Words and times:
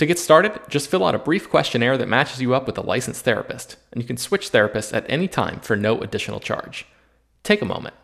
To 0.00 0.06
get 0.06 0.18
started, 0.18 0.58
just 0.70 0.88
fill 0.88 1.04
out 1.04 1.14
a 1.14 1.18
brief 1.18 1.50
questionnaire 1.50 1.98
that 1.98 2.08
matches 2.08 2.40
you 2.40 2.54
up 2.54 2.66
with 2.66 2.78
a 2.78 2.80
licensed 2.80 3.22
therapist, 3.22 3.76
and 3.92 4.00
you 4.00 4.06
can 4.06 4.16
switch 4.16 4.50
therapists 4.50 4.96
at 4.96 5.04
any 5.10 5.28
time 5.28 5.60
for 5.60 5.76
no 5.76 6.00
additional 6.00 6.40
charge. 6.40 6.86
Take 7.42 7.60
a 7.60 7.66
moment. 7.66 7.94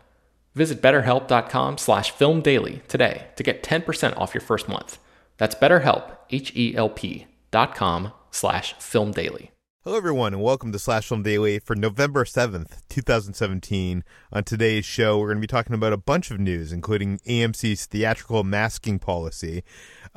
Visit 0.53 0.79
betterhelp.com 0.79 1.79
slash 1.79 2.13
filmdaily 2.13 2.85
today 2.85 3.29
to 3.35 3.41
get 3.41 3.63
10% 3.63 4.15
off 4.15 4.35
your 4.35 4.41
first 4.41 4.69
month. 4.69 4.99
That's 5.37 5.55
betterhelp, 5.55 6.15
H-E-L-P 6.29 7.25
dot 7.49 7.73
com 7.73 8.13
slash 8.29 8.75
filmdaily. 8.75 9.49
Hello, 9.87 9.95
everyone, 9.95 10.33
and 10.33 10.43
welcome 10.43 10.73
to 10.73 10.79
Slash 10.79 11.07
Film 11.07 11.23
Daily 11.23 11.59
for 11.59 11.73
November 11.73 12.25
7th, 12.25 12.81
2017. 12.89 14.03
On 14.33 14.43
today's 14.43 14.83
show, 14.83 15.17
we're 15.17 15.27
going 15.27 15.37
to 15.37 15.41
be 15.41 15.47
talking 15.47 15.73
about 15.73 15.93
a 15.93 15.97
bunch 15.97 16.29
of 16.29 16.41
news, 16.41 16.73
including 16.73 17.19
AMC's 17.19 17.85
theatrical 17.85 18.43
masking 18.43 18.99
policy, 18.99 19.63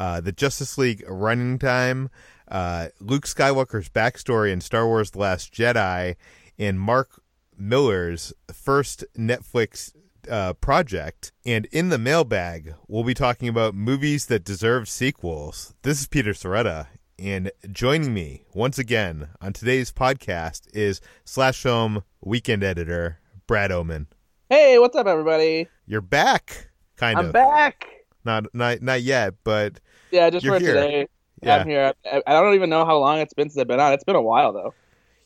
uh, 0.00 0.18
the 0.20 0.32
Justice 0.32 0.78
League 0.78 1.04
running 1.06 1.58
time, 1.58 2.08
uh, 2.48 2.88
Luke 3.00 3.26
Skywalker's 3.26 3.90
backstory 3.90 4.50
in 4.50 4.62
Star 4.62 4.86
Wars 4.86 5.10
The 5.10 5.18
Last 5.18 5.52
Jedi, 5.52 6.16
and 6.58 6.80
Mark 6.80 7.22
Millar's 7.56 8.32
first 8.50 9.04
Netflix 9.16 9.92
uh, 10.28 10.54
project. 10.54 11.32
And 11.44 11.66
in 11.66 11.90
the 11.90 11.98
mailbag, 11.98 12.74
we'll 12.88 13.04
be 13.04 13.12
talking 13.12 13.48
about 13.48 13.74
movies 13.74 14.24
that 14.26 14.42
deserve 14.42 14.88
sequels. 14.88 15.74
This 15.82 16.00
is 16.00 16.06
Peter 16.06 16.32
Sciretta, 16.32 16.86
and 17.18 17.52
joining 17.70 18.14
me 18.14 18.44
once 18.54 18.78
again 18.78 19.28
on 19.42 19.52
today's 19.52 19.92
podcast 19.92 20.62
is 20.72 21.02
Slash 21.26 21.62
Film 21.62 22.04
weekend 22.22 22.64
editor 22.64 23.20
Brad 23.46 23.70
Oman. 23.70 24.06
Hey, 24.48 24.78
what's 24.78 24.96
up, 24.96 25.06
everybody? 25.06 25.68
You're 25.86 26.00
back, 26.00 26.70
kind 26.96 27.18
I'm 27.18 27.26
of. 27.26 27.32
back. 27.32 27.86
Not 28.24 28.54
not 28.54 28.82
not 28.82 29.02
yet, 29.02 29.34
but 29.44 29.80
Yeah, 30.10 30.30
just 30.30 30.44
You're 30.44 30.58
for 30.58 30.60
here. 30.60 30.74
today. 30.74 31.08
Yeah. 31.42 31.56
I'm 31.56 31.66
here. 31.68 31.94
I, 32.04 32.22
I 32.26 32.32
don't 32.32 32.54
even 32.54 32.70
know 32.70 32.84
how 32.84 32.98
long 32.98 33.18
it's 33.18 33.32
been 33.34 33.48
since 33.48 33.60
I've 33.60 33.68
been 33.68 33.80
on. 33.80 33.92
It's 33.92 34.04
been 34.04 34.16
a 34.16 34.22
while 34.22 34.52
though. 34.52 34.74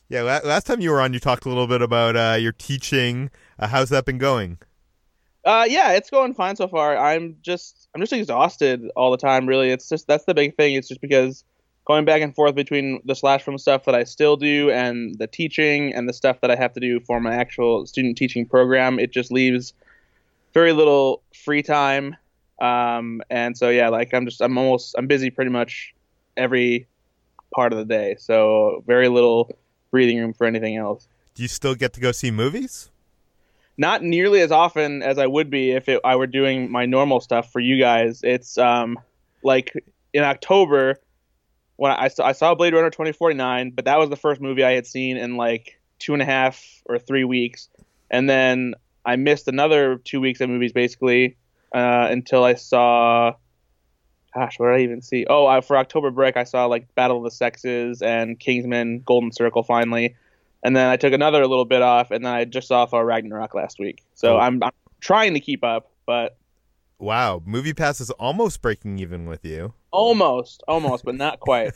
yeah. 0.09 0.21
Last 0.21 0.65
time 0.65 0.79
you 0.81 0.91
were 0.91 1.01
on, 1.01 1.13
you 1.13 1.19
talked 1.19 1.45
a 1.45 1.49
little 1.49 1.67
bit 1.67 1.81
about 1.81 2.15
uh, 2.15 2.37
your 2.39 2.53
teaching. 2.53 3.29
Uh, 3.59 3.67
how's 3.67 3.89
that 3.89 4.05
been 4.05 4.17
going? 4.17 4.59
Uh, 5.43 5.65
yeah, 5.67 5.91
it's 5.91 6.09
going 6.09 6.33
fine 6.33 6.55
so 6.55 6.67
far. 6.67 6.97
I'm 6.97 7.37
just 7.41 7.87
I'm 7.93 8.01
just 8.01 8.13
exhausted 8.13 8.81
all 8.95 9.11
the 9.11 9.17
time. 9.17 9.45
Really, 9.45 9.69
it's 9.69 9.87
just 9.89 10.07
that's 10.07 10.25
the 10.25 10.33
big 10.33 10.55
thing. 10.55 10.73
It's 10.75 10.87
just 10.87 11.01
because 11.01 11.43
going 11.85 12.03
back 12.03 12.21
and 12.21 12.33
forth 12.33 12.55
between 12.55 12.99
the 13.05 13.13
slash 13.13 13.43
film 13.43 13.57
stuff 13.59 13.85
that 13.85 13.93
I 13.93 14.05
still 14.05 14.37
do 14.37 14.71
and 14.71 15.15
the 15.19 15.27
teaching 15.27 15.93
and 15.93 16.09
the 16.09 16.13
stuff 16.13 16.41
that 16.41 16.49
I 16.49 16.55
have 16.55 16.73
to 16.73 16.79
do 16.79 16.99
for 17.01 17.19
my 17.19 17.35
actual 17.35 17.85
student 17.85 18.17
teaching 18.17 18.45
program, 18.47 18.97
it 18.97 19.11
just 19.11 19.31
leaves 19.31 19.73
very 20.53 20.73
little 20.73 21.21
free 21.43 21.61
time. 21.61 22.15
Um, 22.59 23.21
and 23.29 23.57
so 23.57 23.69
yeah, 23.69 23.89
like 23.89 24.13
I'm 24.13 24.25
just 24.25 24.41
I'm 24.41 24.57
almost 24.57 24.95
I'm 24.97 25.07
busy 25.07 25.29
pretty 25.29 25.51
much 25.51 25.93
every 26.37 26.87
part 27.53 27.73
of 27.73 27.79
the 27.79 27.85
day. 27.85 28.15
So 28.19 28.83
very 28.87 29.09
little 29.09 29.51
breathing 29.91 30.19
room 30.19 30.33
for 30.33 30.45
anything 30.45 30.77
else. 30.77 31.07
Do 31.33 31.41
you 31.41 31.49
still 31.49 31.75
get 31.75 31.93
to 31.93 31.99
go 31.99 32.11
see 32.11 32.31
movies? 32.31 32.89
not 33.77 34.03
nearly 34.03 34.41
as 34.41 34.51
often 34.51 35.01
as 35.03 35.17
I 35.17 35.27
would 35.27 35.49
be 35.49 35.71
if 35.71 35.89
it, 35.89 35.99
I 36.03 36.15
were 36.15 36.27
doing 36.27 36.71
my 36.71 36.85
normal 36.85 37.19
stuff 37.19 37.51
for 37.51 37.59
you 37.59 37.79
guys. 37.79 38.21
It's 38.23 38.57
um 38.57 38.97
like 39.43 39.73
in 40.13 40.23
October 40.23 40.99
when 41.77 41.91
I 41.91 42.07
saw, 42.07 42.25
I 42.25 42.31
saw 42.31 42.55
Blade 42.55 42.73
Runner 42.73 42.89
2049, 42.89 43.71
but 43.71 43.85
that 43.85 43.99
was 43.99 44.09
the 44.09 44.15
first 44.15 44.39
movie 44.39 44.63
I 44.63 44.71
had 44.71 44.87
seen 44.87 45.17
in 45.17 45.35
like 45.35 45.77
two 45.99 46.13
and 46.13 46.21
a 46.21 46.25
half 46.25 46.63
or 46.85 46.99
three 46.99 47.25
weeks, 47.25 47.69
and 48.09 48.29
then 48.29 48.75
I 49.05 49.17
missed 49.17 49.47
another 49.47 49.97
two 49.97 50.21
weeks 50.21 50.39
of 50.39 50.49
movies 50.49 50.71
basically 50.71 51.35
uh, 51.75 52.07
until 52.09 52.43
I 52.43 52.55
saw. 52.55 53.33
Gosh, 54.33 54.59
what 54.59 54.67
did 54.67 54.75
I 54.75 54.83
even 54.83 55.01
see? 55.01 55.25
Oh, 55.29 55.45
I, 55.45 55.61
for 55.61 55.77
October 55.77 56.11
break, 56.11 56.35
I 56.35 56.43
saw 56.43 56.65
like 56.65 56.93
Battle 56.95 57.17
of 57.17 57.23
the 57.23 57.31
Sexes 57.31 58.01
and 58.01 58.39
Kingsman: 58.39 59.01
Golden 59.05 59.31
Circle 59.31 59.63
finally, 59.63 60.15
and 60.63 60.75
then 60.75 60.89
I 60.89 60.97
took 60.97 61.13
another 61.13 61.45
little 61.45 61.65
bit 61.65 61.81
off, 61.81 62.11
and 62.11 62.25
then 62.25 62.33
I 62.33 62.45
just 62.45 62.67
saw 62.67 62.85
Thor 62.85 63.05
Ragnarok 63.05 63.53
last 63.53 63.79
week. 63.79 64.03
So 64.15 64.35
Oh. 64.35 64.39
I'm, 64.39 64.63
I'm 64.63 64.71
trying 64.99 65.33
to 65.35 65.39
keep 65.39 65.63
up, 65.63 65.91
but 66.05 66.37
Wow, 66.97 67.41
Movie 67.45 67.73
Pass 67.73 67.99
is 67.99 68.09
almost 68.11 68.61
breaking 68.61 68.99
even 68.99 69.25
with 69.25 69.43
you. 69.45 69.73
Almost, 69.95 70.63
almost, 70.67 71.05
but 71.05 71.15
not 71.15 71.39
quite. 71.39 71.71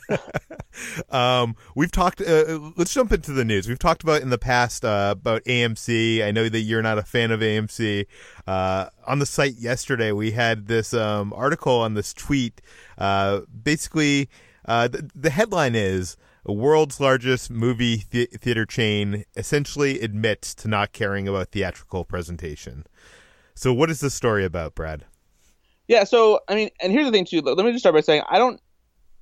um, 1.10 1.56
we've 1.74 1.90
talked. 1.90 2.20
Uh, 2.20 2.70
let's 2.76 2.92
jump 2.92 3.12
into 3.12 3.32
the 3.32 3.44
news. 3.44 3.68
We've 3.68 3.78
talked 3.78 4.02
about 4.02 4.22
in 4.22 4.30
the 4.30 4.38
past 4.38 4.84
uh, 4.84 5.14
about 5.16 5.42
AMC. 5.44 6.22
I 6.22 6.30
know 6.30 6.48
that 6.48 6.60
you're 6.60 6.82
not 6.82 6.98
a 6.98 7.02
fan 7.02 7.30
of 7.30 7.40
AMC. 7.40 8.06
Uh, 8.46 8.90
on 9.06 9.18
the 9.18 9.26
site 9.26 9.54
yesterday, 9.54 10.12
we 10.12 10.32
had 10.32 10.66
this 10.66 10.92
um, 10.92 11.32
article 11.32 11.80
on 11.80 11.94
this 11.94 12.12
tweet. 12.12 12.60
Uh, 12.98 13.40
basically, 13.62 14.28
uh, 14.66 14.88
the, 14.88 15.10
the 15.14 15.30
headline 15.30 15.74
is. 15.74 16.16
World's 16.46 17.00
largest 17.00 17.50
movie 17.50 18.04
the- 18.10 18.30
theater 18.40 18.64
chain 18.64 19.24
essentially 19.36 20.00
admits 20.00 20.54
to 20.54 20.68
not 20.68 20.92
caring 20.92 21.28
about 21.28 21.50
theatrical 21.50 22.06
presentation. 22.06 22.86
So, 23.54 23.74
what 23.74 23.90
is 23.90 24.00
the 24.00 24.08
story 24.08 24.42
about, 24.46 24.74
Brad? 24.74 25.04
Yeah, 25.90 26.04
so 26.04 26.38
I 26.48 26.54
mean, 26.54 26.70
and 26.80 26.92
here's 26.92 27.06
the 27.06 27.10
thing 27.10 27.24
too. 27.24 27.40
Let 27.40 27.66
me 27.66 27.72
just 27.72 27.82
start 27.82 27.96
by 27.96 28.00
saying 28.00 28.22
I 28.30 28.38
don't 28.38 28.60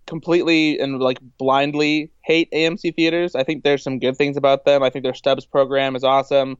completely 0.06 0.78
and 0.78 1.00
like 1.00 1.18
blindly 1.38 2.12
hate 2.20 2.52
AMC 2.52 2.94
theaters. 2.94 3.34
I 3.34 3.42
think 3.42 3.64
there's 3.64 3.82
some 3.82 3.98
good 3.98 4.18
things 4.18 4.36
about 4.36 4.66
them. 4.66 4.82
I 4.82 4.90
think 4.90 5.02
their 5.02 5.14
Stubs 5.14 5.46
program 5.46 5.96
is 5.96 6.04
awesome. 6.04 6.58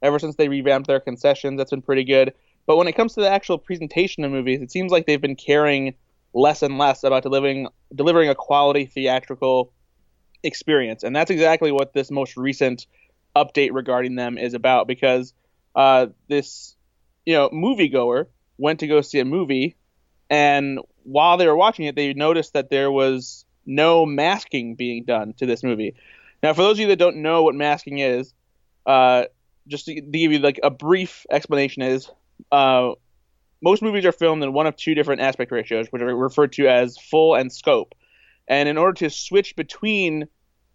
Ever 0.00 0.18
since 0.18 0.36
they 0.36 0.48
revamped 0.48 0.86
their 0.88 0.98
concessions, 0.98 1.58
that's 1.58 1.72
been 1.72 1.82
pretty 1.82 2.04
good. 2.04 2.32
But 2.66 2.78
when 2.78 2.88
it 2.88 2.92
comes 2.92 3.12
to 3.16 3.20
the 3.20 3.28
actual 3.28 3.58
presentation 3.58 4.24
of 4.24 4.32
movies, 4.32 4.62
it 4.62 4.72
seems 4.72 4.90
like 4.90 5.04
they've 5.04 5.20
been 5.20 5.36
caring 5.36 5.94
less 6.32 6.62
and 6.62 6.78
less 6.78 7.04
about 7.04 7.22
delivering 7.22 7.68
delivering 7.94 8.30
a 8.30 8.34
quality 8.34 8.86
theatrical 8.86 9.74
experience, 10.42 11.02
and 11.02 11.14
that's 11.14 11.30
exactly 11.30 11.70
what 11.70 11.92
this 11.92 12.10
most 12.10 12.34
recent 12.34 12.86
update 13.36 13.74
regarding 13.74 14.14
them 14.14 14.38
is 14.38 14.54
about. 14.54 14.88
Because 14.88 15.34
uh, 15.74 16.06
this, 16.28 16.76
you 17.26 17.34
know, 17.34 17.50
moviegoer 17.50 18.24
went 18.60 18.80
to 18.80 18.86
go 18.86 19.00
see 19.00 19.18
a 19.18 19.24
movie, 19.24 19.76
and 20.28 20.78
while 21.02 21.36
they 21.36 21.46
were 21.46 21.56
watching 21.56 21.86
it, 21.86 21.96
they 21.96 22.12
noticed 22.12 22.52
that 22.52 22.70
there 22.70 22.90
was 22.90 23.44
no 23.66 24.06
masking 24.06 24.74
being 24.74 25.04
done 25.04 25.32
to 25.34 25.46
this 25.46 25.62
movie. 25.62 25.94
Now, 26.42 26.52
for 26.52 26.62
those 26.62 26.76
of 26.76 26.80
you 26.80 26.86
that 26.88 26.98
don't 26.98 27.16
know 27.16 27.42
what 27.42 27.54
masking 27.54 27.98
is, 27.98 28.32
uh, 28.86 29.24
just 29.66 29.86
to, 29.86 29.94
give 30.00 30.32
you 30.32 30.38
like 30.38 30.60
a 30.62 30.70
brief 30.70 31.26
explanation, 31.30 31.82
is 31.82 32.10
uh, 32.50 32.92
most 33.62 33.82
movies 33.82 34.04
are 34.04 34.12
filmed 34.12 34.42
in 34.42 34.52
one 34.52 34.66
of 34.66 34.76
two 34.76 34.94
different 34.94 35.20
aspect 35.20 35.52
ratios, 35.52 35.88
which 35.90 36.02
are 36.02 36.14
referred 36.14 36.52
to 36.54 36.68
as 36.68 36.96
full 36.98 37.34
and 37.34 37.52
scope. 37.52 37.94
And 38.48 38.68
in 38.68 38.78
order 38.78 38.94
to 38.94 39.10
switch 39.10 39.54
between 39.54 40.26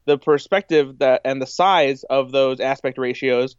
the 0.05 0.17
perspective 0.17 0.99
that 0.99 1.21
and 1.25 1.41
the 1.41 1.47
size 1.47 2.03
of 2.03 2.31
those 2.31 2.59
aspect 2.59 2.97
ratios, 2.97 3.55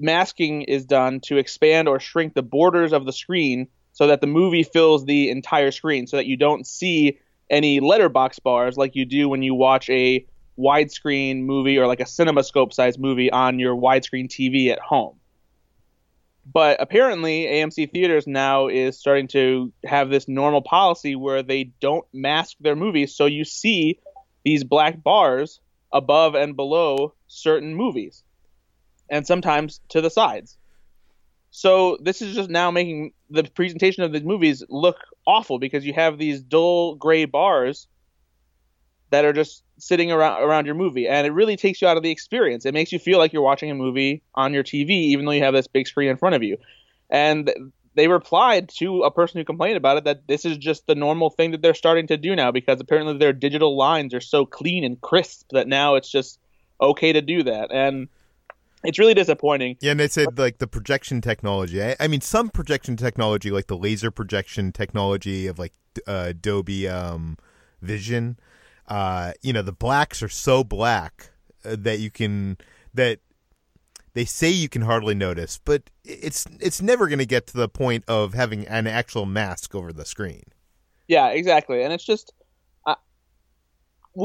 masking 0.00 0.62
is 0.62 0.84
done 0.84 1.20
to 1.20 1.36
expand 1.36 1.88
or 1.88 2.00
shrink 2.00 2.34
the 2.34 2.42
borders 2.42 2.92
of 2.92 3.04
the 3.04 3.12
screen 3.12 3.68
so 3.92 4.06
that 4.06 4.20
the 4.20 4.26
movie 4.26 4.62
fills 4.62 5.04
the 5.04 5.30
entire 5.30 5.70
screen 5.70 6.06
so 6.06 6.16
that 6.16 6.26
you 6.26 6.36
don't 6.36 6.66
see 6.66 7.18
any 7.50 7.80
letterbox 7.80 8.38
bars 8.38 8.76
like 8.76 8.94
you 8.94 9.04
do 9.04 9.28
when 9.28 9.42
you 9.42 9.54
watch 9.54 9.90
a 9.90 10.24
widescreen 10.58 11.42
movie 11.42 11.78
or 11.78 11.86
like 11.86 12.00
a 12.00 12.04
cinemascope 12.04 12.72
size 12.72 12.98
movie 12.98 13.30
on 13.30 13.58
your 13.58 13.74
widescreen 13.74 14.28
TV 14.28 14.70
at 14.70 14.78
home. 14.78 15.16
But 16.52 16.80
apparently, 16.80 17.44
AMC 17.44 17.92
Theaters 17.92 18.26
now 18.26 18.68
is 18.68 18.98
starting 18.98 19.28
to 19.28 19.72
have 19.84 20.10
this 20.10 20.26
normal 20.26 20.62
policy 20.62 21.14
where 21.14 21.42
they 21.42 21.64
don't 21.80 22.06
mask 22.12 22.56
their 22.60 22.74
movies, 22.74 23.14
so 23.14 23.26
you 23.26 23.44
see 23.44 24.00
these 24.44 24.64
black 24.64 25.02
bars 25.02 25.60
above 25.92 26.34
and 26.34 26.56
below 26.56 27.14
certain 27.26 27.74
movies, 27.74 28.24
and 29.10 29.26
sometimes 29.26 29.80
to 29.90 30.00
the 30.00 30.10
sides. 30.10 30.56
So 31.50 31.98
this 32.00 32.22
is 32.22 32.34
just 32.34 32.48
now 32.48 32.70
making 32.70 33.12
the 33.28 33.42
presentation 33.42 34.04
of 34.04 34.12
the 34.12 34.20
movies 34.20 34.62
look 34.68 34.96
awful 35.26 35.58
because 35.58 35.84
you 35.84 35.92
have 35.92 36.16
these 36.16 36.40
dull 36.40 36.94
gray 36.94 37.24
bars 37.24 37.88
that 39.10 39.24
are 39.24 39.32
just 39.32 39.64
sitting 39.76 40.12
around 40.12 40.42
around 40.42 40.66
your 40.66 40.76
movie 40.76 41.08
and 41.08 41.26
it 41.26 41.30
really 41.30 41.56
takes 41.56 41.82
you 41.82 41.88
out 41.88 41.96
of 41.96 42.04
the 42.04 42.10
experience. 42.10 42.64
It 42.64 42.74
makes 42.74 42.92
you 42.92 43.00
feel 43.00 43.18
like 43.18 43.32
you're 43.32 43.42
watching 43.42 43.70
a 43.70 43.74
movie 43.74 44.22
on 44.34 44.54
your 44.54 44.62
tv 44.62 44.90
even 44.90 45.26
though 45.26 45.32
you 45.32 45.42
have 45.42 45.54
this 45.54 45.66
big 45.66 45.88
screen 45.88 46.08
in 46.08 46.16
front 46.16 46.36
of 46.36 46.42
you. 46.44 46.56
And 47.10 47.52
they 47.96 48.06
replied 48.06 48.68
to 48.78 49.02
a 49.02 49.10
person 49.10 49.38
who 49.38 49.44
complained 49.44 49.76
about 49.76 49.96
it 49.96 50.04
that 50.04 50.28
this 50.28 50.44
is 50.44 50.56
just 50.56 50.86
the 50.86 50.94
normal 50.94 51.30
thing 51.30 51.50
that 51.50 51.62
they're 51.62 51.74
starting 51.74 52.06
to 52.06 52.16
do 52.16 52.36
now 52.36 52.52
because 52.52 52.80
apparently 52.80 53.18
their 53.18 53.32
digital 53.32 53.76
lines 53.76 54.14
are 54.14 54.20
so 54.20 54.46
clean 54.46 54.84
and 54.84 55.00
crisp 55.00 55.48
that 55.50 55.66
now 55.66 55.96
it's 55.96 56.10
just 56.10 56.38
okay 56.80 57.12
to 57.12 57.20
do 57.20 57.42
that. 57.42 57.72
And 57.72 58.08
it's 58.84 58.98
really 58.98 59.14
disappointing. 59.14 59.76
Yeah, 59.80 59.92
and 59.92 60.00
they 60.00 60.08
said 60.08 60.38
like 60.38 60.58
the 60.58 60.66
projection 60.66 61.20
technology. 61.20 61.82
I, 61.82 61.96
I, 62.00 62.08
mean, 62.08 62.20
some 62.20 62.48
projection 62.48 62.96
technology, 62.96 63.50
like 63.50 63.66
the 63.66 63.76
laser 63.76 64.10
projection 64.10 64.72
technology 64.72 65.46
of 65.46 65.58
like 65.58 65.74
uh, 66.06 66.32
Dolby 66.40 66.88
um, 66.88 67.36
Vision, 67.82 68.38
uh, 68.88 69.32
you 69.42 69.52
know, 69.52 69.62
the 69.62 69.72
blacks 69.72 70.22
are 70.22 70.28
so 70.28 70.64
black 70.64 71.30
uh, 71.64 71.76
that 71.78 71.98
you 71.98 72.10
can 72.10 72.58
that 72.94 73.20
they 74.14 74.24
say 74.24 74.50
you 74.50 74.68
can 74.68 74.82
hardly 74.82 75.14
notice, 75.14 75.60
but 75.64 75.90
it's 76.04 76.46
it's 76.58 76.82
never 76.82 77.06
going 77.06 77.18
to 77.18 77.26
get 77.26 77.46
to 77.48 77.56
the 77.56 77.68
point 77.68 78.04
of 78.08 78.34
having 78.34 78.66
an 78.66 78.86
actual 78.86 79.26
mask 79.26 79.74
over 79.74 79.92
the 79.92 80.04
screen. 80.04 80.42
Yeah, 81.06 81.28
exactly, 81.28 81.82
and 81.82 81.92
it's 81.92 82.04
just 82.04 82.32
I, 82.86 82.96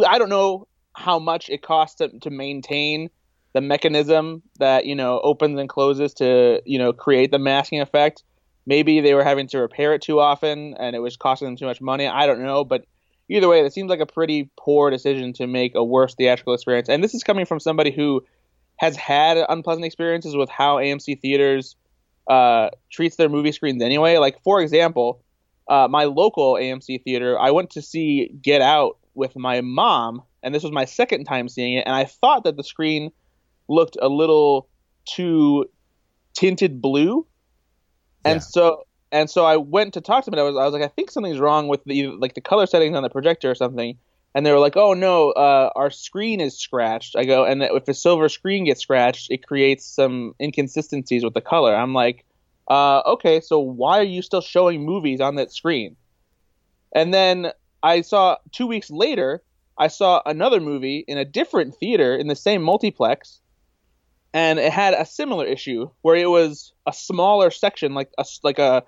I 0.08 0.18
don't 0.18 0.30
know 0.30 0.68
how 0.94 1.20
much 1.20 1.50
it 1.50 1.62
costs 1.62 1.98
to, 1.98 2.08
to 2.20 2.30
maintain 2.30 3.10
the 3.56 3.62
mechanism 3.62 4.44
that 4.60 4.86
you 4.86 4.96
know 4.96 5.22
opens 5.24 5.58
and 5.58 5.70
closes 5.70 6.14
to 6.16 6.62
you 6.66 6.78
know 6.78 6.92
create 6.92 7.32
the 7.32 7.40
masking 7.40 7.80
effect. 7.80 8.22
Maybe 8.68 9.00
they 9.00 9.14
were 9.14 9.24
having 9.24 9.48
to 9.48 9.60
repair 9.60 9.94
it 9.94 10.02
too 10.02 10.20
often, 10.20 10.76
and 10.78 10.94
it 10.94 11.00
was 11.00 11.16
costing 11.16 11.48
them 11.48 11.56
too 11.56 11.66
much 11.66 11.80
money. 11.80 12.06
I 12.06 12.28
don't 12.28 12.44
know, 12.44 12.66
but 12.66 12.86
either 13.30 13.48
way, 13.48 13.62
it 13.62 13.74
seems 13.74 13.90
like 13.90 14.02
a 14.02 14.06
pretty 14.06 14.50
poor 14.58 14.90
decision 14.90 15.32
to 15.34 15.48
make 15.48 15.74
a 15.74 15.84
worse 15.84 16.16
theatrical 16.16 16.54
experience. 16.54 16.90
And 16.90 17.02
this 17.02 17.14
is 17.14 17.24
coming 17.24 17.46
from 17.46 17.62
somebody 17.62 17.92
who 17.92 18.26
has 18.76 18.98
had 18.98 19.38
unpleasant 19.48 19.86
experiences 19.86 20.36
with 20.36 20.50
how 20.50 20.78
AMC 20.78 21.22
theaters 21.22 21.78
uh, 22.30 22.72
treats 22.92 23.16
their 23.16 23.30
movie 23.30 23.54
screens 23.54 23.82
anyway. 23.82 24.18
Like 24.18 24.44
for 24.44 24.60
example, 24.60 25.24
uh, 25.70 25.88
my 25.90 26.04
local 26.04 26.56
AMC 26.56 27.04
theater, 27.04 27.40
I 27.40 27.52
went 27.52 27.70
to 27.72 27.82
see 27.82 28.28
Get 28.42 28.62
Out 28.62 28.98
with 29.14 29.38
my 29.38 29.62
mom, 29.62 30.24
and 30.44 30.54
this 30.54 30.64
was 30.64 30.74
my 30.74 30.84
second 30.84 31.24
time 31.24 31.48
seeing 31.48 31.76
it, 31.78 31.86
and 31.86 31.96
I 31.96 32.04
thought 32.04 32.44
that 32.44 32.58
the 32.58 32.64
screen 32.64 33.12
looked 33.68 33.98
a 34.02 34.10
little 34.10 34.70
too 35.06 35.66
tinted 36.34 36.82
blue, 36.82 37.26
and 38.24 38.36
yeah. 38.36 38.40
so 38.40 38.84
and 39.12 39.30
so 39.30 39.46
I 39.46 39.58
went 39.58 39.94
to 39.94 40.02
talk 40.02 40.26
to 40.26 40.32
them. 40.32 40.40
And 40.40 40.48
I 40.48 40.50
was 40.50 40.58
I 40.58 40.66
was 40.66 40.74
like, 40.74 40.84
I 40.84 40.94
think 40.94 41.12
something's 41.12 41.40
wrong 41.40 41.68
with 41.68 41.84
the 41.86 42.08
like 42.08 42.34
the 42.34 42.42
color 42.42 42.66
settings 42.66 42.96
on 42.96 43.04
the 43.04 43.10
projector 43.10 43.50
or 43.50 43.56
something. 43.56 43.98
And 44.34 44.46
they 44.46 44.52
were 44.52 44.60
like, 44.60 44.76
Oh 44.76 44.94
no, 44.94 45.32
uh, 45.32 45.70
our 45.76 45.90
screen 45.90 46.42
is 46.42 46.60
scratched. 46.60 47.16
I 47.16 47.24
go, 47.24 47.46
and 47.46 47.64
if 47.64 47.86
the 47.86 47.94
silver 47.94 48.28
screen 48.28 48.66
gets 48.66 48.82
scratched, 48.82 49.32
it 49.32 49.48
creates 49.48 49.86
some 49.86 50.34
inconsistencies 50.42 51.24
with 51.24 51.34
the 51.34 51.42
color. 51.42 51.74
I'm 51.74 51.94
like, 51.94 52.26
uh, 52.68 53.02
okay, 53.06 53.40
so 53.40 53.60
why 53.60 54.00
are 54.00 54.04
you 54.04 54.22
still 54.22 54.42
showing 54.42 54.86
movies 54.86 55.22
on 55.22 55.36
that 55.36 55.54
screen? 55.54 55.96
And 56.94 57.14
then 57.14 57.52
I 57.84 58.02
saw 58.02 58.38
two 58.52 58.68
weeks 58.68 58.90
later, 58.90 59.44
I 59.78 59.88
saw 59.88 60.22
another 60.26 60.60
movie 60.60 61.06
in 61.08 61.18
a 61.18 61.26
different 61.26 61.76
theater 61.76 62.16
in 62.16 62.28
the 62.28 62.36
same 62.36 62.62
multiplex, 62.62 63.42
and 64.36 64.60
it 64.60 64.74
had 64.74 64.94
a 64.94 65.06
similar 65.06 65.46
issue 65.46 65.90
where 66.02 66.18
it 66.18 66.30
was 66.30 66.74
a 66.86 66.92
smaller 66.92 67.50
section, 67.50 67.94
like 67.94 68.12
a 68.18 68.26
like 68.44 68.60
a 68.60 68.84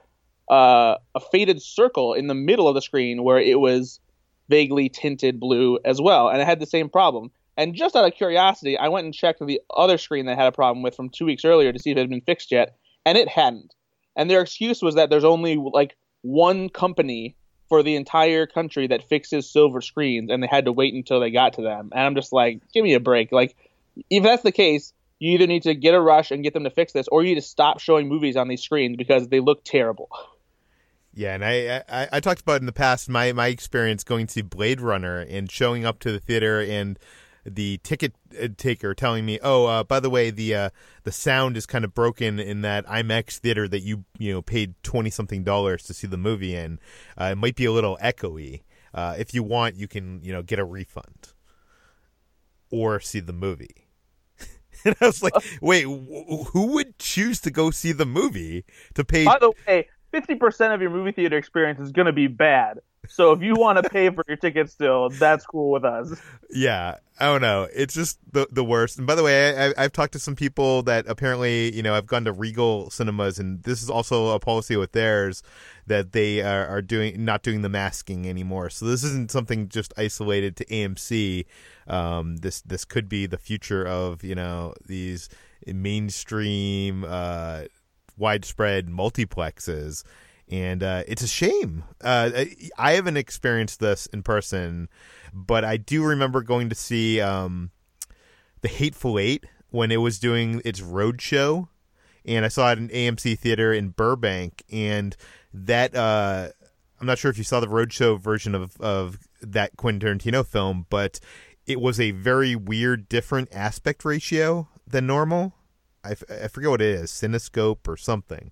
uh, 0.50 0.98
a 1.16 1.20
faded 1.32 1.62
circle 1.62 2.14
in 2.14 2.28
the 2.28 2.36
middle 2.36 2.68
of 2.68 2.76
the 2.76 2.82
screen 2.82 3.24
where 3.24 3.40
it 3.40 3.58
was 3.58 4.02
vaguely 4.50 4.90
tinted 4.90 5.40
blue 5.40 5.80
as 5.86 6.02
well, 6.02 6.28
and 6.28 6.42
it 6.42 6.46
had 6.46 6.60
the 6.60 6.66
same 6.66 6.90
problem. 6.90 7.32
And 7.56 7.74
just 7.74 7.96
out 7.96 8.06
of 8.06 8.14
curiosity, 8.14 8.78
I 8.78 8.90
went 8.90 9.06
and 9.06 9.14
checked 9.14 9.40
the 9.40 9.62
other 9.76 9.98
screen 9.98 10.26
that 10.26 10.38
had 10.38 10.48
a 10.48 10.52
problem 10.52 10.84
with 10.84 10.96
from 10.96 11.10
two 11.10 11.26
weeks 11.26 11.46
earlier 11.46 11.72
to 11.72 11.80
see 11.80 11.92
if 11.92 11.98
it 11.98 12.02
had 12.02 12.10
been 12.10 12.22
fixed 12.22 12.52
yet, 12.52 12.76
and 13.06 13.18
it 13.18 13.30
hadn't. 13.30 13.74
And 14.18 14.30
their 14.30 14.42
excuse 14.42 14.82
was 14.82 14.96
that 14.96 15.10
there's 15.10 15.24
only 15.24 15.56
like 15.56 15.96
one 16.24 16.68
company 16.68 17.38
for 17.70 17.84
the 17.84 17.96
entire 17.96 18.48
country 18.48 18.88
that 18.88 19.08
fixes 19.08 19.50
silver 19.50 19.80
screens, 19.80 20.30
and 20.30 20.44
they 20.44 20.48
had 20.48 20.66
to 20.66 20.74
wait 20.74 20.94
until 20.94 21.22
they 21.22 21.32
got 21.32 21.54
to 21.54 21.62
them. 21.62 21.90
And 21.94 22.02
I'm 22.02 22.16
just 22.16 22.34
like, 22.34 22.62
give 22.74 22.84
me 22.84 22.96
a 22.96 23.00
break. 23.00 23.32
Like, 23.32 23.56
if 24.10 24.24
that's 24.24 24.44
the 24.44 24.52
case, 24.52 24.94
you 25.20 25.34
either 25.34 25.48
need 25.48 25.64
to 25.64 25.74
get 25.74 25.94
a 25.94 26.02
rush 26.02 26.32
and 26.32 26.44
get 26.44 26.54
them 26.54 26.64
to 26.64 26.70
fix 26.70 26.94
this, 26.94 27.08
or 27.08 27.24
you 27.24 27.30
need 27.30 27.42
to 27.42 27.48
stop 27.48 27.80
showing 27.80 28.08
movies 28.08 28.36
on 28.36 28.48
these 28.48 28.62
screens 28.62 28.98
because 28.98 29.28
they 29.30 29.40
look 29.40 29.64
terrible. 29.64 30.10
Yeah, 31.14 31.34
and 31.34 31.44
I, 31.44 31.84
I, 31.90 32.08
I 32.14 32.20
talked 32.20 32.42
about 32.42 32.60
in 32.60 32.68
the 32.68 32.72
past 32.72 33.10
my 33.10 33.34
my 33.34 33.48
experience 33.48 34.04
going 34.04 34.28
to 34.28 34.44
Blade 34.44 34.80
Runner 34.80 35.20
and 35.20 35.52
showing 35.52 35.84
up 35.84 36.00
to 36.00 36.12
the 36.12 36.20
theater 36.20 36.62
and 36.62 37.00
the 37.44 37.80
ticket 37.82 38.14
uh, 38.40 38.50
taker 38.56 38.94
telling 38.94 39.26
me, 39.26 39.40
"Oh, 39.42 39.66
uh, 39.66 39.84
by 39.84 40.00
the 40.00 40.12
way, 40.12 40.30
the 40.30 40.54
uh, 40.54 40.70
the 41.04 41.12
sound 41.12 41.58
is 41.58 41.66
kind 41.66 41.84
of 41.84 41.96
broken 41.96 42.40
in 42.40 42.62
that 42.62 42.86
IMAX 42.86 43.38
theater 43.38 43.68
that 43.68 43.80
you 43.80 44.06
you 44.20 44.32
know 44.32 44.44
paid 44.44 44.76
twenty 44.84 45.10
something 45.10 45.44
dollars 45.44 45.82
to 45.84 45.94
see 45.94 46.06
the 46.06 46.18
movie 46.18 46.56
in. 46.56 46.80
Uh, 47.20 47.30
it 47.32 47.38
might 47.38 47.56
be 47.56 47.66
a 47.66 47.72
little 47.72 47.98
echoey. 48.00 48.62
Uh, 48.94 49.16
if 49.18 49.34
you 49.34 49.42
want, 49.42 49.76
you 49.76 49.88
can 49.88 50.22
you 50.22 50.32
know 50.32 50.44
get 50.44 50.60
a 50.60 50.66
refund 50.66 51.34
or 52.70 53.00
see 53.00 53.22
the 53.22 53.34
movie." 53.34 53.87
and 54.86 54.96
I 55.02 55.06
was 55.06 55.24
like, 55.24 55.36
uh, 55.36 55.42
"Wait, 55.62 55.84
who 55.84 56.68
would 56.74 56.98
choose 57.00 57.40
to 57.42 57.52
go 57.52 57.72
see 57.72 57.92
the 57.92 58.06
movie 58.06 58.66
to 58.96 59.04
pay?" 59.04 59.26
By 59.26 59.40
the 59.40 59.52
way, 59.68 59.88
fifty 60.18 60.36
percent 60.36 60.74
of 60.74 60.82
your 60.82 60.90
movie 60.90 61.12
theater 61.12 61.38
experience 61.38 61.80
is 61.80 61.92
going 61.92 62.08
to 62.08 62.14
be 62.14 62.26
bad. 62.26 62.80
So 63.08 63.32
if 63.32 63.42
you 63.42 63.54
want 63.56 63.82
to 63.82 63.88
pay 63.90 64.10
for 64.10 64.26
your 64.28 64.36
ticket 64.36 64.70
still, 64.70 65.10
that's 65.10 65.46
cool 65.46 65.72
with 65.72 65.86
us. 65.86 66.20
Yeah, 66.50 66.96
I 67.20 67.26
don't 67.26 67.42
know. 67.42 67.68
It's 67.74 67.94
just 67.94 68.20
the 68.32 68.48
the 68.52 68.64
worst. 68.64 68.98
And 68.98 69.06
by 69.06 69.16
the 69.16 69.24
way, 69.24 69.74
I, 69.78 69.82
have 69.84 69.92
talked 69.92 70.14
to 70.14 70.20
some 70.20 70.36
people 70.36 70.82
that 70.84 71.06
apparently, 71.08 71.74
you 71.76 71.84
know, 71.84 71.94
I've 71.94 72.08
gone 72.08 72.26
to 72.26 72.32
Regal 72.32 72.90
cinemas, 72.90 73.38
and 73.38 73.62
this 73.64 73.84
is 73.84 73.90
also 73.90 74.30
a 74.30 74.40
policy 74.40 74.76
with 74.76 74.92
theirs 74.92 75.44
that 75.86 76.12
they 76.12 76.42
are, 76.42 76.66
are 76.68 76.82
doing 76.82 77.24
not 77.24 77.44
doing 77.44 77.62
the 77.62 77.70
masking 77.70 78.28
anymore. 78.28 78.70
So 78.70 78.86
this 78.86 79.04
isn't 79.04 79.30
something 79.32 79.70
just 79.70 79.94
isolated 79.98 80.56
to 80.58 80.66
AMC. 80.66 81.46
Um, 81.88 82.38
this 82.38 82.62
this 82.62 82.86
could 82.86 83.08
be 83.08 83.28
the 83.28 83.38
future 83.38 83.86
of 83.86 84.24
you 84.24 84.36
know 84.36 84.74
these 84.86 85.30
mainstream. 85.66 87.06
Uh, 87.08 87.64
widespread 88.18 88.88
multiplexes 88.88 90.04
and 90.50 90.82
uh, 90.82 91.04
it's 91.08 91.22
a 91.22 91.28
shame. 91.28 91.84
Uh, 92.02 92.46
I 92.78 92.94
haven't 92.94 93.18
experienced 93.18 93.80
this 93.80 94.06
in 94.08 94.24
person, 94.24 94.90
but 95.34 95.66
I 95.66 95.78
do 95.78 96.04
remember 96.04 96.42
going 96.42 96.70
to 96.70 96.76
see 96.76 97.20
um, 97.20 97.72
the 98.62 98.70
Hateful 98.70 99.20
Eight 99.20 99.46
when 99.70 99.92
it 99.92 99.98
was 99.98 100.20
doing 100.20 100.62
its 100.64 100.82
road 100.82 101.22
show, 101.22 101.68
and 102.26 102.46
I 102.46 102.48
saw 102.48 102.72
it 102.72 102.78
in 102.78 102.90
AMC 102.90 103.38
theater 103.40 103.74
in 103.74 103.90
Burbank, 103.90 104.64
and 104.72 105.16
that 105.54 105.96
uh, 105.96 106.50
I'm 107.00 107.08
not 107.08 107.18
sure 107.18 107.30
if 107.30 107.38
you 107.38 107.44
saw 107.44 107.60
the 107.60 107.68
roadshow 107.68 108.20
version 108.20 108.56
of 108.56 108.80
of 108.80 109.20
that 109.42 109.76
Quentin 109.76 110.18
Tarantino 110.18 110.46
film, 110.46 110.86
but 110.90 111.20
it 111.66 111.82
was 111.82 112.00
a 112.00 112.12
very 112.12 112.56
weird, 112.56 113.10
different 113.10 113.50
aspect 113.52 114.06
ratio 114.06 114.70
than 114.88 115.06
normal. 115.06 115.54
I, 116.08 116.12
f- 116.12 116.24
I 116.30 116.48
forget 116.48 116.70
what 116.70 116.82
it 116.82 116.88
is, 116.88 117.12
Cinescope 117.12 117.88
or 117.88 117.98
something. 117.98 118.52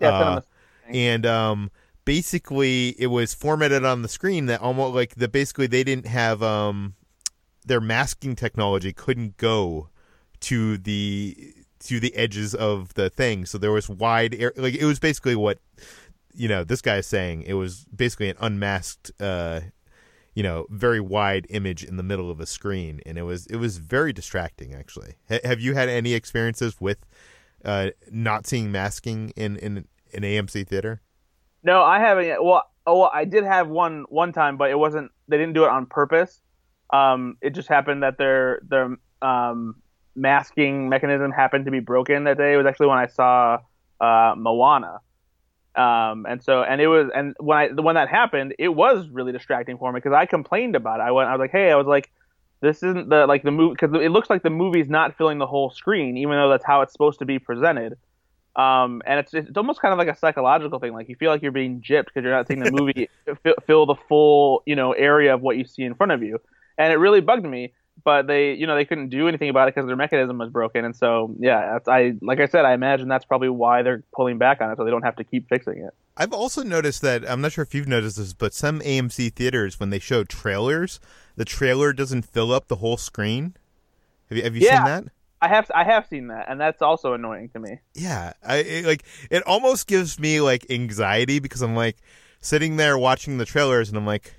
Yeah, 0.00 0.08
uh, 0.10 0.40
and 0.88 1.26
um, 1.26 1.70
basically 2.04 2.94
it 2.98 3.08
was 3.08 3.34
formatted 3.34 3.84
on 3.84 4.02
the 4.02 4.08
screen 4.08 4.46
that 4.46 4.60
almost 4.60 4.94
like 4.94 5.16
the 5.16 5.28
basically 5.28 5.66
they 5.66 5.84
didn't 5.84 6.06
have 6.06 6.42
um, 6.42 6.94
their 7.64 7.80
masking 7.80 8.34
technology 8.34 8.92
couldn't 8.92 9.36
go 9.36 9.88
to 10.40 10.78
the 10.78 11.54
to 11.80 12.00
the 12.00 12.14
edges 12.16 12.54
of 12.54 12.94
the 12.94 13.10
thing, 13.10 13.44
so 13.46 13.58
there 13.58 13.72
was 13.72 13.88
wide 13.88 14.34
air. 14.34 14.52
Like 14.56 14.74
it 14.74 14.84
was 14.84 14.98
basically 14.98 15.36
what 15.36 15.58
you 16.34 16.48
know 16.48 16.64
this 16.64 16.80
guy 16.80 16.96
is 16.96 17.06
saying. 17.06 17.42
It 17.42 17.54
was 17.54 17.84
basically 17.94 18.30
an 18.30 18.36
unmasked. 18.40 19.12
Uh, 19.20 19.60
you 20.36 20.42
know, 20.42 20.66
very 20.68 21.00
wide 21.00 21.46
image 21.48 21.82
in 21.82 21.96
the 21.96 22.02
middle 22.02 22.30
of 22.30 22.40
a 22.40 22.46
screen, 22.46 23.00
and 23.06 23.16
it 23.16 23.22
was 23.22 23.46
it 23.46 23.56
was 23.56 23.78
very 23.78 24.12
distracting. 24.12 24.74
Actually, 24.74 25.14
H- 25.30 25.40
have 25.44 25.60
you 25.60 25.72
had 25.74 25.88
any 25.88 26.12
experiences 26.12 26.76
with 26.78 26.98
uh, 27.64 27.88
not 28.12 28.46
seeing 28.46 28.70
masking 28.70 29.30
in 29.34 29.56
in 29.56 29.86
an 30.12 30.22
AMC 30.22 30.68
theater? 30.68 31.00
No, 31.62 31.82
I 31.82 32.00
haven't. 32.00 32.44
Well, 32.44 32.62
oh, 32.86 32.98
well, 32.98 33.10
I 33.12 33.24
did 33.24 33.44
have 33.44 33.68
one 33.68 34.04
one 34.10 34.34
time, 34.34 34.58
but 34.58 34.70
it 34.70 34.78
wasn't. 34.78 35.10
They 35.26 35.38
didn't 35.38 35.54
do 35.54 35.64
it 35.64 35.70
on 35.70 35.86
purpose. 35.86 36.42
Um, 36.92 37.38
it 37.40 37.54
just 37.54 37.68
happened 37.68 38.02
that 38.02 38.18
their 38.18 38.60
their 38.68 38.94
um, 39.22 39.76
masking 40.14 40.90
mechanism 40.90 41.32
happened 41.32 41.64
to 41.64 41.70
be 41.70 41.80
broken 41.80 42.24
that 42.24 42.36
day. 42.36 42.52
It 42.52 42.56
was 42.58 42.66
actually 42.66 42.88
when 42.88 42.98
I 42.98 43.06
saw 43.06 43.60
uh, 44.02 44.34
Moana. 44.36 45.00
Um, 45.76 46.24
and 46.26 46.42
so, 46.42 46.62
and 46.62 46.80
it 46.80 46.86
was, 46.86 47.10
and 47.14 47.34
when 47.38 47.58
I, 47.58 47.68
when 47.68 47.96
that 47.96 48.08
happened, 48.08 48.54
it 48.58 48.68
was 48.68 49.08
really 49.08 49.32
distracting 49.32 49.76
for 49.76 49.92
me 49.92 49.98
because 49.98 50.14
I 50.14 50.24
complained 50.24 50.74
about 50.74 51.00
it. 51.00 51.02
I 51.02 51.10
went, 51.10 51.28
I 51.28 51.32
was 51.32 51.40
like, 51.40 51.52
hey, 51.52 51.70
I 51.70 51.76
was 51.76 51.86
like, 51.86 52.10
this 52.62 52.82
isn't 52.82 53.10
the, 53.10 53.26
like 53.26 53.42
the 53.42 53.50
movie, 53.50 53.74
because 53.78 53.94
it 54.00 54.10
looks 54.10 54.30
like 54.30 54.42
the 54.42 54.50
movie's 54.50 54.88
not 54.88 55.16
filling 55.18 55.38
the 55.38 55.46
whole 55.46 55.70
screen, 55.70 56.16
even 56.16 56.36
though 56.36 56.48
that's 56.48 56.64
how 56.64 56.80
it's 56.80 56.92
supposed 56.92 57.18
to 57.18 57.26
be 57.26 57.38
presented. 57.38 57.98
Um, 58.56 59.02
and 59.04 59.20
it's, 59.20 59.34
it's 59.34 59.56
almost 59.58 59.82
kind 59.82 59.92
of 59.92 59.98
like 59.98 60.08
a 60.08 60.16
psychological 60.16 60.78
thing. 60.78 60.94
Like 60.94 61.10
you 61.10 61.16
feel 61.16 61.30
like 61.30 61.42
you're 61.42 61.52
being 61.52 61.82
gypped 61.82 62.06
because 62.06 62.22
you're 62.22 62.32
not 62.32 62.48
seeing 62.48 62.60
the 62.60 62.72
movie 62.72 63.10
fill 63.66 63.84
the 63.84 63.96
full, 64.08 64.62
you 64.64 64.74
know, 64.74 64.92
area 64.92 65.34
of 65.34 65.42
what 65.42 65.58
you 65.58 65.66
see 65.66 65.82
in 65.82 65.94
front 65.94 66.12
of 66.12 66.22
you. 66.22 66.40
And 66.78 66.90
it 66.90 66.96
really 66.96 67.20
bugged 67.20 67.44
me 67.44 67.74
but 68.04 68.26
they 68.26 68.54
you 68.54 68.66
know 68.66 68.74
they 68.74 68.84
couldn't 68.84 69.08
do 69.08 69.28
anything 69.28 69.48
about 69.48 69.68
it 69.68 69.74
because 69.74 69.86
their 69.86 69.96
mechanism 69.96 70.38
was 70.38 70.50
broken 70.50 70.84
and 70.84 70.94
so 70.94 71.34
yeah 71.38 71.78
i 71.86 72.14
like 72.22 72.40
i 72.40 72.46
said 72.46 72.64
i 72.64 72.72
imagine 72.72 73.08
that's 73.08 73.24
probably 73.24 73.48
why 73.48 73.82
they're 73.82 74.02
pulling 74.14 74.38
back 74.38 74.60
on 74.60 74.70
it 74.70 74.76
so 74.76 74.84
they 74.84 74.90
don't 74.90 75.02
have 75.02 75.16
to 75.16 75.24
keep 75.24 75.48
fixing 75.48 75.78
it 75.78 75.94
i've 76.16 76.32
also 76.32 76.62
noticed 76.62 77.02
that 77.02 77.28
i'm 77.28 77.40
not 77.40 77.52
sure 77.52 77.62
if 77.62 77.74
you've 77.74 77.88
noticed 77.88 78.16
this 78.16 78.32
but 78.32 78.54
some 78.54 78.80
amc 78.80 79.32
theaters 79.34 79.80
when 79.80 79.90
they 79.90 79.98
show 79.98 80.24
trailers 80.24 81.00
the 81.36 81.44
trailer 81.44 81.92
doesn't 81.92 82.22
fill 82.22 82.52
up 82.52 82.68
the 82.68 82.76
whole 82.76 82.96
screen 82.96 83.56
have 84.28 84.38
you, 84.38 84.44
have 84.44 84.56
you 84.56 84.62
yeah. 84.62 84.76
seen 84.76 84.84
that 84.84 85.12
I 85.38 85.48
have 85.48 85.70
I 85.74 85.84
have 85.84 86.06
seen 86.06 86.28
that, 86.28 86.46
and 86.48 86.58
that's 86.58 86.80
also 86.80 87.12
annoying 87.12 87.50
to 87.50 87.60
me. 87.60 87.80
Yeah, 87.94 88.32
I 88.42 88.56
it, 88.56 88.84
like 88.86 89.04
it 89.30 89.42
almost 89.42 89.86
gives 89.86 90.18
me 90.18 90.40
like 90.40 90.64
anxiety 90.70 91.40
because 91.40 91.60
I'm 91.60 91.76
like 91.76 91.98
sitting 92.40 92.76
there 92.76 92.96
watching 92.96 93.36
the 93.36 93.44
trailers, 93.44 93.90
and 93.90 93.98
I'm 93.98 94.06
like, 94.06 94.34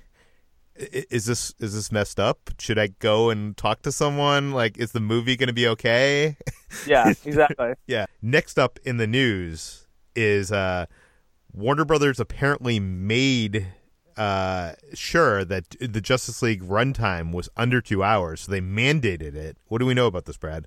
is 0.78 1.26
this 1.26 1.54
is 1.58 1.74
this 1.74 1.90
messed 1.90 2.20
up? 2.20 2.50
Should 2.58 2.78
I 2.78 2.88
go 2.88 3.30
and 3.30 3.56
talk 3.56 3.82
to 3.82 3.92
someone? 3.92 4.52
Like, 4.52 4.78
is 4.78 4.92
the 4.92 5.00
movie 5.00 5.36
going 5.36 5.48
to 5.48 5.52
be 5.52 5.68
okay? 5.68 6.36
Yeah, 6.86 7.14
exactly. 7.24 7.72
yeah. 7.86 8.04
Next 8.20 8.58
up 8.58 8.78
in 8.84 8.98
the 8.98 9.06
news 9.06 9.86
is 10.14 10.52
uh, 10.52 10.84
Warner 11.50 11.86
Brothers 11.86 12.20
apparently 12.20 12.78
made 12.78 13.68
uh, 14.18 14.72
sure 14.92 15.46
that 15.46 15.76
the 15.80 16.02
Justice 16.02 16.42
League 16.42 16.62
runtime 16.62 17.32
was 17.32 17.48
under 17.56 17.80
two 17.80 18.02
hours, 18.02 18.42
so 18.42 18.52
they 18.52 18.60
mandated 18.60 19.34
it. 19.34 19.56
What 19.68 19.78
do 19.78 19.86
we 19.86 19.94
know 19.94 20.06
about 20.06 20.26
this, 20.26 20.36
Brad? 20.36 20.66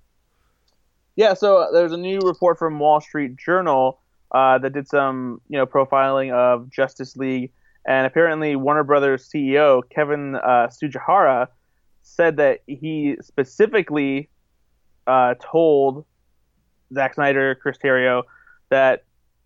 Yeah, 1.16 1.36
so 1.36 1.70
there's 1.72 1.92
a 1.92 1.98
new 1.98 2.20
report 2.22 2.58
from 2.58 2.80
Wall 2.80 3.00
Street 3.00 3.36
Journal 3.36 4.00
uh, 4.32 4.58
that 4.58 4.74
did 4.74 4.88
some, 4.88 5.40
you 5.50 5.58
know, 5.60 5.68
profiling 5.68 6.34
of 6.34 6.70
Justice 6.72 7.16
League 7.16 7.52
and 7.86 8.06
apparently, 8.06 8.56
Warner 8.56 8.84
Brothers 8.84 9.28
CEO 9.28 9.82
Kevin 9.90 10.36
uh, 10.36 10.68
Tsujihara 10.68 11.48
said 12.04 12.38
that 12.38 12.60
he 12.68 13.18
specifically 13.22 14.30
uh, 15.08 15.36
told 15.42 16.06
Zack 16.94 17.16
Snyder, 17.16 17.56
Chris 17.56 17.78
Terrio, 17.78 18.24
that 18.70 19.04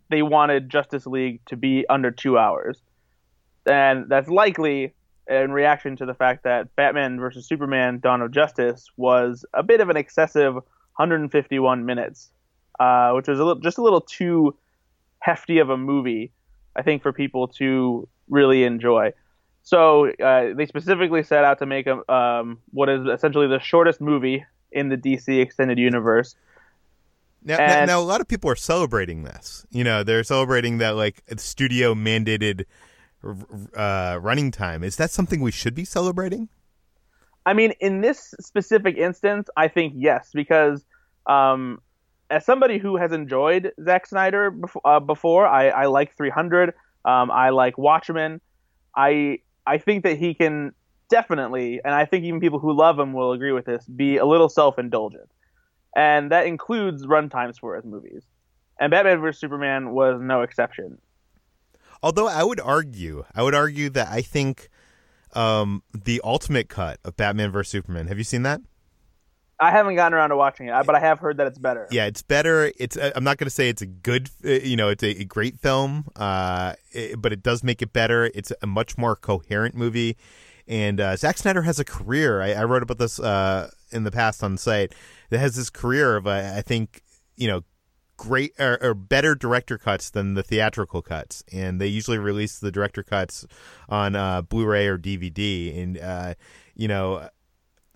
they 0.10 0.22
wanted 0.22 0.70
Justice 0.70 1.06
League 1.06 1.40
to 1.48 1.56
be 1.56 1.86
under 1.90 2.12
two 2.12 2.38
hours, 2.38 2.82
and 3.66 4.10
that's 4.10 4.30
likely 4.30 4.94
in 5.28 5.52
reaction 5.52 5.96
to 5.96 6.06
the 6.06 6.14
fact 6.14 6.44
that 6.44 6.76
Batman 6.76 7.20
versus 7.20 7.48
Superman: 7.48 8.00
Dawn 8.00 8.22
of 8.22 8.32
Justice 8.32 8.88
was 8.98 9.46
a 9.54 9.64
bit 9.64 9.80
of 9.82 9.90
an 9.90 9.98
excessive 9.98 10.56
151 10.98 11.86
minutes, 11.86 12.32
uh, 12.80 13.12
which 13.12 13.28
was 13.28 13.40
a 13.40 13.46
little, 13.46 13.62
just 13.62 13.78
a 13.78 13.82
little 13.82 14.02
too 14.02 14.56
hefty 15.20 15.60
of 15.60 15.70
a 15.70 15.78
movie, 15.78 16.32
I 16.76 16.82
think, 16.82 17.02
for 17.02 17.14
people 17.14 17.48
to 17.60 18.08
really 18.30 18.64
enjoy. 18.64 19.14
So 19.64 20.12
uh, 20.12 20.54
they 20.54 20.66
specifically 20.68 21.24
set 21.24 21.44
out 21.44 21.60
to 21.60 21.66
make 21.66 21.88
a, 21.88 22.12
um, 22.12 22.60
what 22.72 22.88
is 22.90 23.08
essentially 23.08 23.48
the 23.48 23.60
shortest 23.60 24.00
movie 24.00 24.46
in 24.72 24.90
the 24.90 24.98
DC 24.98 25.42
extended 25.42 25.80
universe. 25.80 26.36
Now, 27.44 27.58
and, 27.58 27.88
now, 27.88 28.00
a 28.00 28.04
lot 28.04 28.22
of 28.22 28.28
people 28.28 28.50
are 28.50 28.56
celebrating 28.56 29.24
this. 29.24 29.66
You 29.70 29.84
know, 29.84 30.04
they're 30.04 30.24
celebrating 30.24 30.80
that 30.80 30.96
like 30.96 31.24
studio 31.38 31.94
mandated 31.94 32.66
uh, 33.76 34.20
running 34.22 34.52
time. 34.52 34.84
Is 34.84 34.98
that 34.98 35.12
something 35.12 35.42
we 35.42 35.52
should 35.52 35.76
be 35.76 35.86
celebrating? 35.86 36.50
I 37.46 37.54
mean, 37.54 37.74
in 37.80 38.02
this 38.02 38.34
specific 38.40 38.98
instance, 38.98 39.50
I 39.56 39.68
think 39.68 39.94
yes, 39.96 40.32
because 40.34 40.84
um, 41.28 41.82
as 42.30 42.46
somebody 42.46 42.78
who 42.78 42.98
has 42.98 43.12
enjoyed 43.12 43.72
Zack 43.84 44.08
Snyder 44.08 44.52
before, 44.52 44.82
uh, 44.86 45.00
before 45.00 45.48
I, 45.48 45.70
I 45.70 45.86
like 45.86 46.16
300. 46.16 46.74
Um, 47.04 47.30
I 47.30 47.50
like 47.50 47.78
Watchmen. 47.78 48.42
I 48.96 49.40
I 49.68 49.78
think 49.78 50.04
that 50.04 50.18
he 50.18 50.34
can 50.34 50.74
definitely, 51.10 51.82
and 51.84 51.94
I 51.94 52.06
think 52.06 52.24
even 52.26 52.40
people 52.40 52.60
who 52.60 52.74
love 52.74 53.00
him 53.00 53.14
will 53.14 53.32
agree 53.32 53.52
with 53.52 53.66
this, 53.66 53.86
be 53.86 54.18
a 54.18 54.26
little 54.26 54.50
self 54.50 54.80
indulgent, 54.80 55.30
and 55.96 56.32
that 56.32 56.48
includes 56.48 57.06
runtimes 57.06 57.60
for 57.60 57.76
his 57.76 57.86
movies. 57.86 58.24
And 58.80 58.92
Batman 58.92 59.22
vs 59.22 59.40
Superman 59.40 59.92
was 59.92 60.20
no 60.22 60.42
exception. 60.42 60.98
Although 62.04 62.28
I 62.28 62.44
would 62.44 62.60
argue, 62.60 63.24
I 63.34 63.42
would 63.42 63.56
argue 63.56 63.90
that 63.92 64.10
I 64.10 64.22
think 64.22 64.70
um, 65.34 65.84
the 65.94 66.22
ultimate 66.24 66.70
cut 66.70 67.00
of 67.06 67.16
Batman 67.16 67.52
vs 67.52 67.72
Superman. 67.72 68.08
Have 68.08 68.18
you 68.18 68.24
seen 68.24 68.44
that? 68.44 68.62
I 69.60 69.72
haven't 69.72 69.96
gotten 69.96 70.14
around 70.14 70.30
to 70.30 70.38
watching 70.38 70.68
it, 70.68 70.86
but 70.86 70.96
I 70.96 71.00
have 71.00 71.20
heard 71.20 71.38
that 71.38 71.48
it's 71.48 71.58
better. 71.58 71.88
Yeah, 71.90 72.06
it's 72.06 72.22
better. 72.22 72.72
It's 72.78 72.98
uh, 72.98 73.12
I'm 73.16 73.24
not 73.24 73.38
going 73.38 73.48
to 73.48 73.54
say 73.54 73.70
it's 73.70 73.82
a 73.82 73.86
good, 73.86 74.30
uh, 74.44 74.50
you 74.50 74.76
know, 74.76 74.90
it's 74.90 75.04
a, 75.04 75.24
great 75.24 75.60
film, 75.60 76.06
uh, 76.16 76.74
it, 76.92 77.22
but 77.22 77.32
it 77.32 77.42
does 77.42 77.64
make 77.64 77.82
it 77.82 77.94
better. 77.94 78.30
It's 78.36 78.52
a 78.62 78.68
much 78.68 78.98
more 78.98 79.16
coherent 79.16 79.76
movie, 79.76 80.18
and 80.68 81.00
uh, 81.00 81.16
Zack 81.16 81.38
Snyder 81.38 81.62
has 81.62 81.80
a 81.80 81.86
career. 81.86 82.42
I, 82.42 82.54
I 82.54 82.64
wrote 82.66 82.84
about 82.84 82.98
this 82.98 83.20
uh, 83.20 83.70
in 83.92 84.04
the 84.04 84.12
past 84.12 84.44
on 84.44 84.58
site. 84.58 84.94
That 85.30 85.40
has 85.40 85.56
this 85.56 85.70
career 85.70 86.18
of 86.18 86.28
uh, 86.28 86.54
I 86.56 86.62
think 86.62 87.02
you 87.38 87.48
know 87.48 87.64
great 88.18 88.54
or, 88.60 88.78
or, 88.82 88.94
better 88.94 89.36
director 89.36 89.78
cuts 89.78 90.10
than 90.10 90.36
the 90.36 90.44
theatrical 90.44 91.02
cuts, 91.02 91.44
and 91.52 91.80
they 91.80 91.88
usually 91.88 92.18
release 92.18 92.60
the 92.60 92.72
director 92.72 93.04
cuts 93.04 93.46
on 93.90 94.16
uh, 94.16 94.42
Blu-ray 94.42 94.88
or 94.88 94.98
DVD. 94.98 95.82
And 95.82 95.98
uh, 95.98 96.34
you 96.76 96.88
know, 96.88 97.30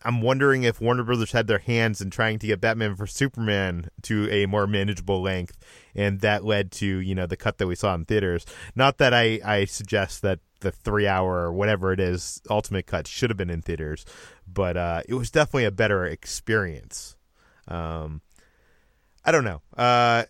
I'm 0.03 0.22
wondering 0.22 0.63
if 0.63 0.82
Warner 0.82 1.03
Brothers 1.03 1.32
had 1.32 1.48
their 1.48 1.60
hands 1.60 2.01
in 2.01 2.10
trying 2.10 2.39
to 2.39 2.48
get 2.48 2.62
Batman 2.62 2.96
for 2.96 3.08
Superman 3.08 3.89
to 4.03 4.29
a 4.29 4.46
more 4.46 4.68
manageable 4.68 5.22
length, 5.22 5.58
and 5.96 6.22
that 6.22 6.44
led 6.44 6.72
to 6.74 6.86
you 6.86 7.15
know 7.15 7.25
the 7.25 7.38
cut 7.38 7.58
that 7.58 7.68
we 7.68 7.75
saw 7.75 7.94
in 7.96 8.06
theaters. 8.06 8.46
Not 8.75 8.98
that 8.98 9.13
I 9.13 9.39
I 9.44 9.65
suggest 9.65 10.22
that 10.22 10.39
the 10.62 10.72
three 10.72 11.08
hour 11.08 11.39
or 11.39 11.53
whatever 11.53 11.94
it 11.94 12.00
is 12.00 12.41
ultimate 12.50 12.86
cut 12.86 13.08
should 13.08 13.29
have 13.29 13.38
been 13.38 13.50
in 13.50 13.62
theaters, 13.62 14.06
but 14.48 14.77
uh, 14.77 15.01
it 15.08 15.13
was 15.13 15.32
definitely 15.32 15.65
a 15.65 15.72
better 15.72 16.06
experience. 16.06 17.15
Um, 17.68 18.22
I 19.24 19.32
don't 19.32 19.44
know. 19.44 19.62
Uh, 19.77 20.24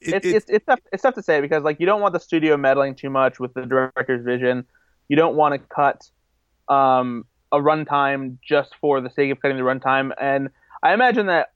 it, 0.00 0.14
it's, 0.14 0.26
it's 0.26 0.50
it's 0.50 0.66
tough 0.66 0.80
it's 0.92 1.02
tough 1.02 1.14
to 1.14 1.22
say 1.22 1.40
because 1.40 1.62
like 1.62 1.80
you 1.80 1.86
don't 1.86 2.00
want 2.00 2.12
the 2.12 2.20
studio 2.20 2.56
meddling 2.56 2.94
too 2.94 3.10
much 3.10 3.40
with 3.40 3.54
the 3.54 3.62
director's 3.62 4.24
vision. 4.24 4.66
You 5.08 5.16
don't 5.16 5.36
want 5.36 5.54
to 5.54 5.58
cut 5.58 6.10
um 6.68 7.24
a 7.52 7.58
runtime 7.58 8.38
just 8.46 8.74
for 8.80 9.00
the 9.00 9.10
sake 9.10 9.30
of 9.30 9.40
cutting 9.40 9.56
the 9.56 9.62
runtime. 9.62 10.12
And 10.20 10.50
I 10.82 10.92
imagine 10.94 11.26
that 11.26 11.52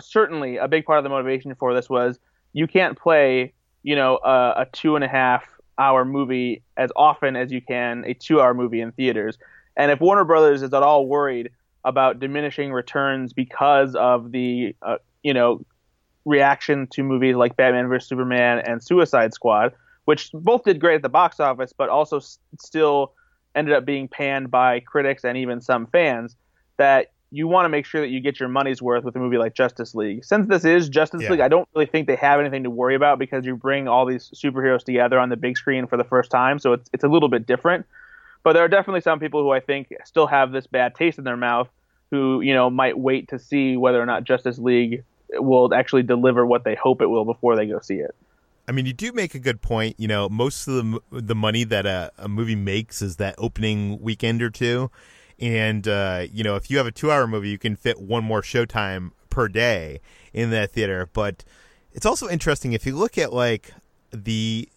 certainly 0.00 0.56
a 0.56 0.68
big 0.68 0.84
part 0.84 0.98
of 0.98 1.04
the 1.04 1.10
motivation 1.10 1.54
for 1.54 1.74
this 1.74 1.88
was 1.88 2.18
you 2.52 2.66
can't 2.66 2.98
play 2.98 3.52
you 3.82 3.96
know, 3.96 4.18
a, 4.24 4.54
a 4.58 4.66
two 4.72 4.96
and 4.96 5.04
a 5.04 5.08
half 5.08 5.44
hour 5.78 6.04
movie 6.04 6.62
as 6.76 6.90
often 6.96 7.34
as 7.34 7.50
you 7.50 7.60
can 7.60 8.04
a 8.06 8.14
two 8.14 8.40
hour 8.40 8.54
movie 8.54 8.80
in 8.80 8.92
theaters. 8.92 9.38
And 9.76 9.90
if 9.90 10.00
Warner 10.00 10.24
Brothers 10.24 10.62
is 10.62 10.72
at 10.72 10.82
all 10.82 11.06
worried 11.06 11.50
about 11.84 12.20
diminishing 12.20 12.72
returns 12.72 13.32
because 13.32 13.94
of 13.96 14.30
the, 14.30 14.76
uh, 14.82 14.98
you 15.22 15.34
know, 15.34 15.64
reaction 16.24 16.86
to 16.88 17.02
movies 17.02 17.34
like 17.34 17.56
Batman 17.56 17.88
vs 17.88 18.08
Superman 18.08 18.60
and 18.60 18.82
Suicide 18.82 19.34
Squad, 19.34 19.72
which 20.04 20.30
both 20.32 20.62
did 20.62 20.78
great 20.78 20.96
at 20.96 21.02
the 21.02 21.08
box 21.08 21.40
office, 21.40 21.72
but 21.76 21.88
also 21.88 22.18
s- 22.18 22.38
still 22.60 23.14
ended 23.54 23.74
up 23.74 23.84
being 23.84 24.08
panned 24.08 24.50
by 24.50 24.80
critics 24.80 25.24
and 25.24 25.36
even 25.38 25.60
some 25.60 25.86
fans, 25.86 26.36
that 26.76 27.12
you 27.30 27.48
want 27.48 27.64
to 27.64 27.70
make 27.70 27.86
sure 27.86 28.00
that 28.02 28.08
you 28.08 28.20
get 28.20 28.38
your 28.38 28.48
money's 28.48 28.82
worth 28.82 29.04
with 29.04 29.16
a 29.16 29.18
movie 29.18 29.38
like 29.38 29.54
Justice 29.54 29.94
League. 29.94 30.24
Since 30.24 30.48
this 30.48 30.64
is 30.64 30.88
Justice 30.88 31.22
Yeah. 31.22 31.30
League, 31.30 31.40
I 31.40 31.48
don't 31.48 31.66
really 31.74 31.86
think 31.86 32.06
they 32.06 32.16
have 32.16 32.38
anything 32.40 32.64
to 32.64 32.70
worry 32.70 32.94
about 32.94 33.18
because 33.18 33.46
you 33.46 33.56
bring 33.56 33.88
all 33.88 34.04
these 34.04 34.30
superheroes 34.34 34.84
together 34.84 35.18
on 35.18 35.30
the 35.30 35.36
big 35.36 35.56
screen 35.56 35.86
for 35.86 35.96
the 35.96 36.04
first 36.04 36.30
time, 36.30 36.58
so 36.58 36.74
it's 36.74 36.90
it's 36.92 37.04
a 37.04 37.08
little 37.08 37.30
bit 37.30 37.46
different. 37.46 37.86
But 38.42 38.52
there 38.54 38.64
are 38.64 38.68
definitely 38.68 39.00
some 39.00 39.18
people 39.18 39.42
who 39.42 39.50
I 39.50 39.60
think 39.60 39.94
still 40.04 40.26
have 40.26 40.52
this 40.52 40.66
bad 40.66 40.94
taste 40.94 41.16
in 41.18 41.24
their 41.24 41.36
mouth 41.36 41.68
who, 42.10 42.42
you 42.42 42.52
know, 42.52 42.68
might 42.68 42.98
wait 42.98 43.28
to 43.28 43.38
see 43.38 43.76
whether 43.76 44.02
or 44.02 44.06
not 44.06 44.24
Justice 44.24 44.58
League 44.58 45.02
will 45.30 45.72
actually 45.72 46.02
deliver 46.02 46.44
what 46.44 46.64
they 46.64 46.74
hope 46.74 47.00
it 47.00 47.06
will 47.06 47.24
before 47.24 47.56
they 47.56 47.66
go 47.66 47.80
see 47.80 47.96
it. 47.96 48.14
I 48.68 48.72
mean, 48.72 48.86
you 48.86 48.92
do 48.92 49.12
make 49.12 49.34
a 49.34 49.38
good 49.38 49.60
point. 49.60 49.96
You 49.98 50.08
know, 50.08 50.28
most 50.28 50.66
of 50.68 50.74
the 50.74 51.00
the 51.10 51.34
money 51.34 51.64
that 51.64 51.86
a, 51.86 52.12
a 52.18 52.28
movie 52.28 52.56
makes 52.56 53.02
is 53.02 53.16
that 53.16 53.34
opening 53.38 54.00
weekend 54.00 54.42
or 54.42 54.50
two, 54.50 54.90
and 55.38 55.86
uh, 55.88 56.26
you 56.32 56.44
know, 56.44 56.56
if 56.56 56.70
you 56.70 56.76
have 56.78 56.86
a 56.86 56.92
two 56.92 57.10
hour 57.10 57.26
movie, 57.26 57.48
you 57.48 57.58
can 57.58 57.76
fit 57.76 58.00
one 58.00 58.24
more 58.24 58.42
showtime 58.42 59.10
per 59.30 59.48
day 59.48 60.00
in 60.32 60.50
that 60.50 60.70
theater. 60.70 61.08
But 61.12 61.44
it's 61.92 62.06
also 62.06 62.28
interesting 62.28 62.72
if 62.72 62.86
you 62.86 62.94
look 62.94 63.18
at 63.18 63.32
like 63.32 63.72
the 64.12 64.68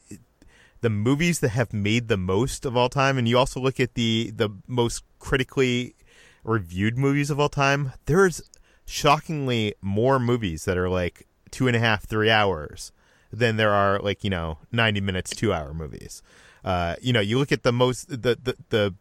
the 0.82 0.89
movies 0.89 1.39
that 1.39 1.50
have 1.50 1.72
made 1.74 2.08
the 2.08 2.18
most 2.18 2.65
of 2.65 2.75
all 2.75 2.89
time, 2.89 3.18
and 3.18 3.27
you 3.27 3.38
also 3.38 3.60
look 3.60 3.80
at 3.80 3.94
the 3.94 4.32
the 4.36 4.50
most 4.68 5.04
critically 5.20 5.96
reviewed 6.44 6.98
movies 6.98 7.30
of 7.30 7.39
all 7.39 7.50
time. 7.50 7.94
There's 8.06 8.42
shockingly 8.88 9.75
more 9.82 10.20
movies 10.20 10.65
that 10.65 10.77
are 10.77 10.89
like 10.89 11.27
two 11.51 11.68
and 11.68 11.75
a 11.75 11.80
half, 11.80 12.06
three 12.06 12.32
hours 12.32 12.92
than 13.38 13.58
there 13.58 13.72
are 13.72 14.00
like 14.00 14.24
you 14.24 14.30
know 14.30 14.58
ninety 14.72 15.01
minutes, 15.01 15.32
two 15.32 15.54
hour 15.54 15.74
movies. 15.74 16.22
Uh, 16.63 16.96
you 17.01 17.13
know, 17.13 17.20
you 17.20 17.38
look 17.38 17.51
at 17.51 17.63
the 17.63 17.72
most 17.72 18.10
the 18.10 18.38
the, 18.42 18.56
the 18.70 18.94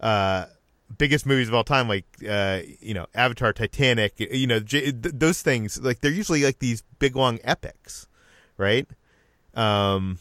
uh, 0.00 0.46
biggest 0.96 1.26
movies 1.26 1.48
of 1.48 1.54
all 1.54 1.64
time, 1.64 1.88
like 1.88 2.06
uh, 2.28 2.60
you 2.80 2.94
know 2.94 3.06
Avatar, 3.14 3.52
Titanic. 3.52 4.14
You 4.18 4.46
know 4.46 4.60
j- 4.60 4.92
th- 4.92 5.14
those 5.14 5.42
things. 5.42 5.80
Like 5.80 6.00
they're 6.00 6.10
usually 6.10 6.44
like 6.44 6.58
these 6.58 6.82
big 6.98 7.16
long 7.16 7.38
epics, 7.44 8.06
right? 8.56 8.86
Um, 9.54 10.18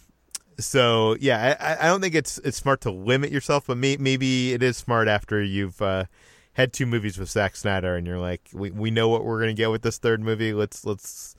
so 0.60 1.16
yeah, 1.20 1.56
I, 1.60 1.86
I 1.86 1.90
don't 1.90 2.02
think 2.02 2.16
it's 2.16 2.38
it's 2.40 2.58
smart 2.58 2.82
to 2.82 2.92
limit 2.92 3.32
yourself, 3.32 3.68
but 3.68 3.78
may, 3.78 3.98
maybe 3.98 4.54
it 4.54 4.64
is 4.64 4.78
smart 4.78 5.08
after 5.08 5.42
you've 5.42 5.82
uh, 5.82 6.06
had 6.54 6.74
two 6.74 6.86
movies 6.86 7.18
with 7.18 7.30
Zack 7.30 7.56
Snyder 7.56 7.96
and 7.96 8.06
you're 8.08 8.20
like, 8.20 8.50
we 8.54 8.72
we 8.72 8.92
know 8.92 9.10
what 9.10 9.26
we're 9.26 9.40
gonna 9.40 9.54
get 9.54 9.72
with 9.72 9.82
this 9.82 9.98
third 9.98 10.22
movie. 10.22 10.54
Let's 10.54 10.86
let's 10.86 11.36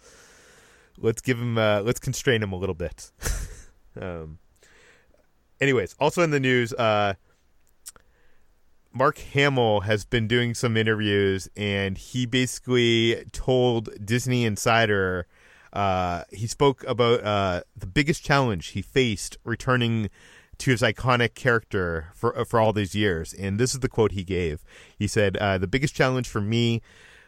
let's 0.99 1.21
give 1.21 1.39
him 1.39 1.59
uh, 1.59 1.81
let's 1.81 2.01
constrain 2.01 2.43
him 2.43 2.53
a 2.53 2.57
little 2.57 2.75
bit. 2.75 3.11
um, 4.01 4.39
anyways, 5.61 5.95
also 5.99 6.23
in 6.23 6.31
the 6.31 6.41
news, 6.41 6.73
uh, 6.75 7.15
Mark 8.93 9.19
Hamill 9.19 9.81
has 9.81 10.05
been 10.05 10.29
doing 10.29 10.55
some 10.55 10.77
interviews, 10.77 11.49
and 11.57 11.99
he 11.99 12.27
basically 12.27 13.25
told 13.33 13.89
Disney 14.05 14.45
Insider. 14.45 15.27
Uh, 15.73 16.23
he 16.31 16.47
spoke 16.47 16.85
about 16.85 17.25
uh, 17.25 17.63
the 17.77 17.87
biggest 17.87 18.25
challenge 18.25 18.69
he 18.69 18.83
faced 18.83 19.37
returning 19.43 20.09
to 20.59 20.71
his 20.71 20.83
iconic 20.83 21.35
character 21.35 22.13
for 22.15 22.45
for 22.45 22.61
all 22.61 22.73
these 22.73 22.95
years, 22.95 23.35
and 23.35 23.59
this 23.59 23.75
is 23.75 23.81
the 23.81 23.89
quote 23.89 24.13
he 24.13 24.23
gave. 24.23 24.65
He 24.97 25.09
said, 25.09 25.37
uh, 25.39 25.59
"The 25.59 25.67
biggest 25.67 25.95
challenge 25.95 26.29
for 26.29 26.41
me 26.41 26.81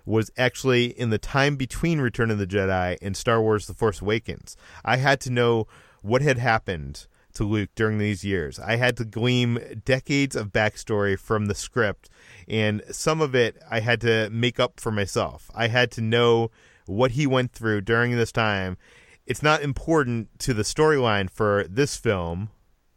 was 0.07 0.31
actually 0.39 0.87
in 0.87 1.11
the 1.11 1.19
time 1.19 1.57
between 1.57 2.01
Return 2.01 2.31
of 2.31 2.39
the 2.39 2.47
Jedi 2.47 2.97
and 3.03 3.15
Star 3.15 3.43
Wars: 3.43 3.67
The 3.67 3.75
Force 3.75 4.01
Awakens. 4.01 4.57
I 4.85 4.97
had 4.97 5.21
to 5.23 5.31
know 5.31 5.67
what 6.01 6.23
had 6.23 6.39
happened." 6.39 7.07
To 7.35 7.45
Luke 7.45 7.69
during 7.75 7.99
these 7.99 8.25
years. 8.25 8.59
I 8.59 8.77
had 8.77 8.97
to 8.97 9.05
glean 9.05 9.83
decades 9.85 10.35
of 10.35 10.55
backstory 10.55 11.19
from 11.19 11.49
the 11.49 11.55
script, 11.55 12.09
and 12.49 12.83
some 12.91 13.21
of 13.21 13.35
it 13.35 13.59
I 13.71 13.81
had 13.81 14.01
to 14.01 14.31
make 14.31 14.59
up 14.59 14.81
for 14.81 14.91
myself. 14.91 15.51
I 15.55 15.69
had 15.69 15.91
to 15.91 16.01
know 16.01 16.51
what 16.87 17.11
he 17.11 17.27
went 17.27 17.53
through 17.53 17.83
during 17.83 18.17
this 18.17 18.33
time. 18.33 18.79
It's 19.27 19.43
not 19.43 19.61
important 19.61 20.39
to 20.39 20.55
the 20.55 20.63
storyline 20.63 21.29
for 21.29 21.67
this 21.69 21.99
film, 21.99 22.49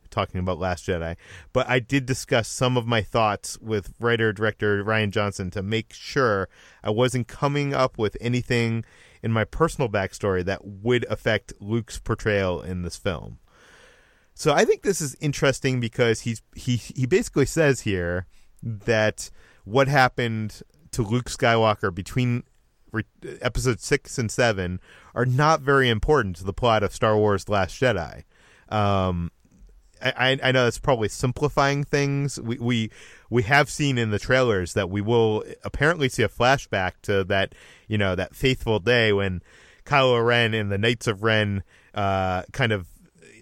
talking 0.09 0.39
about 0.39 0.59
Last 0.59 0.85
Jedi, 0.85 1.15
but 1.53 1.67
I 1.69 1.79
did 1.79 2.05
discuss 2.05 2.47
some 2.47 2.77
of 2.77 2.87
my 2.87 3.01
thoughts 3.01 3.57
with 3.59 3.93
writer 3.99 4.33
director 4.33 4.83
Rian 4.83 5.11
Johnson 5.11 5.49
to 5.51 5.61
make 5.61 5.93
sure 5.93 6.49
I 6.83 6.89
wasn't 6.89 7.27
coming 7.27 7.73
up 7.73 7.97
with 7.97 8.17
anything 8.21 8.83
in 9.21 9.31
my 9.31 9.43
personal 9.43 9.89
backstory 9.89 10.43
that 10.45 10.65
would 10.65 11.05
affect 11.09 11.53
Luke's 11.59 11.99
portrayal 11.99 12.61
in 12.61 12.83
this 12.83 12.95
film. 12.95 13.39
So 14.33 14.53
I 14.53 14.63
think 14.63 14.83
this 14.83 15.01
is 15.01 15.17
interesting 15.19 15.81
because 15.81 16.21
he's 16.21 16.41
he 16.55 16.77
he 16.77 17.05
basically 17.05 17.45
says 17.45 17.81
here 17.81 18.25
that 18.63 19.29
what 19.65 19.89
happened 19.89 20.61
to 20.91 21.01
Luke 21.01 21.25
Skywalker 21.25 21.93
between 21.93 22.43
episode 23.41 23.79
6 23.79 24.17
and 24.17 24.31
7 24.31 24.79
are 25.13 25.25
not 25.25 25.61
very 25.61 25.89
important 25.89 26.37
to 26.37 26.43
the 26.43 26.53
plot 26.53 26.83
of 26.83 26.93
Star 26.93 27.17
Wars 27.17 27.45
The 27.45 27.51
Last 27.51 27.79
Jedi. 27.79 28.23
Um 28.69 29.31
I, 30.01 30.39
I 30.41 30.51
know 30.51 30.63
that's 30.63 30.79
probably 30.79 31.09
simplifying 31.09 31.83
things. 31.83 32.39
We, 32.39 32.57
we 32.57 32.91
we 33.29 33.43
have 33.43 33.69
seen 33.69 33.97
in 33.97 34.11
the 34.11 34.19
trailers 34.19 34.73
that 34.73 34.89
we 34.89 35.01
will 35.01 35.43
apparently 35.63 36.09
see 36.09 36.23
a 36.23 36.29
flashback 36.29 36.93
to 37.03 37.23
that 37.25 37.53
you 37.87 37.97
know 37.97 38.15
that 38.15 38.35
faithful 38.35 38.79
day 38.79 39.13
when 39.13 39.41
Kylo 39.85 40.25
Ren 40.25 40.53
and 40.53 40.71
the 40.71 40.77
Knights 40.77 41.07
of 41.07 41.23
Ren 41.23 41.63
uh, 41.93 42.43
kind 42.51 42.71
of 42.71 42.87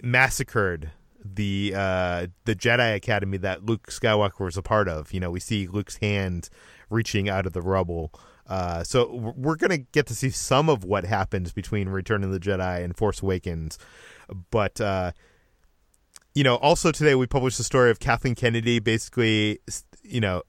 massacred 0.02 0.92
the 1.24 1.74
uh, 1.76 2.28
the 2.46 2.56
Jedi 2.56 2.96
Academy 2.96 3.38
that 3.38 3.66
Luke 3.66 3.88
Skywalker 3.88 4.46
was 4.46 4.58
a 4.58 4.62
part 4.62 4.88
of. 4.88 5.14
You 5.14 5.20
know, 5.20 5.32
we 5.32 5.40
see 5.40 5.68
Luke's 5.68 5.98
hand 5.98 6.50
reaching 6.90 7.30
out 7.30 7.46
of 7.46 7.54
the 7.54 7.62
rubble. 7.62 8.14
Uh, 8.48 8.84
so 8.84 9.34
we're 9.36 9.58
gonna 9.58 9.78
get 9.78 10.08
to 10.08 10.16
see 10.16 10.30
some 10.30 10.70
of 10.70 10.86
what 10.86 11.04
happens 11.04 11.52
between 11.52 11.90
Return 11.90 12.24
of 12.24 12.32
the 12.32 12.40
Jedi 12.40 12.84
and 12.84 12.96
Force 12.96 13.22
Awakens, 13.22 13.78
but 14.52 14.80
uh, 14.80 15.12
you 16.38 16.44
know, 16.44 16.58
also 16.58 16.92
today 16.92 17.16
we 17.16 17.26
published 17.26 17.58
the 17.58 17.64
story 17.64 17.90
of 17.90 18.00
Kathleen 18.00 18.36
Kennedy, 18.36 18.78
basically, 18.78 19.58
you 20.04 20.22
know, 20.22 20.44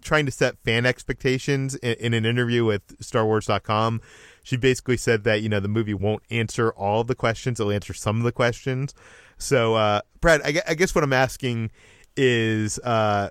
trying 0.00 0.24
to 0.24 0.30
set 0.30 0.56
fan 0.62 0.86
expectations 0.86 1.74
in, 1.74 1.94
in 1.94 2.14
an 2.14 2.24
interview 2.24 2.64
with 2.64 2.86
StarWars.com. 2.98 4.00
She 4.44 4.56
basically 4.56 4.96
said 4.96 5.24
that 5.24 5.42
you 5.42 5.48
know 5.48 5.58
the 5.58 5.66
movie 5.66 5.94
won't 5.94 6.22
answer 6.30 6.70
all 6.70 7.02
the 7.02 7.16
questions; 7.16 7.58
it'll 7.58 7.72
answer 7.72 7.92
some 7.92 8.18
of 8.18 8.22
the 8.22 8.30
questions. 8.30 8.94
So, 9.36 9.74
uh, 9.74 10.02
Brad, 10.20 10.42
I, 10.44 10.62
I 10.68 10.74
guess 10.74 10.94
what 10.94 11.02
I'm 11.02 11.12
asking 11.12 11.72
is, 12.16 12.78
uh, 12.78 13.30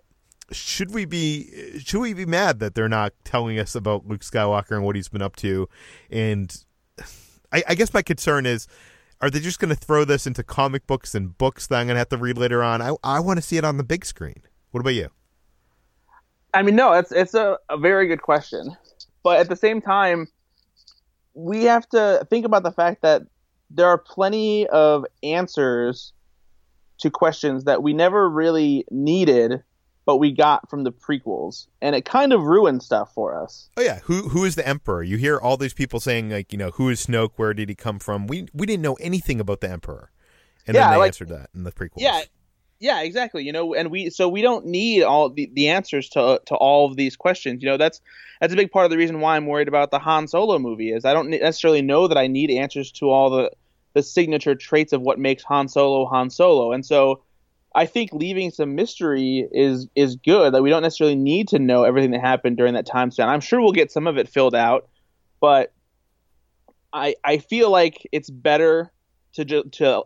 should 0.51 0.93
we 0.93 1.05
be 1.05 1.79
should 1.79 2.01
we 2.01 2.13
be 2.13 2.25
mad 2.25 2.59
that 2.59 2.75
they're 2.75 2.89
not 2.89 3.13
telling 3.23 3.57
us 3.57 3.73
about 3.73 4.05
Luke 4.05 4.19
Skywalker 4.19 4.71
and 4.71 4.83
what 4.83 4.97
he's 4.97 5.07
been 5.07 5.21
up 5.21 5.37
to? 5.37 5.69
And 6.11 6.53
I, 7.53 7.63
I 7.69 7.75
guess 7.75 7.93
my 7.93 8.01
concern 8.01 8.45
is, 8.45 8.67
are 9.21 9.29
they 9.29 9.39
just 9.39 9.59
going 9.59 9.69
to 9.69 9.75
throw 9.75 10.05
this 10.05 10.27
into 10.27 10.43
comic 10.43 10.85
books 10.87 11.15
and 11.15 11.37
books 11.37 11.67
that 11.67 11.79
I'm 11.79 11.87
going 11.87 11.95
to 11.95 11.99
have 11.99 12.09
to 12.09 12.17
read 12.17 12.37
later 12.37 12.63
on? 12.63 12.81
I 12.81 12.95
I 13.03 13.19
want 13.19 13.37
to 13.37 13.41
see 13.41 13.57
it 13.57 13.65
on 13.65 13.77
the 13.77 13.83
big 13.83 14.05
screen. 14.05 14.41
What 14.71 14.81
about 14.81 14.95
you? 14.95 15.09
I 16.53 16.61
mean, 16.63 16.75
no, 16.75 16.93
it's 16.93 17.11
it's 17.11 17.33
a, 17.33 17.57
a 17.69 17.77
very 17.77 18.07
good 18.07 18.21
question, 18.21 18.75
but 19.23 19.39
at 19.39 19.49
the 19.49 19.55
same 19.55 19.81
time, 19.81 20.27
we 21.33 21.63
have 21.65 21.87
to 21.89 22.25
think 22.29 22.45
about 22.45 22.63
the 22.63 22.71
fact 22.71 23.01
that 23.01 23.23
there 23.69 23.87
are 23.87 23.97
plenty 23.97 24.67
of 24.67 25.05
answers 25.23 26.13
to 26.99 27.09
questions 27.09 27.65
that 27.65 27.83
we 27.83 27.93
never 27.93 28.29
really 28.29 28.85
needed, 28.89 29.63
but 30.05 30.17
we 30.17 30.31
got 30.31 30.69
from 30.69 30.83
the 30.83 30.91
prequels, 30.91 31.67
and 31.81 31.95
it 31.95 32.05
kind 32.05 32.31
of 32.33 32.43
ruined 32.43 32.83
stuff 32.83 33.13
for 33.13 33.41
us. 33.41 33.69
Oh 33.77 33.81
yeah, 33.81 33.99
who 34.03 34.29
who 34.29 34.45
is 34.45 34.55
the 34.55 34.67
emperor? 34.67 35.03
You 35.03 35.17
hear 35.17 35.37
all 35.37 35.57
these 35.57 35.73
people 35.73 35.99
saying 35.99 36.29
like, 36.29 36.51
you 36.51 36.57
know, 36.57 36.71
who 36.71 36.89
is 36.89 37.05
Snoke? 37.05 37.31
Where 37.37 37.53
did 37.53 37.69
he 37.69 37.75
come 37.75 37.99
from? 37.99 38.27
We 38.27 38.47
we 38.53 38.65
didn't 38.65 38.83
know 38.83 38.95
anything 38.95 39.39
about 39.39 39.61
the 39.61 39.69
emperor, 39.69 40.11
and 40.67 40.75
Yeah, 40.75 40.83
then 40.83 40.91
they 40.91 40.97
like- 40.97 41.07
answered 41.09 41.29
that 41.29 41.49
in 41.55 41.63
the 41.63 41.71
prequels. 41.71 41.97
Yeah, 41.97 42.21
yeah, 42.79 43.01
exactly. 43.01 43.43
You 43.43 43.51
know, 43.51 43.73
and 43.73 43.89
we 43.89 44.09
so 44.09 44.29
we 44.29 44.41
don't 44.41 44.65
need 44.67 45.03
all 45.03 45.29
the, 45.29 45.49
the 45.53 45.69
answers 45.69 46.09
to 46.09 46.41
to 46.45 46.55
all 46.55 46.85
of 46.87 46.95
these 46.95 47.15
questions. 47.15 47.63
You 47.63 47.69
know, 47.69 47.77
that's 47.77 48.01
that's 48.41 48.53
a 48.53 48.57
big 48.57 48.71
part 48.71 48.85
of 48.85 48.91
the 48.91 48.97
reason 48.97 49.21
why 49.21 49.35
I'm 49.37 49.47
worried 49.47 49.67
about 49.67 49.91
the 49.91 49.99
Han 49.99 50.27
Solo 50.27 50.59
movie 50.59 50.91
is 50.91 51.05
I 51.05 51.13
don't 51.13 51.29
necessarily 51.29 51.81
know 51.81 52.07
that 52.07 52.17
I 52.17 52.27
need 52.27 52.51
answers 52.51 52.91
to 52.93 53.09
all 53.09 53.29
the 53.29 53.51
the 53.93 54.03
signature 54.03 54.55
traits 54.55 54.91
of 54.91 55.01
what 55.01 55.17
makes 55.17 55.41
Han 55.43 55.67
Solo 55.69 56.05
Han 56.05 56.29
Solo. 56.29 56.73
And 56.73 56.85
so 56.85 57.23
I 57.75 57.85
think 57.85 58.13
leaving 58.13 58.51
some 58.51 58.73
mystery 58.73 59.47
is 59.51 59.87
is 59.95 60.15
good. 60.15 60.53
That 60.53 60.63
we 60.63 60.69
don't 60.69 60.81
necessarily 60.81 61.17
need 61.17 61.49
to 61.49 61.59
know 61.59 61.83
everything 61.83 62.11
that 62.11 62.21
happened 62.21 62.55
during 62.55 62.73
that 62.75 62.85
time 62.85 63.11
span. 63.11 63.27
I'm 63.27 63.41
sure 63.41 63.61
we'll 63.61 63.73
get 63.73 63.91
some 63.91 64.07
of 64.07 64.17
it 64.17 64.29
filled 64.29 64.55
out, 64.55 64.87
but 65.41 65.73
I 66.93 67.15
I 67.23 67.37
feel 67.39 67.69
like 67.69 68.07
it's 68.13 68.29
better 68.29 68.91
to 69.33 69.63
to 69.63 70.03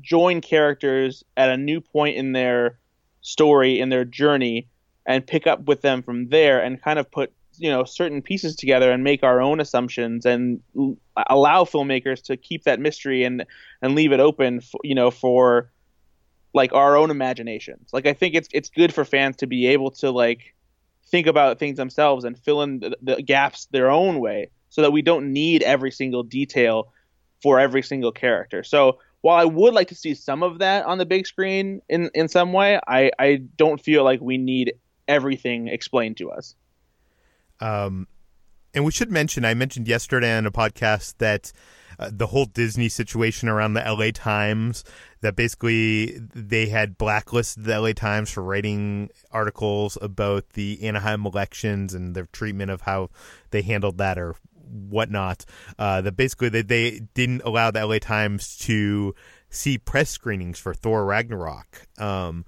join 0.00 0.40
characters 0.40 1.24
at 1.36 1.50
a 1.50 1.56
new 1.56 1.80
point 1.80 2.16
in 2.16 2.32
their 2.32 2.78
story 3.20 3.80
in 3.80 3.88
their 3.88 4.04
journey 4.04 4.68
and 5.06 5.26
pick 5.26 5.46
up 5.46 5.64
with 5.64 5.80
them 5.80 6.02
from 6.02 6.28
there 6.28 6.62
and 6.62 6.80
kind 6.80 6.98
of 6.98 7.10
put 7.10 7.32
you 7.58 7.70
know 7.70 7.84
certain 7.84 8.22
pieces 8.22 8.54
together 8.54 8.92
and 8.92 9.02
make 9.02 9.24
our 9.24 9.40
own 9.40 9.60
assumptions 9.60 10.24
and 10.24 10.60
allow 11.28 11.64
filmmakers 11.64 12.22
to 12.22 12.36
keep 12.36 12.62
that 12.64 12.78
mystery 12.80 13.24
and 13.24 13.44
and 13.82 13.96
leave 13.96 14.12
it 14.12 14.20
open 14.20 14.60
you 14.84 14.94
know 14.94 15.10
for 15.10 15.70
like 16.54 16.72
our 16.72 16.96
own 16.96 17.10
imaginations 17.10 17.90
like 17.92 18.06
i 18.06 18.12
think 18.12 18.34
it's 18.34 18.48
it's 18.52 18.70
good 18.70 18.92
for 18.92 19.04
fans 19.04 19.36
to 19.36 19.46
be 19.46 19.66
able 19.66 19.90
to 19.90 20.10
like 20.10 20.54
think 21.06 21.26
about 21.26 21.58
things 21.58 21.76
themselves 21.76 22.24
and 22.24 22.38
fill 22.38 22.62
in 22.62 22.80
the, 22.80 22.96
the 23.02 23.22
gaps 23.22 23.66
their 23.70 23.90
own 23.90 24.18
way 24.18 24.50
so 24.70 24.82
that 24.82 24.92
we 24.92 25.02
don't 25.02 25.32
need 25.32 25.62
every 25.62 25.90
single 25.90 26.22
detail 26.22 26.92
for 27.42 27.58
every 27.58 27.82
single 27.82 28.12
character 28.12 28.62
so 28.62 28.98
while 29.22 29.38
I 29.38 29.44
would 29.44 29.72
like 29.72 29.88
to 29.88 29.94
see 29.94 30.14
some 30.14 30.42
of 30.42 30.58
that 30.58 30.84
on 30.84 30.98
the 30.98 31.06
big 31.06 31.26
screen 31.26 31.80
in 31.88 32.10
in 32.12 32.28
some 32.28 32.52
way, 32.52 32.78
I 32.86 33.10
I 33.18 33.36
don't 33.56 33.80
feel 33.80 34.04
like 34.04 34.20
we 34.20 34.36
need 34.36 34.74
everything 35.08 35.68
explained 35.68 36.18
to 36.18 36.30
us. 36.30 36.54
Um, 37.60 38.08
and 38.74 38.84
we 38.84 38.90
should 38.90 39.10
mention, 39.10 39.44
I 39.44 39.54
mentioned 39.54 39.86
yesterday 39.86 40.36
on 40.36 40.46
a 40.46 40.50
podcast 40.50 41.14
that 41.18 41.52
uh, 42.02 42.10
the 42.12 42.26
whole 42.26 42.46
Disney 42.46 42.88
situation 42.88 43.48
around 43.48 43.74
the 43.74 43.80
LA 43.80 44.10
Times, 44.12 44.84
that 45.20 45.36
basically 45.36 46.18
they 46.34 46.66
had 46.66 46.98
blacklisted 46.98 47.64
the 47.64 47.80
LA 47.80 47.92
Times 47.92 48.30
for 48.30 48.42
writing 48.42 49.10
articles 49.30 49.96
about 50.02 50.50
the 50.50 50.82
Anaheim 50.82 51.24
elections 51.26 51.94
and 51.94 52.14
their 52.14 52.26
treatment 52.32 52.70
of 52.70 52.82
how 52.82 53.10
they 53.50 53.62
handled 53.62 53.98
that 53.98 54.18
or 54.18 54.34
whatnot. 54.68 55.44
Uh, 55.78 56.00
that 56.00 56.16
basically 56.16 56.48
they, 56.48 56.62
they 56.62 57.00
didn't 57.14 57.42
allow 57.44 57.70
the 57.70 57.84
LA 57.84 57.98
Times 57.98 58.56
to 58.58 59.14
see 59.48 59.78
press 59.78 60.10
screenings 60.10 60.58
for 60.58 60.74
Thor 60.74 61.04
Ragnarok. 61.04 61.86
Um, 61.98 62.44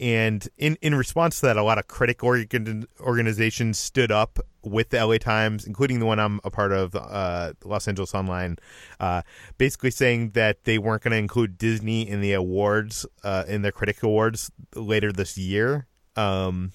and 0.00 0.48
in, 0.56 0.76
in 0.80 0.94
response 0.94 1.40
to 1.40 1.46
that, 1.46 1.56
a 1.56 1.62
lot 1.62 1.78
of 1.78 1.86
critic 1.86 2.24
organ- 2.24 2.86
organizations 3.00 3.78
stood 3.78 4.10
up 4.10 4.38
with 4.62 4.90
the 4.90 5.04
LA 5.04 5.18
Times, 5.18 5.66
including 5.66 6.00
the 6.00 6.06
one 6.06 6.18
I'm 6.18 6.40
a 6.42 6.50
part 6.50 6.72
of, 6.72 6.94
uh, 6.96 7.52
Los 7.64 7.86
Angeles 7.86 8.14
Online, 8.14 8.56
uh, 8.98 9.22
basically 9.58 9.90
saying 9.90 10.30
that 10.30 10.64
they 10.64 10.78
weren't 10.78 11.02
going 11.02 11.12
to 11.12 11.18
include 11.18 11.58
Disney 11.58 12.08
in 12.08 12.20
the 12.20 12.32
awards, 12.32 13.06
uh, 13.22 13.44
in 13.46 13.62
their 13.62 13.72
critic 13.72 14.02
awards 14.02 14.50
later 14.74 15.12
this 15.12 15.38
year. 15.38 15.86
Um, 16.16 16.72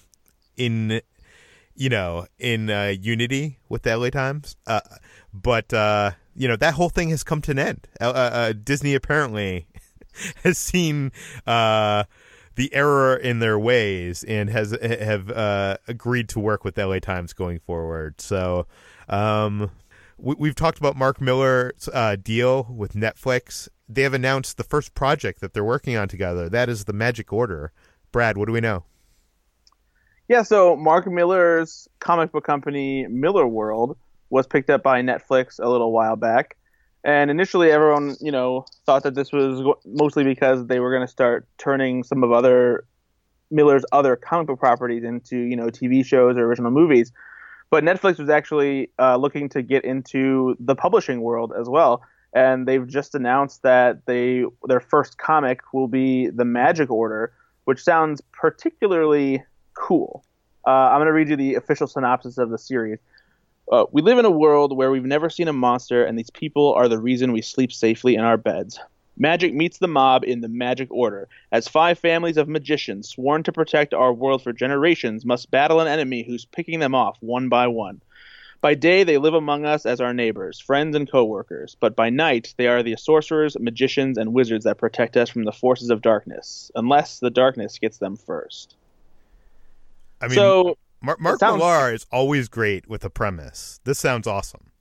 in 0.56 1.02
you 1.76 1.90
know, 1.90 2.26
in 2.38 2.70
uh, 2.70 2.94
unity 2.98 3.58
with 3.68 3.82
the 3.82 3.96
LA 3.96 4.10
Times. 4.10 4.56
Uh, 4.66 4.80
but 5.32 5.72
uh, 5.72 6.12
you 6.34 6.48
know 6.48 6.56
that 6.56 6.74
whole 6.74 6.88
thing 6.88 7.10
has 7.10 7.22
come 7.22 7.42
to 7.42 7.50
an 7.52 7.58
end. 7.58 7.86
Uh, 8.00 8.10
uh, 8.10 8.52
Disney 8.52 8.94
apparently 8.94 9.66
has 10.42 10.58
seen 10.58 11.12
uh, 11.46 12.04
the 12.56 12.72
error 12.74 13.16
in 13.16 13.38
their 13.38 13.58
ways 13.58 14.24
and 14.24 14.50
has 14.50 14.76
have 14.82 15.30
agreed 15.88 16.28
to 16.30 16.40
work 16.40 16.64
with 16.64 16.76
LA 16.76 16.98
Times 16.98 17.32
going 17.32 17.60
forward. 17.60 18.20
So. 18.20 18.66
Um, 19.08 19.70
we, 20.18 20.48
have 20.48 20.56
talked 20.56 20.78
about 20.78 20.96
Mark 20.96 21.20
Millar's 21.20 21.90
deal 22.22 22.66
with 22.74 22.94
Netflix. 22.94 23.68
They 23.88 24.02
have 24.02 24.14
announced 24.14 24.56
the 24.56 24.64
first 24.64 24.94
project 24.94 25.40
that 25.40 25.52
they're 25.52 25.62
working 25.62 25.94
on 25.96 26.08
together. 26.08 26.48
That 26.48 26.70
is 26.70 26.86
the 26.86 26.94
Magic 26.94 27.32
Order. 27.32 27.72
Brad, 28.12 28.38
what 28.38 28.46
do 28.46 28.52
we 28.52 28.60
know? 28.60 28.84
Yeah, 30.28 30.42
so 30.42 30.74
Mark 30.74 31.06
Millar's 31.06 31.86
comic 32.00 32.32
book 32.32 32.44
company, 32.44 33.06
Millarworld, 33.08 33.96
was 34.28 34.46
picked 34.46 34.70
up 34.70 34.82
by 34.82 35.02
Netflix 35.02 35.60
a 35.60 35.68
little 35.68 35.92
while 35.92 36.16
back. 36.16 36.56
And 37.04 37.30
initially, 37.30 37.70
everyone, 37.70 38.16
you 38.20 38.32
know, 38.32 38.66
thought 38.84 39.04
that 39.04 39.14
this 39.14 39.32
was 39.32 39.62
mostly 39.84 40.24
because 40.24 40.66
they 40.66 40.80
were 40.80 40.90
going 40.90 41.06
to 41.06 41.10
start 41.10 41.46
turning 41.58 42.02
some 42.02 42.24
of 42.24 42.32
other 42.32 42.84
Millar's 43.50 43.84
other 43.92 44.16
comic 44.16 44.48
book 44.48 44.58
properties 44.58 45.04
into, 45.04 45.36
you 45.36 45.56
know, 45.56 45.66
TV 45.66 46.04
shows 46.04 46.36
or 46.36 46.44
original 46.44 46.70
movies. 46.70 47.12
But 47.70 47.84
Netflix 47.84 48.18
was 48.18 48.28
actually 48.28 48.90
uh, 48.98 49.16
looking 49.16 49.48
to 49.50 49.62
get 49.62 49.84
into 49.84 50.56
the 50.60 50.74
publishing 50.74 51.20
world 51.20 51.52
as 51.58 51.68
well, 51.68 52.02
and 52.32 52.66
they've 52.66 52.86
just 52.86 53.14
announced 53.14 53.62
that 53.62 54.06
they 54.06 54.44
their 54.66 54.80
first 54.80 55.18
comic 55.18 55.60
will 55.72 55.88
be 55.88 56.28
the 56.28 56.44
Magic 56.44 56.90
Order, 56.90 57.32
which 57.64 57.82
sounds 57.82 58.20
particularly 58.32 59.42
cool. 59.74 60.24
Uh, 60.66 60.70
I'm 60.70 60.98
going 60.98 61.06
to 61.06 61.12
read 61.12 61.28
you 61.28 61.36
the 61.36 61.54
official 61.54 61.86
synopsis 61.86 62.38
of 62.38 62.50
the 62.50 62.58
series. 62.58 62.98
Uh, 63.70 63.84
we 63.90 64.02
live 64.02 64.18
in 64.18 64.24
a 64.24 64.30
world 64.30 64.76
where 64.76 64.90
we've 64.90 65.04
never 65.04 65.28
seen 65.28 65.48
a 65.48 65.52
monster, 65.52 66.04
and 66.04 66.18
these 66.18 66.30
people 66.30 66.72
are 66.74 66.88
the 66.88 67.00
reason 67.00 67.32
we 67.32 67.42
sleep 67.42 67.72
safely 67.72 68.14
in 68.14 68.24
our 68.24 68.36
beds. 68.36 68.78
Magic 69.18 69.54
meets 69.54 69.78
the 69.78 69.88
mob 69.88 70.24
in 70.24 70.40
the 70.40 70.48
Magic 70.48 70.88
Order, 70.90 71.28
as 71.50 71.66
five 71.66 71.98
families 71.98 72.36
of 72.36 72.48
magicians 72.48 73.08
sworn 73.08 73.42
to 73.44 73.52
protect 73.52 73.94
our 73.94 74.12
world 74.12 74.42
for 74.42 74.52
generations 74.52 75.24
must 75.24 75.50
battle 75.50 75.80
an 75.80 75.88
enemy 75.88 76.22
who's 76.22 76.44
picking 76.44 76.80
them 76.80 76.94
off 76.94 77.16
one 77.20 77.48
by 77.48 77.66
one. 77.66 78.00
By 78.60 78.74
day, 78.74 79.04
they 79.04 79.18
live 79.18 79.34
among 79.34 79.64
us 79.64 79.86
as 79.86 80.00
our 80.00 80.14
neighbors, 80.14 80.60
friends, 80.60 80.94
and 80.94 81.10
co 81.10 81.24
workers, 81.24 81.76
but 81.80 81.96
by 81.96 82.10
night, 82.10 82.54
they 82.56 82.66
are 82.66 82.82
the 82.82 82.96
sorcerers, 82.96 83.56
magicians, 83.58 84.18
and 84.18 84.32
wizards 84.32 84.64
that 84.64 84.78
protect 84.78 85.16
us 85.16 85.30
from 85.30 85.44
the 85.44 85.52
forces 85.52 85.90
of 85.90 86.02
darkness, 86.02 86.70
unless 86.74 87.18
the 87.18 87.30
darkness 87.30 87.78
gets 87.78 87.98
them 87.98 88.16
first. 88.16 88.76
I 90.20 90.28
mean, 90.28 90.34
so 90.34 90.78
Mark, 91.06 91.20
Mark 91.20 91.38
sounds, 91.38 91.58
Millar 91.58 91.94
is 91.94 92.04
always 92.10 92.48
great 92.48 92.88
with 92.88 93.04
a 93.04 93.10
premise. 93.10 93.78
This 93.84 93.96
sounds 93.96 94.26
awesome. 94.26 94.72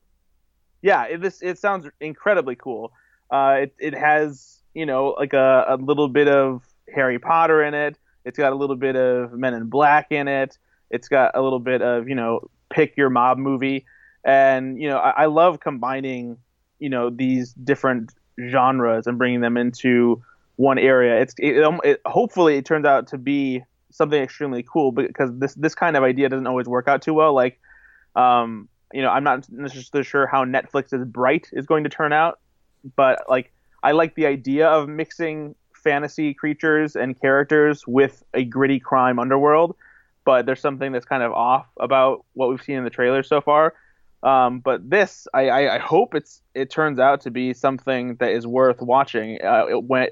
Yeah, 0.81 1.03
it, 1.03 1.21
this 1.21 1.43
it 1.43 1.59
sounds 1.59 1.87
incredibly 2.01 2.55
cool. 2.55 2.91
Uh, 3.29 3.57
it 3.61 3.75
it 3.77 3.93
has 3.93 4.63
you 4.73 4.87
know 4.87 5.15
like 5.19 5.33
a, 5.33 5.65
a 5.67 5.77
little 5.77 6.07
bit 6.07 6.27
of 6.27 6.63
Harry 6.93 7.19
Potter 7.19 7.63
in 7.63 7.75
it. 7.75 7.99
It's 8.25 8.39
got 8.39 8.53
a 8.53 8.55
little 8.55 8.75
bit 8.75 8.95
of 8.95 9.33
Men 9.33 9.53
in 9.53 9.69
Black 9.69 10.07
in 10.09 10.27
it. 10.27 10.57
It's 10.89 11.07
got 11.07 11.37
a 11.37 11.43
little 11.43 11.59
bit 11.59 11.83
of 11.83 12.09
you 12.09 12.15
know 12.15 12.49
pick 12.71 12.97
your 12.97 13.11
mob 13.11 13.37
movie, 13.37 13.85
and 14.23 14.81
you 14.81 14.89
know 14.89 14.97
I, 14.97 15.11
I 15.11 15.25
love 15.27 15.59
combining 15.59 16.37
you 16.79 16.89
know 16.89 17.11
these 17.11 17.53
different 17.53 18.11
genres 18.49 19.05
and 19.05 19.19
bringing 19.19 19.41
them 19.41 19.57
into 19.57 20.23
one 20.55 20.79
area. 20.79 21.21
It's 21.21 21.35
it, 21.37 21.63
it, 21.83 22.01
hopefully 22.03 22.57
it 22.57 22.65
turns 22.65 22.87
out 22.87 23.09
to 23.09 23.19
be 23.19 23.63
something 23.95 24.21
extremely 24.21 24.63
cool 24.63 24.91
because 24.91 25.31
this 25.33 25.53
this 25.55 25.75
kind 25.75 25.95
of 25.95 26.03
idea 26.03 26.29
doesn't 26.29 26.47
always 26.47 26.67
work 26.67 26.87
out 26.87 27.01
too 27.01 27.13
well. 27.13 27.33
Like, 27.33 27.59
um, 28.15 28.69
you 28.93 29.01
know, 29.01 29.09
I'm 29.09 29.23
not 29.23 29.49
necessarily 29.49 30.03
sure 30.03 30.27
how 30.27 30.45
Netflix's 30.45 31.05
Bright 31.05 31.49
is 31.53 31.65
going 31.65 31.83
to 31.83 31.89
turn 31.89 32.13
out, 32.13 32.39
but 32.95 33.23
like 33.29 33.51
I 33.83 33.91
like 33.91 34.15
the 34.15 34.25
idea 34.25 34.67
of 34.67 34.89
mixing 34.89 35.55
fantasy 35.73 36.33
creatures 36.33 36.95
and 36.95 37.19
characters 37.19 37.85
with 37.87 38.23
a 38.33 38.43
gritty 38.43 38.79
crime 38.79 39.19
underworld. 39.19 39.75
But 40.25 40.47
there's 40.47 40.59
something 40.59 40.91
that's 40.91 41.05
kind 41.05 41.21
of 41.21 41.31
off 41.33 41.67
about 41.79 42.25
what 42.33 42.49
we've 42.49 42.61
seen 42.61 42.77
in 42.77 42.83
the 42.83 42.89
trailer 42.89 43.21
so 43.21 43.41
far. 43.41 43.75
Um, 44.23 44.59
but 44.59 44.89
this, 44.89 45.27
I, 45.35 45.49
I, 45.49 45.75
I, 45.75 45.77
hope 45.77 46.15
it's 46.15 46.41
it 46.55 46.71
turns 46.71 46.97
out 46.97 47.21
to 47.21 47.31
be 47.31 47.53
something 47.53 48.15
that 48.15 48.31
is 48.31 48.47
worth 48.47 48.81
watching. 48.81 49.39
Uh, 49.39 49.65
when 49.73 50.07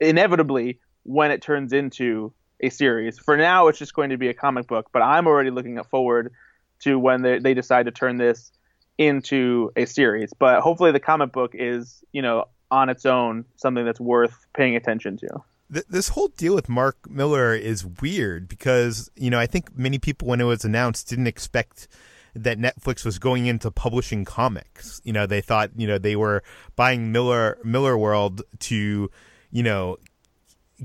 inevitably 0.00 0.80
when 1.02 1.30
it 1.30 1.42
turns 1.42 1.74
into 1.74 2.32
a 2.60 2.70
series. 2.70 3.18
For 3.18 3.36
now, 3.36 3.68
it's 3.68 3.78
just 3.78 3.94
going 3.94 4.10
to 4.10 4.16
be 4.16 4.28
a 4.28 4.34
comic 4.34 4.66
book, 4.66 4.90
but 4.92 5.02
I'm 5.02 5.26
already 5.26 5.50
looking 5.50 5.82
forward 5.84 6.32
to 6.80 6.98
when 6.98 7.22
they, 7.22 7.38
they 7.38 7.54
decide 7.54 7.86
to 7.86 7.92
turn 7.92 8.16
this 8.16 8.52
into 8.96 9.70
a 9.76 9.84
series. 9.84 10.32
But 10.38 10.60
hopefully, 10.60 10.92
the 10.92 11.00
comic 11.00 11.32
book 11.32 11.52
is, 11.54 12.02
you 12.12 12.22
know, 12.22 12.46
on 12.70 12.88
its 12.88 13.06
own 13.06 13.44
something 13.56 13.84
that's 13.84 14.00
worth 14.00 14.46
paying 14.54 14.76
attention 14.76 15.16
to. 15.18 15.28
This 15.70 16.08
whole 16.08 16.28
deal 16.28 16.54
with 16.54 16.68
Mark 16.68 16.96
Millar 17.08 17.54
is 17.54 17.84
weird 17.84 18.48
because, 18.48 19.10
you 19.16 19.28
know, 19.28 19.38
I 19.38 19.46
think 19.46 19.76
many 19.76 19.98
people, 19.98 20.26
when 20.26 20.40
it 20.40 20.44
was 20.44 20.64
announced, 20.64 21.08
didn't 21.10 21.26
expect 21.26 21.88
that 22.34 22.58
Netflix 22.58 23.04
was 23.04 23.18
going 23.18 23.46
into 23.46 23.70
publishing 23.70 24.24
comics. 24.24 25.00
You 25.04 25.12
know, 25.12 25.26
they 25.26 25.42
thought, 25.42 25.70
you 25.76 25.86
know, 25.86 25.98
they 25.98 26.16
were 26.16 26.42
buying 26.74 27.12
Millar 27.12 27.58
Millarworld 27.64 28.42
to, 28.60 29.10
you 29.50 29.62
know, 29.62 29.98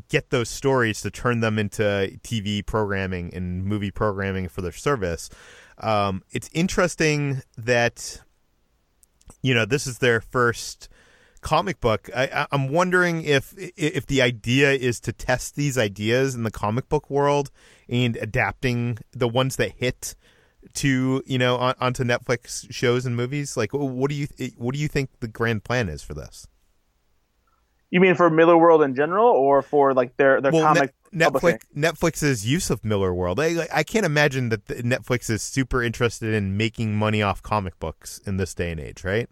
get 0.10 0.30
those 0.30 0.50
stories 0.50 1.02
to 1.02 1.12
turn 1.12 1.40
them 1.40 1.60
into 1.60 1.84
TV 2.24 2.66
programming 2.66 3.34
and 3.34 3.66
movie 3.66 3.92
programming 3.92 4.48
for 4.48 4.62
their 4.62 4.72
service. 4.72 5.30
Um, 5.78 6.24
it's 6.32 6.50
interesting 6.54 7.42
that 7.58 8.22
you 9.42 9.54
know 9.54 9.66
this 9.66 9.88
is 9.88 10.00
their 10.00 10.22
first 10.22 10.90
comic 11.42 11.80
book. 11.80 12.10
I, 12.16 12.48
am 12.52 12.70
wondering 12.70 13.24
if 13.24 13.54
if 13.58 14.08
the 14.08 14.22
idea 14.22 14.72
is 14.72 15.00
to 15.02 15.14
test 15.14 15.56
these 15.56 15.78
ideas 15.78 16.36
in 16.36 16.44
the 16.44 16.52
comic 16.52 16.90
book 16.90 17.10
world 17.10 17.52
and 17.88 18.16
adapting 18.18 18.98
the 19.12 19.28
ones 19.28 19.58
that 19.58 19.74
hit 19.74 20.16
to 20.76 21.22
you 21.26 21.38
know 21.38 21.58
on, 21.58 21.76
onto 21.80 22.04
Netflix 22.04 22.72
shows 22.72 23.06
and 23.06 23.16
movies. 23.16 23.56
Like, 23.56 23.72
what 23.74 24.10
do 24.10 24.16
you 24.16 24.28
what 24.58 24.74
do 24.74 24.80
you 24.80 24.88
think 24.88 25.10
the 25.20 25.28
grand 25.28 25.64
plan 25.64 25.90
is 25.90 26.02
for 26.02 26.14
this? 26.14 26.48
You 27.94 28.00
mean 28.00 28.16
for 28.16 28.32
Millarworld 28.32 28.84
in 28.84 28.96
general, 28.96 29.28
or 29.28 29.62
for 29.62 29.94
like 29.94 30.18
their 30.18 30.42
their 30.42 30.52
well, 30.52 30.64
comic? 30.64 30.96
Net- 31.12 31.32
Netflix 31.32 31.60
Netflix's 31.78 32.44
use 32.44 32.72
of 32.72 32.82
Millarworld. 32.82 33.38
I 33.38 33.68
I 33.72 33.84
can't 33.84 34.04
imagine 34.04 34.50
that 34.50 34.66
Netflix 34.66 35.30
is 35.30 35.44
super 35.44 35.84
interested 35.84 36.34
in 36.34 36.58
making 36.58 36.96
money 36.96 37.22
off 37.22 37.44
comic 37.44 37.78
books 37.78 38.20
in 38.26 38.38
this 38.38 38.56
day 38.56 38.72
and 38.72 38.80
age, 38.80 39.04
right? 39.04 39.30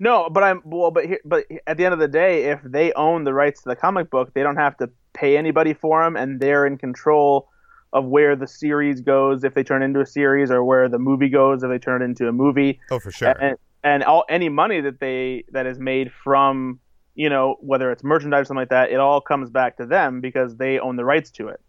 No, 0.00 0.28
but 0.28 0.42
I'm 0.42 0.62
well, 0.64 0.90
but 0.90 1.06
here, 1.06 1.20
but 1.24 1.44
at 1.68 1.76
the 1.76 1.84
end 1.84 1.94
of 1.94 2.00
the 2.00 2.08
day, 2.08 2.50
if 2.50 2.60
they 2.64 2.92
own 2.94 3.22
the 3.22 3.32
rights 3.32 3.62
to 3.62 3.68
the 3.68 3.76
comic 3.76 4.10
book, 4.10 4.34
they 4.34 4.42
don't 4.42 4.56
have 4.56 4.76
to 4.78 4.90
pay 5.12 5.36
anybody 5.36 5.72
for 5.72 6.02
them, 6.02 6.16
and 6.16 6.40
they're 6.40 6.66
in 6.66 6.78
control 6.78 7.48
of 7.92 8.04
where 8.06 8.34
the 8.34 8.48
series 8.48 9.00
goes 9.00 9.44
if 9.44 9.54
they 9.54 9.62
turn 9.62 9.84
into 9.84 10.00
a 10.00 10.06
series, 10.06 10.50
or 10.50 10.64
where 10.64 10.88
the 10.88 10.98
movie 10.98 11.28
goes 11.28 11.62
if 11.62 11.70
they 11.70 11.78
turn 11.78 12.02
it 12.02 12.06
into 12.06 12.26
a 12.26 12.32
movie. 12.32 12.80
Oh, 12.90 12.98
for 12.98 13.12
sure. 13.12 13.28
And, 13.28 13.56
and 13.84 14.02
all 14.02 14.24
any 14.28 14.48
money 14.48 14.80
that 14.80 14.98
they 14.98 15.44
that 15.52 15.66
is 15.66 15.78
made 15.78 16.10
from 16.10 16.80
you 17.16 17.28
know 17.28 17.56
whether 17.60 17.90
it's 17.90 18.04
merchandise 18.04 18.42
or 18.42 18.44
something 18.44 18.60
like 18.60 18.68
that, 18.68 18.90
it 18.90 19.00
all 19.00 19.20
comes 19.20 19.50
back 19.50 19.78
to 19.78 19.86
them 19.86 20.20
because 20.20 20.56
they 20.56 20.78
own 20.78 20.96
the 20.96 21.04
rights 21.04 21.30
to 21.32 21.48
it. 21.48 21.60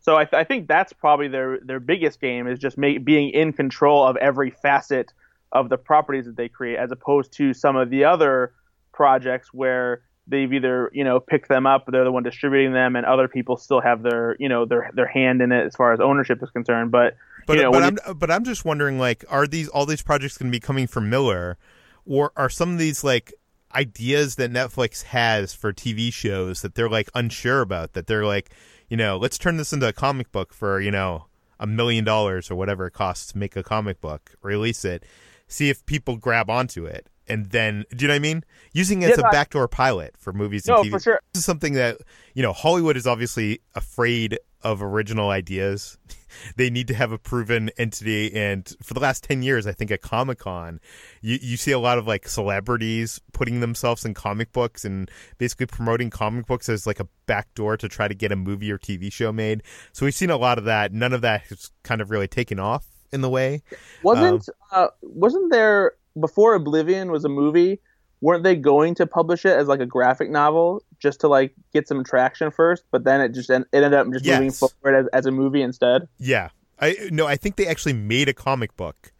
So 0.00 0.16
I, 0.16 0.24
th- 0.24 0.34
I 0.34 0.44
think 0.44 0.68
that's 0.68 0.92
probably 0.92 1.28
their 1.28 1.58
their 1.60 1.80
biggest 1.80 2.20
game 2.20 2.46
is 2.46 2.58
just 2.58 2.78
make, 2.78 3.04
being 3.04 3.30
in 3.30 3.52
control 3.52 4.06
of 4.06 4.16
every 4.16 4.50
facet 4.50 5.12
of 5.52 5.68
the 5.68 5.76
properties 5.76 6.26
that 6.26 6.36
they 6.36 6.48
create, 6.48 6.78
as 6.78 6.92
opposed 6.92 7.32
to 7.34 7.52
some 7.52 7.76
of 7.76 7.90
the 7.90 8.04
other 8.04 8.52
projects 8.92 9.52
where 9.52 10.02
they've 10.28 10.52
either 10.52 10.90
you 10.92 11.04
know 11.04 11.18
picked 11.18 11.48
them 11.48 11.66
up, 11.66 11.86
they're 11.88 12.04
the 12.04 12.12
one 12.12 12.22
distributing 12.22 12.72
them, 12.72 12.94
and 12.94 13.04
other 13.04 13.26
people 13.28 13.56
still 13.56 13.80
have 13.80 14.02
their 14.02 14.36
you 14.38 14.48
know 14.48 14.64
their 14.64 14.90
their 14.94 15.08
hand 15.08 15.42
in 15.42 15.50
it 15.50 15.66
as 15.66 15.74
far 15.74 15.92
as 15.92 16.00
ownership 16.00 16.40
is 16.42 16.50
concerned. 16.50 16.92
But 16.92 17.16
but 17.46 17.56
you 17.56 17.64
know, 17.64 17.72
but 17.72 17.82
I'm 17.82 17.98
but 18.16 18.30
I'm 18.30 18.44
just 18.44 18.64
wondering 18.64 18.98
like 18.98 19.24
are 19.28 19.46
these 19.46 19.68
all 19.68 19.86
these 19.86 20.02
projects 20.02 20.38
going 20.38 20.50
to 20.50 20.56
be 20.56 20.60
coming 20.60 20.86
from 20.86 21.10
Millar, 21.10 21.58
or 22.04 22.32
are 22.36 22.50
some 22.50 22.72
of 22.72 22.78
these 22.78 23.02
like 23.02 23.34
ideas 23.74 24.36
that 24.36 24.52
Netflix 24.52 25.04
has 25.04 25.52
for 25.52 25.72
TV 25.72 26.12
shows 26.12 26.62
that 26.62 26.74
they're 26.74 26.88
like 26.88 27.10
unsure 27.14 27.60
about 27.60 27.92
that 27.94 28.06
they're 28.06 28.24
like 28.24 28.50
you 28.88 28.96
know 28.96 29.16
let's 29.16 29.38
turn 29.38 29.56
this 29.56 29.72
into 29.72 29.88
a 29.88 29.92
comic 29.92 30.30
book 30.32 30.54
for 30.54 30.80
you 30.80 30.90
know 30.90 31.26
a 31.58 31.66
million 31.66 32.04
dollars 32.04 32.50
or 32.50 32.54
whatever 32.54 32.86
it 32.86 32.92
costs 32.92 33.32
to 33.32 33.38
make 33.38 33.56
a 33.56 33.62
comic 33.62 34.00
book 34.00 34.34
release 34.42 34.84
it 34.84 35.04
see 35.48 35.68
if 35.68 35.84
people 35.86 36.16
grab 36.16 36.48
onto 36.48 36.84
it 36.84 37.08
and 37.28 37.46
then 37.50 37.84
do 37.94 38.04
you 38.04 38.08
know 38.08 38.14
what 38.14 38.16
I 38.16 38.20
mean? 38.20 38.44
Using 38.72 39.02
it 39.02 39.10
as 39.10 39.18
Yeah, 39.18 39.24
a 39.24 39.28
I- 39.28 39.30
backdoor 39.32 39.68
pilot 39.68 40.14
for 40.18 40.32
movies 40.32 40.66
and 40.68 40.76
No, 40.76 40.82
TV. 40.84 40.90
for 40.90 41.00
sure. 41.00 41.20
This 41.32 41.40
is 41.40 41.44
something 41.44 41.74
that 41.74 41.98
you 42.34 42.42
know 42.42 42.52
Hollywood 42.52 42.96
is 42.96 43.06
obviously 43.06 43.60
afraid 43.74 44.38
of 44.62 44.82
original 44.82 45.30
ideas. 45.30 45.96
they 46.56 46.68
need 46.70 46.88
to 46.88 46.94
have 46.94 47.12
a 47.12 47.18
proven 47.18 47.70
entity, 47.78 48.34
and 48.34 48.74
for 48.82 48.94
the 48.94 49.00
last 49.00 49.24
ten 49.24 49.42
years, 49.42 49.66
I 49.66 49.72
think 49.72 49.90
at 49.90 50.02
Comic 50.02 50.38
Con, 50.38 50.80
you 51.22 51.38
you 51.40 51.56
see 51.56 51.72
a 51.72 51.78
lot 51.78 51.98
of 51.98 52.06
like 52.06 52.28
celebrities 52.28 53.20
putting 53.32 53.60
themselves 53.60 54.04
in 54.04 54.12
comic 54.14 54.52
books 54.52 54.84
and 54.84 55.10
basically 55.38 55.66
promoting 55.66 56.10
comic 56.10 56.46
books 56.46 56.68
as 56.68 56.86
like 56.86 57.00
a 57.00 57.08
backdoor 57.26 57.76
to 57.78 57.88
try 57.88 58.08
to 58.08 58.14
get 58.14 58.32
a 58.32 58.36
movie 58.36 58.70
or 58.70 58.78
TV 58.78 59.10
show 59.12 59.32
made. 59.32 59.62
So 59.92 60.04
we've 60.06 60.14
seen 60.14 60.30
a 60.30 60.36
lot 60.36 60.58
of 60.58 60.64
that. 60.64 60.92
None 60.92 61.12
of 61.12 61.20
that 61.22 61.42
has 61.42 61.70
kind 61.82 62.00
of 62.00 62.10
really 62.10 62.28
taken 62.28 62.58
off 62.58 62.84
in 63.12 63.20
the 63.20 63.30
way. 63.30 63.62
wasn't 64.02 64.48
uh, 64.72 64.88
wasn't 65.02 65.50
there 65.52 65.92
before 66.18 66.54
Oblivion 66.54 67.10
was 67.10 67.24
a 67.24 67.28
movie? 67.28 67.80
Weren't 68.20 68.44
they 68.44 68.56
going 68.56 68.94
to 68.96 69.06
publish 69.06 69.44
it 69.44 69.56
as 69.56 69.68
like 69.68 69.80
a 69.80 69.86
graphic 69.86 70.30
novel 70.30 70.82
just 70.98 71.20
to 71.20 71.28
like 71.28 71.54
get 71.72 71.86
some 71.86 72.02
traction 72.02 72.50
first? 72.50 72.84
But 72.90 73.04
then 73.04 73.20
it 73.20 73.34
just 73.34 73.50
it 73.50 73.66
ended 73.72 73.94
up 73.94 74.10
just 74.10 74.24
moving 74.24 74.50
forward 74.50 74.94
as, 74.94 75.06
as 75.12 75.26
a 75.26 75.30
movie 75.30 75.62
instead. 75.62 76.08
Yeah. 76.18 76.48
I 76.80 76.96
no, 77.10 77.26
I 77.26 77.36
think 77.36 77.56
they 77.56 77.66
actually 77.66 77.92
made 77.94 78.28
a 78.28 78.34
comic 78.34 78.76
book 78.76 79.12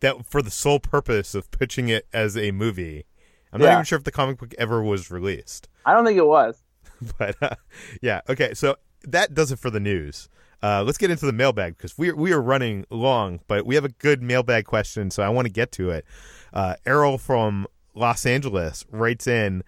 that 0.00 0.26
for 0.26 0.42
the 0.42 0.50
sole 0.50 0.80
purpose 0.80 1.34
of 1.34 1.50
pitching 1.50 1.88
it 1.88 2.06
as 2.12 2.36
a 2.36 2.50
movie. 2.50 3.06
I'm 3.52 3.60
not 3.60 3.72
even 3.72 3.84
sure 3.84 3.98
if 3.98 4.04
the 4.04 4.12
comic 4.12 4.38
book 4.38 4.54
ever 4.58 4.82
was 4.82 5.10
released. 5.10 5.68
I 5.84 5.92
don't 5.92 6.04
think 6.04 6.18
it 6.18 6.26
was. 6.26 6.62
But 7.18 7.36
uh, 7.42 7.56
yeah, 8.00 8.20
okay. 8.28 8.54
So 8.54 8.76
that 9.02 9.34
does 9.34 9.50
it 9.50 9.58
for 9.58 9.70
the 9.70 9.80
news. 9.80 10.28
Uh, 10.62 10.82
let's 10.84 10.98
get 10.98 11.10
into 11.10 11.26
the 11.26 11.32
mailbag 11.32 11.76
because 11.76 11.98
we 11.98 12.12
we 12.12 12.32
are 12.32 12.40
running 12.40 12.84
long, 12.90 13.40
but 13.48 13.66
we 13.66 13.74
have 13.74 13.84
a 13.84 13.88
good 13.88 14.22
mailbag 14.22 14.64
question, 14.64 15.10
so 15.10 15.22
I 15.22 15.28
want 15.28 15.46
to 15.46 15.52
get 15.52 15.72
to 15.72 15.90
it. 15.90 16.04
Uh, 16.52 16.76
Errol 16.86 17.18
from 17.18 17.66
Los 17.94 18.24
Angeles 18.24 18.84
writes 18.90 19.26
in, 19.26 19.64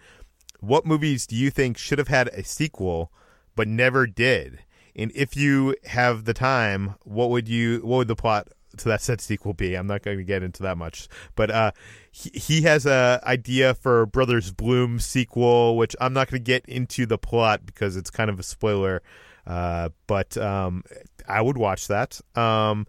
"What 0.60 0.86
movies 0.86 1.26
do 1.26 1.34
you 1.34 1.50
think 1.50 1.78
should 1.78 1.98
have 1.98 2.08
had 2.08 2.28
a 2.28 2.44
sequel 2.44 3.10
but 3.56 3.68
never 3.68 4.06
did? 4.06 4.60
And 4.96 5.10
if 5.14 5.36
you 5.36 5.74
have 5.84 6.24
the 6.24 6.34
time, 6.34 6.94
what 7.02 7.30
would 7.30 7.48
you 7.48 7.80
what 7.80 7.98
would 7.98 8.08
the 8.08 8.16
plot 8.16 8.48
to 8.76 8.88
that 8.88 9.02
said 9.02 9.20
sequel 9.20 9.52
be? 9.52 9.74
I'm 9.74 9.86
not 9.86 10.02
going 10.02 10.18
to 10.18 10.24
get 10.24 10.42
into 10.42 10.62
that 10.62 10.78
much, 10.78 11.08
but 11.34 11.50
uh, 11.50 11.72
he, 12.10 12.30
he 12.30 12.62
has 12.62 12.86
a 12.86 13.20
idea 13.24 13.74
for 13.74 14.06
Brothers 14.06 14.52
Bloom 14.52 15.00
sequel, 15.00 15.76
which 15.76 15.96
I'm 16.00 16.12
not 16.12 16.30
going 16.30 16.40
to 16.40 16.44
get 16.44 16.64
into 16.66 17.06
the 17.06 17.18
plot 17.18 17.66
because 17.66 17.96
it's 17.96 18.10
kind 18.10 18.30
of 18.30 18.38
a 18.38 18.44
spoiler. 18.44 19.02
Uh, 19.46 19.90
but 20.06 20.36
um, 20.36 20.82
I 21.28 21.40
would 21.40 21.56
watch 21.56 21.88
that. 21.88 22.20
Um, 22.34 22.86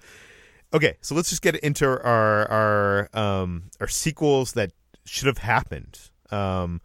okay, 0.73 0.97
so 1.01 1.15
let's 1.15 1.29
just 1.29 1.41
get 1.41 1.55
into 1.57 1.85
our 1.85 2.49
our 2.49 3.09
um, 3.13 3.63
our 3.79 3.87
sequels 3.87 4.53
that 4.53 4.71
should 5.05 5.27
have 5.27 5.39
happened. 5.39 5.99
Um, 6.31 6.81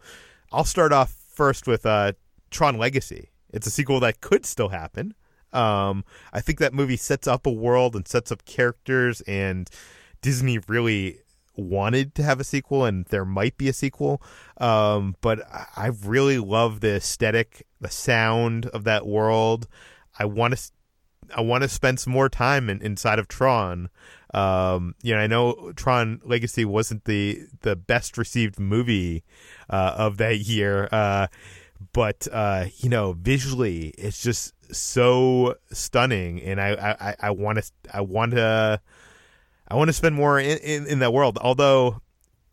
I'll 0.51 0.65
start 0.65 0.91
off 0.91 1.15
first 1.33 1.67
with 1.67 1.85
uh, 1.85 2.13
Tron 2.49 2.77
Legacy. 2.77 3.29
It's 3.49 3.67
a 3.67 3.71
sequel 3.71 3.99
that 4.01 4.21
could 4.21 4.45
still 4.45 4.69
happen. 4.69 5.13
Um, 5.53 6.05
I 6.31 6.39
think 6.39 6.59
that 6.59 6.73
movie 6.73 6.97
sets 6.97 7.27
up 7.27 7.45
a 7.45 7.51
world 7.51 7.95
and 7.95 8.07
sets 8.07 8.31
up 8.31 8.45
characters, 8.45 9.21
and 9.21 9.69
Disney 10.21 10.59
really 10.67 11.20
wanted 11.55 12.15
to 12.15 12.23
have 12.23 12.39
a 12.39 12.43
sequel, 12.43 12.85
and 12.85 13.05
there 13.05 13.25
might 13.25 13.57
be 13.57 13.67
a 13.67 13.73
sequel. 13.73 14.21
Um, 14.57 15.15
but 15.21 15.41
I- 15.75 15.91
really 16.03 16.37
love 16.37 16.79
the 16.79 16.95
aesthetic, 16.95 17.65
the 17.79 17.89
sound 17.89 18.67
of 18.67 18.83
that 18.85 19.05
world. 19.05 19.67
I 20.17 20.25
want 20.25 20.57
to. 20.57 20.71
I 21.33 21.39
want 21.41 21.63
to 21.63 21.69
spend 21.69 21.97
some 21.99 22.11
more 22.11 22.27
time 22.27 22.69
in, 22.69 22.81
inside 22.81 23.17
of 23.17 23.29
Tron. 23.29 23.89
Um, 24.33 24.95
you 25.01 25.13
know, 25.13 25.19
I 25.21 25.27
know 25.27 25.71
Tron 25.75 26.19
Legacy 26.23 26.65
wasn't 26.65 27.05
the 27.05 27.43
the 27.61 27.75
best 27.75 28.17
received 28.17 28.59
movie 28.59 29.23
uh, 29.69 29.93
of 29.97 30.17
that 30.17 30.39
year, 30.39 30.89
uh, 30.91 31.27
but 31.93 32.27
uh, 32.31 32.65
you 32.77 32.89
know, 32.89 33.13
visually, 33.13 33.89
it's 33.97 34.21
just 34.21 34.53
so 34.73 35.55
stunning, 35.71 36.41
and 36.41 36.59
I 36.59 36.95
I 36.99 37.15
I 37.27 37.31
want 37.31 37.63
to 37.63 37.71
I 37.93 38.01
want 38.01 38.31
to 38.31 38.81
I 39.71 39.75
want 39.75 39.87
to 39.87 39.93
spend 39.93 40.15
more 40.15 40.37
in, 40.37 40.57
in 40.57 40.85
in 40.85 40.99
that 40.99 41.13
world. 41.13 41.37
Although 41.41 42.01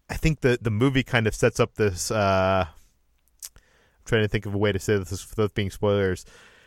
I 0.09 0.15
think 0.15 0.41
the 0.41 0.57
the 0.63 0.71
movie 0.71 1.03
kind 1.03 1.27
of 1.27 1.35
sets 1.35 1.59
up 1.59 1.75
this. 1.75 2.13
Uh, 2.13 2.67
I'm 2.69 3.61
trying 4.05 4.23
to 4.23 4.29
think 4.29 4.47
of 4.47 4.55
a 4.55 4.59
way 4.59 4.71
to 4.71 4.79
say 4.79 4.97
this 4.97 5.29
without 5.29 5.53
being 5.53 5.71
spoilers. 5.71 6.25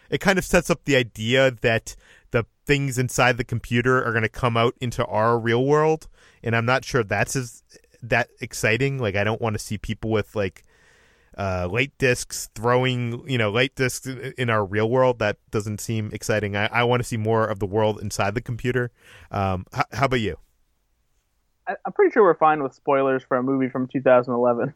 It 0.10 0.20
kind 0.20 0.38
of 0.38 0.44
sets 0.44 0.70
up 0.70 0.84
the 0.84 0.98
idea 0.98 1.52
that 1.62 1.96
the 2.32 2.46
things 2.66 2.98
inside 2.98 3.38
the 3.38 3.46
computer 3.46 4.04
are 4.04 4.12
going 4.12 4.24
to 4.24 4.30
come 4.30 4.58
out 4.58 4.76
into 4.82 5.06
our 5.06 5.40
real 5.40 5.66
world, 5.66 6.10
and 6.44 6.54
I'm 6.54 6.66
not 6.66 6.84
sure 6.84 7.02
that's 7.02 7.38
as 7.38 7.64
that 8.04 8.28
exciting. 8.42 9.00
Like, 9.00 9.16
I 9.16 9.24
don't 9.24 9.42
want 9.42 9.54
to 9.54 9.60
see 9.60 9.78
people 9.78 10.10
with 10.10 10.36
like 10.36 10.64
uh, 11.38 11.68
light 11.72 11.92
discs 11.98 12.50
throwing, 12.56 13.28
you 13.30 13.38
know, 13.38 13.50
light 13.50 13.76
discs 13.76 14.08
in 14.08 14.50
our 14.50 14.66
real 14.66 14.90
world. 14.90 15.20
That 15.20 15.38
doesn't 15.50 15.80
seem 15.80 16.10
exciting. 16.14 16.56
I, 16.56 16.68
I 16.68 16.84
want 16.84 17.02
to 17.02 17.08
see 17.08 17.18
more 17.18 17.46
of 17.46 17.60
the 17.60 17.66
world 17.66 18.02
inside 18.02 18.36
the 18.36 18.42
computer. 18.42 18.92
Um, 19.32 19.66
how, 19.74 19.84
how 19.92 20.06
about 20.06 20.20
you? 20.20 20.38
I, 21.68 21.76
I'm 21.86 21.94
pretty 21.94 22.12
sure 22.12 22.24
we're 22.24 22.38
fine 22.38 22.62
with 22.64 22.74
spoilers 22.74 23.24
for 23.24 23.38
a 23.38 23.44
movie 23.44 23.70
from 23.70 23.88
2011. 23.88 24.74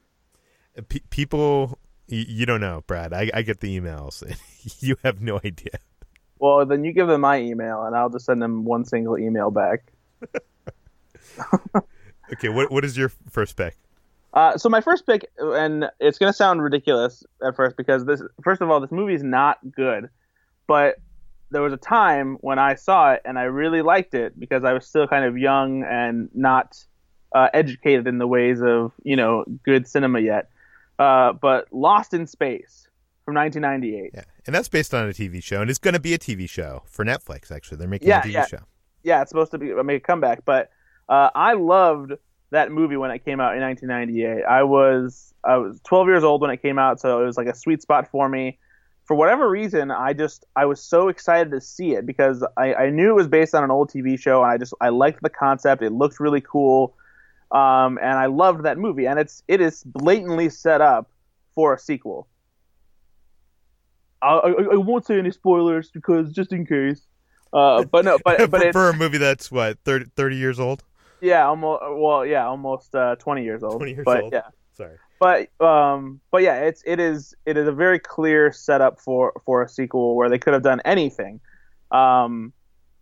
P- 0.90 1.04
people, 1.10 1.78
y- 2.10 2.26
you 2.28 2.46
don't 2.46 2.62
know, 2.62 2.84
Brad. 2.88 3.14
I, 3.14 3.30
I 3.34 3.42
get 3.42 3.60
the 3.60 3.80
emails. 3.80 4.24
you 4.82 4.96
have 5.04 5.22
no 5.22 5.38
idea. 5.38 5.80
Well, 6.40 6.66
then 6.66 6.84
you 6.84 6.92
give 6.92 7.08
them 7.08 7.22
my 7.22 7.40
email, 7.40 7.84
and 7.84 7.96
I'll 7.96 8.10
just 8.10 8.26
send 8.26 8.42
them 8.42 8.66
one 8.66 8.84
single 8.86 9.18
email 9.18 9.52
back. 9.52 9.92
Okay, 12.34 12.50
what 12.50 12.72
what 12.72 12.84
is 12.84 12.98
your 12.98 13.10
first 13.30 13.56
pick? 13.56 13.78
Uh, 14.36 14.58
so 14.58 14.68
my 14.70 14.82
first 14.82 15.06
pick, 15.08 15.26
and 15.40 15.86
it's 16.00 16.18
gonna 16.18 16.34
sound 16.34 16.62
ridiculous 16.62 17.24
at 17.46 17.56
first 17.56 17.78
because 17.78 18.06
this, 18.06 18.22
first 18.44 18.62
of 18.62 18.70
all, 18.70 18.80
this 18.82 18.92
movie 18.92 19.14
is 19.14 19.24
not 19.24 19.58
good, 19.72 20.10
but 20.68 20.98
there 21.52 21.62
was 21.62 21.72
a 21.72 21.78
time 21.78 22.38
when 22.42 22.60
I 22.60 22.76
saw 22.76 23.14
it 23.14 23.22
and 23.24 23.40
I 23.40 23.44
really 23.44 23.82
liked 23.82 24.14
it 24.14 24.38
because 24.38 24.64
I 24.66 24.74
was 24.74 24.86
still 24.86 25.08
kind 25.08 25.24
of 25.24 25.38
young 25.38 25.84
and 25.84 26.28
not 26.34 26.76
uh, 27.34 27.48
educated 27.54 28.08
in 28.08 28.18
the 28.18 28.28
ways 28.28 28.62
of 28.62 28.92
you 29.04 29.16
know 29.16 29.46
good 29.64 29.88
cinema 29.88 30.20
yet. 30.20 30.50
Uh, 31.00 31.34
but 31.34 31.68
Lost 31.72 32.14
in 32.14 32.28
Space 32.28 32.88
from 33.24 33.36
1998. 33.36 34.12
Yeah, 34.14 34.22
and 34.46 34.54
that's 34.56 34.68
based 34.70 34.94
on 34.94 35.08
a 35.08 35.14
TV 35.14 35.42
show, 35.42 35.62
and 35.62 35.70
it's 35.70 35.80
going 35.80 35.94
to 35.94 36.00
be 36.00 36.14
a 36.14 36.18
TV 36.20 36.50
show 36.50 36.84
for 36.88 37.06
Netflix. 37.06 37.52
Actually, 37.52 37.78
they're 37.78 37.88
making 37.88 38.10
Yeah, 38.10 38.20
a 38.20 38.24
TV 38.24 38.32
yeah. 38.34 38.46
show. 38.48 38.60
yeah, 39.04 39.22
it's 39.22 39.30
supposed 39.30 39.52
to 39.52 39.58
be 39.58 39.74
make 39.84 40.04
a 40.04 40.06
comeback. 40.06 40.44
But 40.46 40.72
uh, 41.08 41.30
I 41.36 41.54
loved 41.54 42.14
that 42.52 42.72
movie 42.72 42.98
when 42.98 43.12
it 43.12 43.26
came 43.26 43.40
out 43.40 43.56
in 43.56 43.62
1998. 43.62 44.44
I 44.44 44.64
was 44.64 45.34
I 45.44 45.58
was 45.58 45.80
12 45.84 46.08
years 46.08 46.24
old 46.24 46.42
when 46.42 46.52
it 46.52 46.62
came 46.62 46.80
out, 46.80 47.00
so 47.00 47.22
it 47.22 47.26
was 47.26 47.38
like 47.38 47.48
a 47.48 47.56
sweet 47.56 47.82
spot 47.82 48.10
for 48.10 48.28
me. 48.28 48.58
For 49.06 49.16
whatever 49.16 49.48
reason, 49.48 49.92
I 49.92 50.14
just 50.14 50.46
I 50.56 50.66
was 50.66 50.82
so 50.82 51.10
excited 51.10 51.52
to 51.52 51.62
see 51.62 51.94
it 51.94 52.06
because 52.06 52.44
I, 52.58 52.74
I 52.74 52.90
knew 52.90 53.10
it 53.10 53.16
was 53.16 53.28
based 53.28 53.54
on 53.54 53.64
an 53.64 53.72
old 53.72 53.92
TV 53.92 54.20
show, 54.20 54.42
and 54.42 54.52
I 54.52 54.58
just 54.58 54.74
I 54.82 54.90
liked 54.90 55.22
the 55.22 55.30
concept. 55.30 55.84
It 55.84 55.92
looked 55.92 56.20
really 56.20 56.42
cool, 56.42 56.96
um, 57.52 58.00
and 58.02 58.18
I 58.18 58.26
loved 58.26 58.64
that 58.64 58.78
movie. 58.78 59.06
And 59.06 59.20
it's 59.20 59.44
it 59.48 59.62
is 59.62 59.84
blatantly 59.84 60.50
set 60.50 60.82
up 60.82 61.10
for 61.54 61.74
a 61.74 61.80
sequel. 61.80 62.28
I, 64.22 64.38
I, 64.38 64.50
I 64.74 64.76
won't 64.78 65.06
say 65.06 65.20
any 65.20 65.32
spoilers 65.32 65.92
because 65.92 66.32
just 66.32 66.52
in 66.52 66.66
case. 66.66 67.02
Uh, 67.54 67.84
but 67.84 68.06
no, 68.06 68.18
but 68.24 68.38
for, 68.42 68.48
but 68.48 68.62
it, 68.64 68.74
for 68.74 68.90
a 68.90 68.94
movie 68.94 69.18
that's 69.18 69.52
what 69.52 69.78
30, 69.86 70.06
30 70.16 70.36
years 70.36 70.60
old. 70.60 70.84
Yeah, 71.22 71.48
almost. 71.48 71.82
Well, 71.84 72.26
yeah, 72.26 72.46
almost 72.46 72.94
uh, 72.94 73.16
20 73.16 73.44
years 73.44 73.64
old. 73.64 73.78
20 73.78 73.92
years 73.94 74.06
but, 74.06 74.24
old. 74.24 74.34
Yeah. 74.34 74.42
Sorry. 74.74 74.98
But 75.20 75.50
um, 75.66 76.20
but 76.32 76.42
yeah, 76.42 76.64
it's 76.64 76.84
it 76.86 77.00
is 77.00 77.34
it 77.46 77.58
is 77.58 77.68
a 77.68 77.72
very 77.72 78.00
clear 78.00 78.52
setup 78.52 79.00
for 79.00 79.42
for 79.46 79.64
a 79.64 79.70
sequel 79.70 80.16
where 80.16 80.30
they 80.30 80.38
could 80.38 80.54
have 80.54 80.64
done 80.64 80.82
anything. 80.84 81.40
Um, 81.92 82.52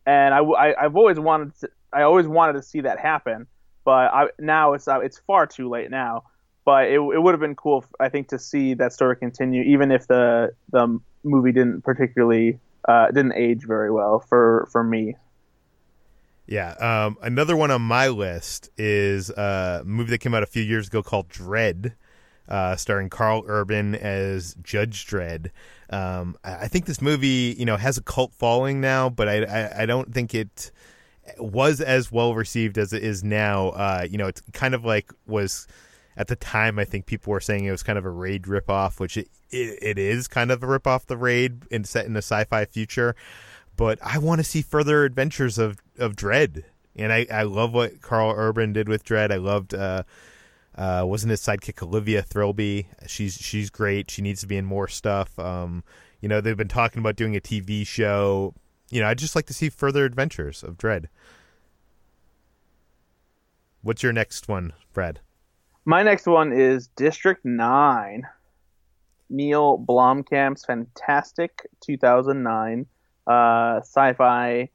and 0.05 0.33
I, 0.33 0.39
I 0.39 0.85
I've 0.85 0.95
always 0.95 1.19
wanted 1.19 1.57
to, 1.61 1.69
I 1.91 2.03
always 2.03 2.27
wanted 2.27 2.53
to 2.53 2.61
see 2.61 2.81
that 2.81 2.99
happen, 2.99 3.47
but 3.83 4.13
I 4.13 4.27
now 4.37 4.73
it's 4.73 4.87
uh, 4.87 4.99
it's 4.99 5.19
far 5.25 5.47
too 5.47 5.69
late 5.69 5.89
now. 5.89 6.23
But 6.65 6.85
it, 6.85 6.95
it 6.95 7.21
would 7.21 7.33
have 7.33 7.41
been 7.41 7.55
cool, 7.55 7.83
I 7.99 8.07
think, 8.07 8.29
to 8.29 8.39
see 8.39 8.73
that 8.75 8.93
story 8.93 9.17
continue, 9.17 9.63
even 9.63 9.91
if 9.91 10.07
the 10.07 10.53
the 10.71 10.99
movie 11.23 11.51
didn't 11.51 11.81
particularly 11.81 12.59
uh, 12.87 13.07
didn't 13.07 13.33
age 13.33 13.63
very 13.65 13.91
well 13.91 14.19
for 14.19 14.67
for 14.71 14.83
me. 14.83 15.15
Yeah. 16.45 16.71
Um, 16.71 17.17
another 17.21 17.55
one 17.55 17.71
on 17.71 17.81
my 17.81 18.09
list 18.09 18.69
is 18.77 19.31
uh, 19.31 19.79
a 19.81 19.85
movie 19.85 20.11
that 20.11 20.19
came 20.19 20.33
out 20.33 20.43
a 20.43 20.47
few 20.47 20.63
years 20.63 20.87
ago 20.87 21.01
called 21.01 21.29
Dredd, 21.29 21.93
uh, 22.49 22.75
starring 22.75 23.09
Karl 23.09 23.43
Urban 23.47 23.95
as 23.95 24.55
Judge 24.61 25.05
Dredd. 25.07 25.51
Um, 25.89 26.35
I 26.43 26.67
think 26.67 26.85
this 26.85 27.01
movie, 27.01 27.55
you 27.57 27.65
know, 27.65 27.77
has 27.77 27.97
a 27.97 28.01
cult 28.01 28.33
following 28.33 28.81
now, 28.81 29.09
but 29.09 29.29
I, 29.29 29.43
I, 29.43 29.83
I 29.83 29.85
don't 29.85 30.13
think 30.13 30.35
it 30.35 30.71
was 31.37 31.79
as 31.79 32.11
well 32.11 32.35
received 32.35 32.77
as 32.77 32.93
it 32.93 33.03
is 33.03 33.23
now. 33.23 33.69
Uh, 33.69 34.05
you 34.09 34.17
know, 34.17 34.27
it's 34.27 34.41
kind 34.51 34.73
of 34.73 34.83
like 34.83 35.13
was 35.25 35.67
at 36.17 36.27
the 36.27 36.35
time. 36.35 36.77
I 36.77 36.83
think 36.83 37.05
people 37.05 37.31
were 37.31 37.39
saying 37.39 37.65
it 37.65 37.71
was 37.71 37.83
kind 37.83 37.97
of 37.97 38.05
a 38.05 38.09
Raid 38.09 38.43
ripoff, 38.43 38.99
which 38.99 39.17
it, 39.17 39.29
it, 39.49 39.79
it 39.81 39.97
is 39.97 40.27
kind 40.27 40.51
of 40.51 40.61
a 40.63 40.67
ripoff 40.67 41.05
the 41.05 41.17
Raid 41.17 41.63
and 41.71 41.87
set 41.87 42.05
in 42.05 42.15
a 42.15 42.19
sci-fi 42.21 42.65
future. 42.65 43.15
But 43.75 43.99
I 44.01 44.17
want 44.17 44.39
to 44.39 44.43
see 44.43 44.61
further 44.61 45.03
adventures 45.03 45.57
of 45.57 45.79
of 45.97 46.15
Dredd, 46.15 46.63
and 46.95 47.11
I, 47.11 47.25
I 47.31 47.43
love 47.43 47.73
what 47.73 48.01
Karl 48.01 48.33
Urban 48.35 48.73
did 48.73 48.87
with 48.87 49.05
Dredd. 49.05 49.31
I 49.31 49.37
loved. 49.37 49.73
Uh, 49.73 50.03
uh, 50.75 51.03
wasn't 51.05 51.29
his 51.29 51.41
sidekick 51.41 51.83
Olivia 51.83 52.21
Thirlby? 52.21 52.87
She's 53.07 53.35
she's 53.35 53.69
great. 53.69 54.09
She 54.09 54.21
needs 54.21 54.41
to 54.41 54.47
be 54.47 54.57
in 54.57 54.65
more 54.65 54.87
stuff. 54.87 55.37
Um, 55.37 55.83
you 56.19 56.29
know, 56.29 56.41
they've 56.41 56.57
been 56.57 56.67
talking 56.67 56.99
about 56.99 57.15
doing 57.15 57.35
a 57.35 57.39
TV 57.39 57.85
show. 57.85 58.53
You 58.89 59.01
know, 59.01 59.07
I'd 59.07 59.17
just 59.17 59.35
like 59.35 59.45
to 59.47 59.53
see 59.53 59.69
further 59.69 60.05
adventures 60.05 60.63
of 60.63 60.77
Dredd. 60.77 61.05
What's 63.81 64.01
your 64.01 64.13
next 64.13 64.47
one, 64.47 64.73
Brad? 64.93 65.19
My 65.85 66.01
next 66.01 66.25
one 66.25 66.53
is 66.53 66.87
District 66.95 67.43
Nine. 67.43 68.23
Neil 69.29 69.77
Blomkamp's 69.77 70.63
fantastic 70.63 71.67
2009 71.81 72.85
uh, 73.27 73.77
sci-fi 73.81 74.69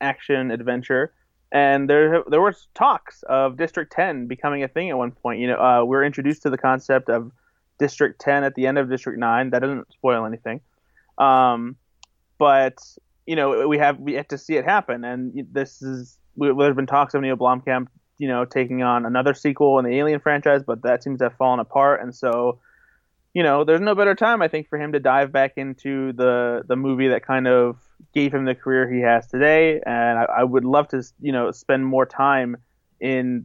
action 0.00 0.50
adventure. 0.50 1.12
And 1.52 1.88
there 1.88 2.24
there 2.28 2.40
were 2.40 2.54
talks 2.74 3.22
of 3.24 3.56
District 3.56 3.92
10 3.92 4.26
becoming 4.26 4.62
a 4.62 4.68
thing 4.68 4.90
at 4.90 4.98
one 4.98 5.12
point. 5.12 5.40
You 5.40 5.48
know, 5.48 5.60
uh, 5.60 5.80
we 5.82 5.90
were 5.90 6.04
introduced 6.04 6.42
to 6.42 6.50
the 6.50 6.58
concept 6.58 7.08
of 7.08 7.30
District 7.78 8.20
10 8.20 8.44
at 8.44 8.54
the 8.54 8.66
end 8.66 8.78
of 8.78 8.90
District 8.90 9.18
9. 9.18 9.50
That 9.50 9.60
doesn't 9.60 9.92
spoil 9.92 10.26
anything. 10.26 10.60
Um, 11.18 11.76
but 12.38 12.78
you 13.26 13.36
know, 13.36 13.66
we 13.68 13.78
have 13.78 13.98
we 13.98 14.14
yet 14.14 14.28
to 14.30 14.38
see 14.38 14.56
it 14.56 14.64
happen. 14.64 15.04
And 15.04 15.46
this 15.52 15.82
is 15.82 16.18
there's 16.36 16.76
been 16.76 16.86
talks 16.86 17.14
of 17.14 17.22
Neil 17.22 17.36
Blomkamp, 17.36 17.88
you 18.18 18.28
know, 18.28 18.44
taking 18.44 18.82
on 18.82 19.06
another 19.06 19.34
sequel 19.34 19.78
in 19.78 19.84
the 19.84 19.96
Alien 19.96 20.20
franchise, 20.20 20.62
but 20.66 20.82
that 20.82 21.02
seems 21.02 21.18
to 21.18 21.26
have 21.26 21.36
fallen 21.36 21.60
apart. 21.60 22.02
And 22.02 22.14
so 22.14 22.60
you 23.36 23.42
know, 23.42 23.64
there's 23.64 23.82
no 23.82 23.94
better 23.94 24.14
time 24.14 24.40
I 24.40 24.48
think 24.48 24.66
for 24.66 24.78
him 24.78 24.92
to 24.92 24.98
dive 24.98 25.30
back 25.30 25.58
into 25.58 26.14
the 26.14 26.62
the 26.66 26.74
movie 26.74 27.08
that 27.08 27.22
kind 27.22 27.46
of 27.46 27.76
gave 28.14 28.32
him 28.32 28.46
the 28.46 28.54
career 28.54 28.90
he 28.90 29.02
has 29.02 29.26
today. 29.26 29.78
And 29.84 30.18
I, 30.18 30.26
I 30.38 30.42
would 30.42 30.64
love 30.64 30.88
to, 30.88 31.02
you 31.20 31.32
know, 31.32 31.50
spend 31.50 31.84
more 31.84 32.06
time 32.06 32.56
in 32.98 33.44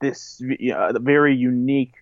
this 0.00 0.40
you 0.40 0.72
know, 0.72 0.90
very 1.00 1.36
unique, 1.36 1.94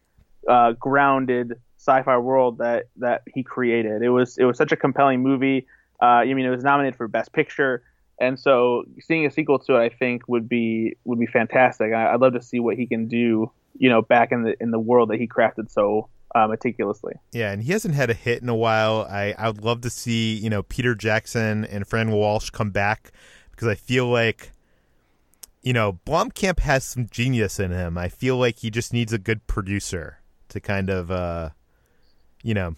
uh, 0.48 0.72
grounded 0.72 1.60
sci-fi 1.76 2.16
world 2.16 2.56
that 2.56 2.86
that 2.96 3.20
he 3.34 3.42
created. 3.42 4.00
It 4.00 4.08
was 4.08 4.38
it 4.38 4.44
was 4.44 4.56
such 4.56 4.72
a 4.72 4.76
compelling 4.76 5.20
movie. 5.20 5.66
Uh, 6.00 6.24
I 6.24 6.32
mean, 6.32 6.46
it 6.46 6.50
was 6.50 6.64
nominated 6.64 6.96
for 6.96 7.06
Best 7.06 7.34
Picture, 7.34 7.82
and 8.18 8.40
so 8.40 8.84
seeing 8.98 9.26
a 9.26 9.30
sequel 9.30 9.58
to 9.58 9.74
it, 9.74 9.78
I 9.78 9.88
think 9.90 10.26
would 10.26 10.48
be 10.48 10.96
would 11.04 11.18
be 11.18 11.26
fantastic. 11.26 11.92
I, 11.92 12.14
I'd 12.14 12.20
love 12.22 12.32
to 12.32 12.40
see 12.40 12.60
what 12.60 12.78
he 12.78 12.86
can 12.86 13.08
do, 13.08 13.52
you 13.76 13.90
know, 13.90 14.00
back 14.00 14.32
in 14.32 14.42
the 14.42 14.54
in 14.58 14.70
the 14.70 14.80
world 14.80 15.10
that 15.10 15.20
he 15.20 15.28
crafted 15.28 15.70
so 15.70 16.08
uh, 16.34 16.46
meticulously. 16.46 17.14
Yeah, 17.32 17.52
and 17.52 17.62
he 17.62 17.72
hasn't 17.72 17.94
had 17.94 18.10
a 18.10 18.14
hit 18.14 18.42
in 18.42 18.48
a 18.48 18.54
while. 18.54 19.06
I 19.10 19.34
I 19.38 19.48
would 19.48 19.64
love 19.64 19.82
to 19.82 19.90
see 19.90 20.34
you 20.36 20.50
know 20.50 20.62
Peter 20.62 20.94
Jackson 20.94 21.64
and 21.64 21.86
Fran 21.86 22.10
Walsh 22.10 22.50
come 22.50 22.70
back 22.70 23.12
because 23.50 23.68
I 23.68 23.74
feel 23.74 24.06
like 24.06 24.52
you 25.62 25.72
know 25.72 26.00
Blomkamp 26.06 26.60
has 26.60 26.84
some 26.84 27.08
genius 27.10 27.58
in 27.58 27.70
him. 27.70 27.98
I 27.98 28.08
feel 28.08 28.36
like 28.36 28.58
he 28.58 28.70
just 28.70 28.92
needs 28.92 29.12
a 29.12 29.18
good 29.18 29.46
producer 29.46 30.18
to 30.48 30.60
kind 30.60 30.90
of 30.90 31.10
uh 31.10 31.50
you 32.42 32.54
know 32.54 32.74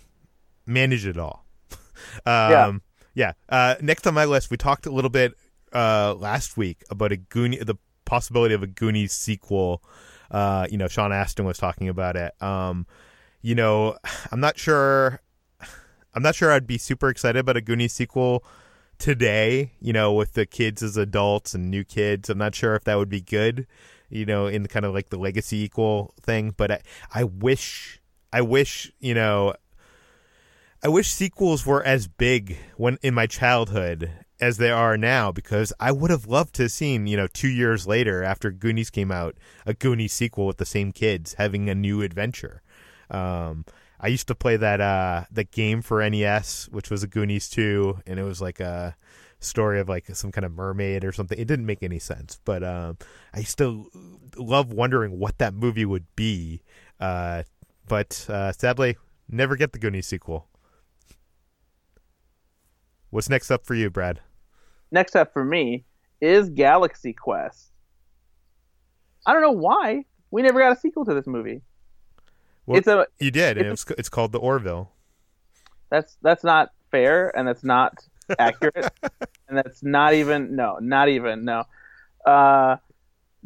manage 0.67 1.07
it 1.07 1.19
all. 1.19 1.45
um, 1.71 1.81
yeah. 2.27 2.73
Yeah. 3.15 3.33
Uh, 3.49 3.75
next 3.81 4.07
on 4.07 4.15
my 4.15 4.25
list, 4.25 4.51
we 4.51 4.57
talked 4.57 4.87
a 4.87 4.91
little 4.91 5.11
bit 5.11 5.35
uh, 5.73 6.15
last 6.15 6.57
week 6.57 6.83
about 6.91 7.13
a 7.13 7.17
Goonie, 7.17 7.65
the 7.65 7.77
possibility 8.05 8.55
of 8.55 8.63
a 8.63 8.67
Goonies 8.67 9.13
sequel. 9.13 9.83
Uh, 10.31 10.67
you 10.71 10.79
know, 10.79 10.89
Sean 10.89 11.13
Astin 11.13 11.45
was 11.45 11.59
talking 11.59 11.89
about 11.89 12.17
it. 12.17 12.33
Um, 12.43 12.87
you 13.43 13.55
know, 13.55 13.97
I'm 14.33 14.41
not 14.41 14.59
sure. 14.59 15.21
I'm 16.15 16.23
not 16.23 16.35
sure 16.35 16.53
I'd 16.53 16.67
be 16.67 16.79
super 16.79 17.09
excited 17.09 17.39
about 17.39 17.57
a 17.57 17.61
Goonies 17.61 17.93
sequel 17.93 18.45
today. 18.99 19.73
You 19.81 19.93
know, 19.93 20.13
with 20.13 20.33
the 20.35 20.47
kids 20.47 20.83
as 20.83 20.97
adults 20.97 21.55
and 21.55 21.71
new 21.71 21.85
kids, 21.85 22.31
I'm 22.31 22.39
not 22.39 22.55
sure 22.55 22.75
if 22.75 22.85
that 22.85 22.97
would 22.97 23.09
be 23.09 23.21
good. 23.21 23.67
You 24.09 24.27
know, 24.27 24.47
in 24.47 24.67
kind 24.67 24.85
of 24.85 24.95
like 24.95 25.09
the 25.09 25.19
legacy 25.19 25.59
equal 25.59 26.15
thing. 26.21 26.55
But 26.57 26.71
I, 26.71 26.81
I 27.15 27.25
wish, 27.25 28.01
I 28.33 28.43
wish, 28.43 28.93
you 29.01 29.15
know, 29.15 29.55
I 30.85 30.89
wish 30.89 31.11
sequels 31.11 31.65
were 31.65 31.83
as 31.83 32.09
big 32.09 32.59
when 32.77 32.99
in 33.03 33.15
my 33.15 33.27
childhood 33.27 34.11
as 34.41 34.57
they 34.57 34.71
are 34.71 34.99
now 34.99 35.31
because 35.31 35.73
I 35.79 35.93
would 35.93 36.11
have 36.11 36.27
loved 36.27 36.55
to 36.57 36.65
have 36.65 36.73
seen, 36.73 37.07
you 37.07 37.17
know, 37.17 37.29
two 37.29 37.49
years 37.49 37.87
later 37.87 38.25
after 38.25 38.51
Goonies 38.51 38.91
came 38.91 39.13
out, 39.13 39.37
a 39.65 39.73
Goonies 39.73 40.13
sequel 40.13 40.47
with 40.47 40.57
the 40.57 40.67
same 40.67 40.91
kids 40.91 41.35
having 41.35 41.71
a 41.71 41.75
new 41.77 42.03
adventure. 42.03 42.61
Um, 43.13 43.65
I 44.01 44.09
used 44.09 44.27
to 44.29 44.35
play 44.35 44.57
that 44.57 44.81
uh 44.81 45.25
that 45.31 45.53
game 45.53 45.83
for 45.83 46.09
NES, 46.09 46.69
which 46.73 46.91
was 46.91 47.03
a 47.03 47.07
Goonies 47.07 47.49
2, 47.49 48.01
and 48.07 48.19
it 48.19 48.25
was 48.25 48.41
like 48.41 48.59
a 48.59 48.97
story 49.39 49.81
of 49.81 49.89
like 49.89 50.07
some 50.15 50.33
kind 50.33 50.45
of 50.45 50.53
mermaid 50.53 51.05
or 51.05 51.13
something. 51.13 51.39
It 51.39 51.47
didn't 51.47 51.67
make 51.67 51.83
any 51.83 51.99
sense, 51.99 52.39
but 52.45 52.63
um, 52.63 52.99
I 53.35 53.43
still 53.43 53.87
love 54.37 54.73
wondering 54.73 55.19
what 55.19 55.39
that 55.39 55.55
movie 55.55 55.85
would 55.85 56.07
be. 56.17 56.63
Uh, 56.99 57.43
but 57.89 58.27
uh, 58.29 58.53
sadly, 58.53 58.97
never 59.29 59.57
get 59.57 59.73
the 59.73 59.79
Goonies 59.79 60.07
sequel. 60.07 60.49
What's 63.11 63.29
next 63.29 63.51
up 63.51 63.67
for 63.67 63.75
you, 63.75 63.91
Brad? 63.91 64.21
Next 64.91 65.17
up 65.17 65.33
for 65.33 65.45
me 65.45 65.85
is 66.21 66.49
Galaxy 66.49 67.13
Quest. 67.13 67.73
I 69.27 69.33
don't 69.33 69.43
know 69.43 69.51
why 69.51 70.05
we 70.31 70.43
never 70.43 70.61
got 70.61 70.73
a 70.73 70.81
sequel 70.81 71.05
to 71.05 71.15
this 71.15 71.27
movie. 71.27 71.63
Well, 72.67 72.79
it's 72.79 72.87
a 72.87 73.07
you 73.19 73.31
did, 73.31 73.59
and 73.59 73.69
it's, 73.69 73.85
it's 73.99 74.09
called 74.09 74.33
the 74.33 74.39
Orville. 74.39 74.93
That's 75.91 76.17
that's 76.23 76.45
not 76.45 76.71
fair, 76.91 77.37
and 77.37 77.47
that's 77.47 77.65
not 77.65 77.99
accurate, 78.39 78.93
and 79.49 79.59
that's 79.59 79.83
not 79.83 80.15
even 80.15 80.55
no, 80.55 80.79
not 80.81 81.09
even 81.09 81.45
no. 81.45 81.65
Uh, 82.25 82.77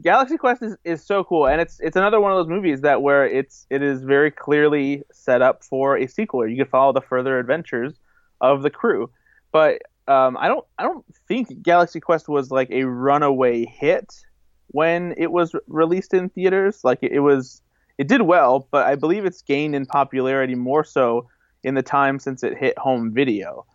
Galaxy 0.03 0.37
Quest 0.37 0.63
is, 0.63 0.77
is 0.85 1.03
so 1.03 1.25
cool, 1.25 1.47
and 1.47 1.61
it's 1.61 1.81
it's 1.81 1.97
another 1.97 2.21
one 2.21 2.33
of 2.33 2.39
those 2.39 2.49
movies 2.49 2.83
that 2.83 3.01
where 3.01 3.27
it's 3.27 3.67
it 3.71 3.83
is 3.83 4.03
very 4.03 4.31
clearly 4.31 5.03
set 5.13 5.41
up 5.41 5.65
for 5.65 5.97
a 5.97 6.07
sequel. 6.07 6.47
You 6.47 6.57
can 6.57 6.71
follow 6.71 6.93
the 6.93 7.01
further 7.01 7.39
adventures 7.39 7.95
of 8.41 8.63
the 8.63 8.71
crew, 8.71 9.11
but 9.53 9.81
um, 10.07 10.37
I 10.39 10.49
don't 10.49 10.65
I 10.79 10.83
don't 10.83 11.05
think 11.27 11.63
Galaxy 11.63 12.01
Quest 12.01 12.29
was 12.29 12.51
like 12.51 12.71
a 12.71 12.85
runaway 12.85 13.65
hit 13.65 14.13
when 14.69 15.15
it 15.17 15.33
was 15.33 15.55
released 15.67 16.13
in 16.13 16.29
theaters. 16.29 16.85
Like 16.85 16.99
it, 17.01 17.13
it 17.13 17.21
was 17.21 17.63
it 17.99 18.09
did 18.09 18.23
well, 18.23 18.69
but 18.71 18.87
I 18.87 18.95
believe 18.95 19.25
it's 19.25 19.43
gained 19.43 19.75
in 19.75 19.87
popularity 19.87 20.55
more 20.55 20.85
so 20.85 21.29
in 21.65 21.75
the 21.75 21.83
time 21.83 22.19
since 22.19 22.43
it 22.43 22.57
hit 22.57 22.79
home 22.79 23.13
video. 23.13 23.67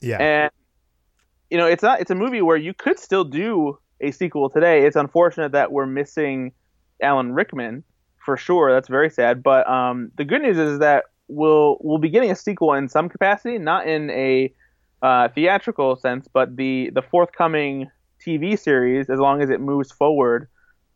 Yeah. 0.00 0.18
And 0.18 0.50
you 1.50 1.58
know, 1.58 1.66
it's 1.66 1.82
not 1.82 2.00
it's 2.00 2.10
a 2.10 2.14
movie 2.14 2.42
where 2.42 2.56
you 2.56 2.74
could 2.74 2.98
still 2.98 3.24
do 3.24 3.78
a 4.00 4.10
sequel 4.10 4.50
today. 4.50 4.86
It's 4.86 4.96
unfortunate 4.96 5.52
that 5.52 5.72
we're 5.72 5.86
missing 5.86 6.52
Alan 7.00 7.32
Rickman 7.32 7.84
for 8.24 8.36
sure. 8.36 8.72
That's 8.72 8.88
very 8.88 9.10
sad. 9.10 9.42
But 9.42 9.68
um, 9.68 10.10
the 10.16 10.24
good 10.24 10.42
news 10.42 10.58
is 10.58 10.78
that 10.80 11.04
we'll 11.28 11.78
we'll 11.80 11.98
be 11.98 12.08
getting 12.08 12.30
a 12.30 12.36
sequel 12.36 12.74
in 12.74 12.88
some 12.88 13.08
capacity, 13.08 13.58
not 13.58 13.86
in 13.86 14.10
a 14.10 14.52
uh, 15.02 15.28
theatrical 15.28 15.96
sense, 15.96 16.28
but 16.32 16.56
the 16.56 16.90
the 16.94 17.02
forthcoming 17.02 17.90
TV 18.24 18.58
series, 18.58 19.10
as 19.10 19.18
long 19.18 19.42
as 19.42 19.50
it 19.50 19.60
moves 19.60 19.92
forward 19.92 20.48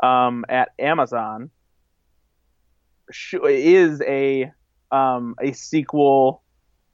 um, 0.02 0.44
at 0.48 0.70
Amazon, 0.78 1.50
is 3.44 4.00
a 4.02 4.52
um, 4.90 5.34
a 5.40 5.52
sequel 5.52 6.42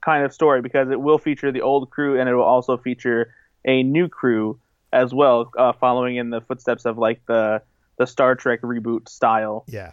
kind 0.01 0.23
of 0.23 0.33
story 0.33 0.61
because 0.61 0.89
it 0.91 0.99
will 0.99 1.17
feature 1.17 1.51
the 1.51 1.61
old 1.61 1.89
crew 1.89 2.19
and 2.19 2.29
it 2.29 2.35
will 2.35 2.43
also 2.43 2.77
feature 2.77 3.33
a 3.65 3.83
new 3.83 4.07
crew 4.07 4.59
as 4.93 5.13
well, 5.13 5.51
uh, 5.57 5.73
following 5.73 6.15
in 6.15 6.29
the 6.29 6.41
footsteps 6.41 6.85
of 6.85 6.97
like 6.97 7.21
the 7.27 7.61
the 7.97 8.05
Star 8.05 8.35
Trek 8.35 8.61
reboot 8.61 9.09
style. 9.09 9.63
Yeah. 9.67 9.91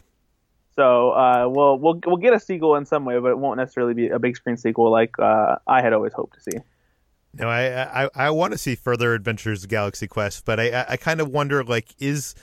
So 0.76 1.10
uh, 1.10 1.48
we'll 1.48 1.78
we'll 1.78 2.00
we'll 2.06 2.16
get 2.16 2.32
a 2.32 2.40
sequel 2.40 2.76
in 2.76 2.86
some 2.86 3.04
way, 3.04 3.18
but 3.18 3.30
it 3.30 3.38
won't 3.38 3.58
necessarily 3.58 3.94
be 3.94 4.08
a 4.08 4.18
big 4.18 4.36
screen 4.36 4.56
sequel 4.56 4.90
like 4.90 5.18
uh, 5.18 5.56
I 5.66 5.82
had 5.82 5.92
always 5.92 6.12
hoped 6.12 6.34
to 6.34 6.40
see. 6.40 6.58
No, 7.34 7.48
I 7.48 8.04
I, 8.04 8.08
I 8.14 8.30
want 8.30 8.52
to 8.52 8.58
see 8.58 8.74
further 8.74 9.14
Adventures 9.14 9.64
of 9.64 9.70
Galaxy 9.70 10.06
Quest, 10.06 10.44
but 10.44 10.60
I, 10.60 10.70
I 10.70 10.86
I 10.90 10.96
kind 10.96 11.20
of 11.20 11.28
wonder 11.28 11.62
like 11.64 11.94
is 11.98 12.34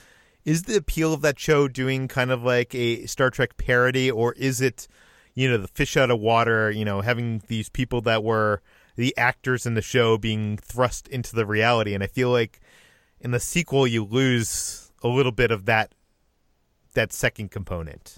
is 0.45 0.63
the 0.63 0.77
appeal 0.77 1.13
of 1.13 1.21
that 1.21 1.39
show 1.39 1.67
doing 1.67 2.07
kind 2.07 2.31
of 2.31 2.43
like 2.43 2.73
a 2.73 3.05
Star 3.05 3.29
Trek 3.29 3.57
parody, 3.57 4.09
or 4.09 4.33
is 4.33 4.61
it 4.61 4.87
you 5.33 5.49
know 5.49 5.57
the 5.57 5.67
fish 5.67 5.97
out 5.97 6.11
of 6.11 6.19
water? 6.19 6.71
You 6.71 6.85
know, 6.85 7.01
having 7.01 7.41
these 7.47 7.69
people 7.69 8.01
that 8.01 8.23
were 8.23 8.61
the 8.95 9.15
actors 9.17 9.65
in 9.65 9.75
the 9.75 9.81
show 9.81 10.17
being 10.17 10.57
thrust 10.57 11.07
into 11.07 11.35
the 11.35 11.45
reality, 11.45 11.93
and 11.93 12.03
I 12.03 12.07
feel 12.07 12.31
like 12.31 12.59
in 13.21 13.31
the 13.31 13.39
sequel 13.39 13.87
you 13.87 14.03
lose 14.03 14.91
a 15.03 15.07
little 15.07 15.31
bit 15.31 15.51
of 15.51 15.65
that 15.65 15.93
that 16.93 17.13
second 17.13 17.51
component. 17.51 18.17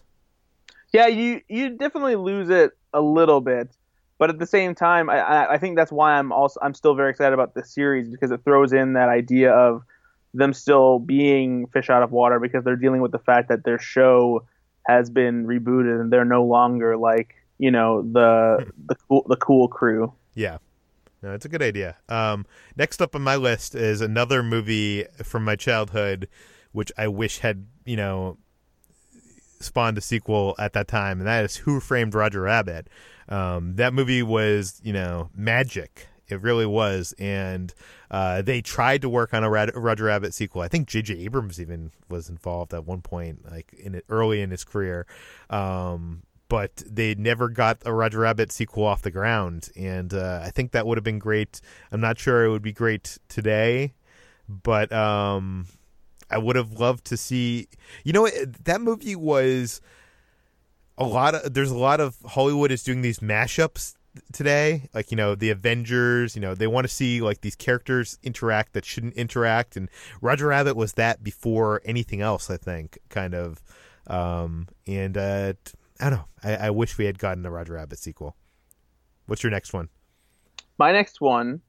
Yeah, 0.93 1.07
you 1.07 1.41
you 1.47 1.69
definitely 1.77 2.15
lose 2.15 2.49
it 2.49 2.71
a 2.93 3.01
little 3.01 3.41
bit, 3.41 3.75
but 4.17 4.29
at 4.29 4.39
the 4.39 4.45
same 4.45 4.75
time, 4.75 5.09
I 5.09 5.51
I 5.51 5.57
think 5.57 5.75
that's 5.75 5.91
why 5.91 6.13
I'm 6.13 6.31
also 6.31 6.59
I'm 6.61 6.73
still 6.73 6.95
very 6.95 7.11
excited 7.11 7.33
about 7.33 7.55
this 7.55 7.73
series 7.73 8.09
because 8.09 8.31
it 8.31 8.43
throws 8.43 8.73
in 8.73 8.93
that 8.93 9.09
idea 9.09 9.51
of 9.51 9.83
them 10.33 10.53
still 10.53 10.99
being 10.99 11.67
fish 11.67 11.89
out 11.89 12.03
of 12.03 12.11
water 12.11 12.39
because 12.39 12.63
they're 12.63 12.75
dealing 12.75 13.01
with 13.01 13.11
the 13.11 13.19
fact 13.19 13.49
that 13.49 13.63
their 13.63 13.79
show 13.79 14.45
has 14.87 15.09
been 15.09 15.45
rebooted 15.45 15.99
and 15.99 16.11
they're 16.11 16.25
no 16.25 16.43
longer 16.43 16.97
like 16.97 17.35
you 17.57 17.71
know 17.71 18.01
the 18.01 18.71
the 18.87 18.95
cool 19.07 19.25
the 19.27 19.35
cool 19.35 19.67
crew. 19.67 20.13
Yeah. 20.33 20.57
No, 21.21 21.33
it's 21.33 21.45
a 21.45 21.49
good 21.49 21.61
idea. 21.61 21.97
Um, 22.09 22.47
next 22.75 22.99
up 22.99 23.15
on 23.15 23.21
my 23.21 23.35
list 23.35 23.75
is 23.75 24.01
another 24.01 24.41
movie 24.41 25.05
from 25.23 25.45
my 25.45 25.55
childhood, 25.55 26.27
which 26.71 26.91
I 26.97 27.09
wish 27.09 27.39
had, 27.39 27.67
you 27.85 27.95
know, 27.95 28.37
spawned 29.59 29.99
a 29.99 30.01
sequel 30.01 30.55
at 30.57 30.73
that 30.73 30.87
time, 30.87 31.19
and 31.19 31.27
that 31.27 31.45
is 31.45 31.57
Who 31.57 31.79
Framed 31.79 32.15
Roger 32.15 32.41
Rabbit. 32.41 32.87
Um, 33.29 33.75
that 33.75 33.93
movie 33.93 34.23
was, 34.23 34.81
you 34.83 34.93
know, 34.93 35.29
magic. 35.35 36.07
It 36.31 36.41
really 36.41 36.65
was, 36.65 37.13
and 37.19 37.73
uh, 38.09 38.41
they 38.41 38.61
tried 38.61 39.01
to 39.01 39.09
work 39.09 39.33
on 39.33 39.43
a 39.43 39.49
Roger 39.49 40.05
Rabbit 40.05 40.33
sequel. 40.33 40.61
I 40.61 40.67
think 40.67 40.87
J.J. 40.87 41.19
Abrams 41.19 41.59
even 41.59 41.91
was 42.09 42.29
involved 42.29 42.73
at 42.73 42.85
one 42.85 43.01
point, 43.01 43.49
like 43.51 43.73
in 43.73 43.95
it, 43.95 44.05
early 44.09 44.41
in 44.41 44.51
his 44.51 44.63
career. 44.63 45.05
Um, 45.49 46.23
but 46.51 46.83
they 46.85 47.15
never 47.15 47.47
got 47.47 47.77
a 47.85 47.93
Roger 47.93 48.19
Rabbit 48.19 48.51
sequel 48.51 48.83
off 48.83 49.01
the 49.03 49.11
ground, 49.11 49.69
and 49.75 50.13
uh, 50.13 50.41
I 50.43 50.49
think 50.49 50.71
that 50.71 50.85
would 50.85 50.97
have 50.97 51.03
been 51.03 51.19
great. 51.19 51.61
I'm 51.93 52.01
not 52.01 52.19
sure 52.19 52.43
it 52.43 52.49
would 52.49 52.61
be 52.61 52.73
great 52.73 53.17
today, 53.29 53.93
but 54.49 54.91
um, 54.91 55.67
I 56.29 56.37
would 56.37 56.57
have 56.57 56.73
loved 56.73 57.05
to 57.05 57.15
see. 57.15 57.69
You 58.03 58.11
know, 58.11 58.27
that 58.65 58.81
movie 58.81 59.15
was 59.15 59.79
a 60.97 61.05
lot 61.05 61.35
of. 61.35 61.53
There's 61.53 61.71
a 61.71 61.77
lot 61.77 62.01
of 62.01 62.17
Hollywood 62.25 62.69
is 62.69 62.83
doing 62.83 63.01
these 63.01 63.19
mashups 63.19 63.95
today 64.33 64.89
like 64.93 65.09
you 65.09 65.15
know 65.15 65.35
the 65.35 65.49
avengers 65.49 66.35
you 66.35 66.41
know 66.41 66.53
they 66.53 66.67
want 66.67 66.85
to 66.85 66.93
see 66.93 67.21
like 67.21 67.41
these 67.41 67.55
characters 67.55 68.19
interact 68.23 68.73
that 68.73 68.83
shouldn't 68.83 69.13
interact 69.13 69.77
and 69.77 69.87
roger 70.19 70.47
rabbit 70.47 70.75
was 70.75 70.93
that 70.93 71.23
before 71.23 71.81
anything 71.85 72.19
else 72.21 72.49
i 72.49 72.57
think 72.57 72.97
kind 73.07 73.33
of 73.33 73.61
um 74.07 74.67
and 74.85 75.17
uh 75.17 75.53
i 76.01 76.09
don't 76.09 76.19
know 76.19 76.25
i, 76.43 76.55
I 76.67 76.69
wish 76.71 76.97
we 76.97 77.05
had 77.05 77.19
gotten 77.19 77.45
a 77.45 77.51
roger 77.51 77.73
rabbit 77.73 77.99
sequel. 77.99 78.35
What's 79.27 79.43
your 79.43 79.51
next 79.51 79.71
one? 79.71 79.87
My 80.77 80.91
next 80.91 81.21
one 81.21 81.61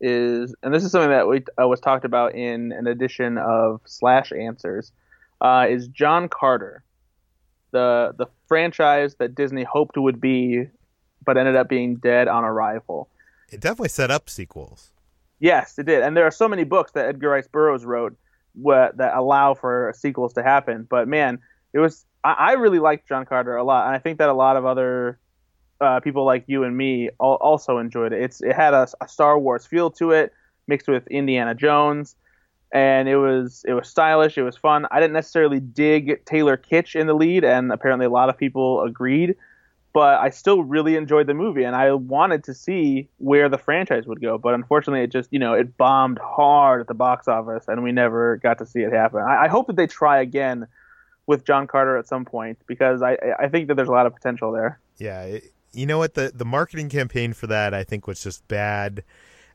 is 0.00 0.54
and 0.62 0.74
this 0.74 0.82
is 0.82 0.90
something 0.90 1.10
that 1.10 1.28
we 1.28 1.44
uh, 1.62 1.68
was 1.68 1.78
talked 1.78 2.04
about 2.04 2.34
in 2.34 2.72
an 2.72 2.86
edition 2.86 3.38
of 3.38 3.80
slash 3.84 4.32
answers 4.32 4.92
uh, 5.42 5.66
is 5.68 5.88
john 5.88 6.26
carter 6.26 6.82
the 7.72 8.14
the 8.16 8.26
franchise 8.48 9.14
that 9.16 9.34
disney 9.34 9.62
hoped 9.62 9.98
would 9.98 10.18
be 10.18 10.64
but 11.24 11.36
ended 11.36 11.56
up 11.56 11.68
being 11.68 11.96
dead 11.96 12.28
on 12.28 12.44
arrival. 12.44 13.08
It 13.50 13.60
definitely 13.60 13.88
set 13.88 14.10
up 14.10 14.30
sequels. 14.30 14.90
Yes, 15.38 15.78
it 15.78 15.86
did. 15.86 16.02
And 16.02 16.16
there 16.16 16.26
are 16.26 16.30
so 16.30 16.48
many 16.48 16.64
books 16.64 16.92
that 16.92 17.06
Edgar 17.06 17.30
Rice 17.30 17.48
Burroughs 17.48 17.84
wrote 17.84 18.16
what, 18.54 18.96
that 18.98 19.16
allow 19.16 19.54
for 19.54 19.92
sequels 19.96 20.34
to 20.34 20.42
happen. 20.42 20.86
But 20.88 21.08
man, 21.08 21.38
it 21.72 21.78
was 21.78 22.04
I, 22.22 22.32
I, 22.32 22.52
really 22.52 22.78
liked 22.78 23.08
John 23.08 23.24
Carter 23.24 23.56
a 23.56 23.64
lot, 23.64 23.86
and 23.86 23.94
I 23.94 23.98
think 23.98 24.18
that 24.18 24.28
a 24.28 24.34
lot 24.34 24.56
of 24.56 24.66
other 24.66 25.18
uh, 25.80 26.00
people 26.00 26.24
like 26.24 26.44
you 26.46 26.64
and 26.64 26.76
me 26.76 27.10
all, 27.18 27.36
also 27.36 27.78
enjoyed 27.78 28.12
it. 28.12 28.22
It's 28.22 28.42
it 28.42 28.54
had 28.54 28.74
a, 28.74 28.86
a 29.00 29.08
Star 29.08 29.38
Wars 29.38 29.66
feel 29.66 29.90
to 29.92 30.10
it, 30.10 30.32
mixed 30.66 30.88
with 30.88 31.06
Indiana 31.08 31.54
Jones, 31.54 32.16
and 32.72 33.08
it 33.08 33.16
was 33.16 33.64
it 33.66 33.72
was 33.72 33.88
stylish. 33.88 34.36
It 34.36 34.42
was 34.42 34.56
fun. 34.56 34.86
I 34.90 35.00
didn't 35.00 35.14
necessarily 35.14 35.60
dig 35.60 36.24
Taylor 36.24 36.56
Kitsch 36.56 36.98
in 36.98 37.06
the 37.06 37.14
lead, 37.14 37.44
and 37.44 37.72
apparently 37.72 38.06
a 38.06 38.10
lot 38.10 38.28
of 38.28 38.36
people 38.36 38.82
agreed 38.82 39.36
but 39.92 40.20
I 40.20 40.30
still 40.30 40.62
really 40.62 40.96
enjoyed 40.96 41.26
the 41.26 41.34
movie 41.34 41.64
and 41.64 41.74
I 41.74 41.92
wanted 41.92 42.44
to 42.44 42.54
see 42.54 43.08
where 43.18 43.48
the 43.48 43.58
franchise 43.58 44.06
would 44.06 44.20
go. 44.20 44.38
But 44.38 44.54
unfortunately, 44.54 45.02
it 45.02 45.10
just, 45.10 45.32
you 45.32 45.38
know, 45.38 45.54
it 45.54 45.76
bombed 45.76 46.18
hard 46.18 46.80
at 46.80 46.86
the 46.86 46.94
box 46.94 47.26
office 47.26 47.64
and 47.66 47.82
we 47.82 47.90
never 47.90 48.36
got 48.36 48.58
to 48.58 48.66
see 48.66 48.80
it 48.80 48.92
happen. 48.92 49.20
I, 49.20 49.44
I 49.44 49.48
hope 49.48 49.66
that 49.66 49.76
they 49.76 49.86
try 49.86 50.20
again 50.20 50.68
with 51.26 51.44
John 51.44 51.66
Carter 51.66 51.96
at 51.96 52.06
some 52.06 52.24
point 52.24 52.58
because 52.66 53.02
I, 53.02 53.16
I 53.38 53.48
think 53.48 53.68
that 53.68 53.74
there's 53.74 53.88
a 53.88 53.92
lot 53.92 54.06
of 54.06 54.14
potential 54.14 54.52
there. 54.52 54.80
Yeah. 54.98 55.38
You 55.72 55.86
know 55.86 55.98
what? 55.98 56.14
The, 56.14 56.32
the 56.34 56.44
marketing 56.44 56.88
campaign 56.88 57.32
for 57.32 57.46
that, 57.48 57.74
I 57.74 57.84
think, 57.84 58.06
was 58.06 58.22
just 58.22 58.46
bad 58.48 59.02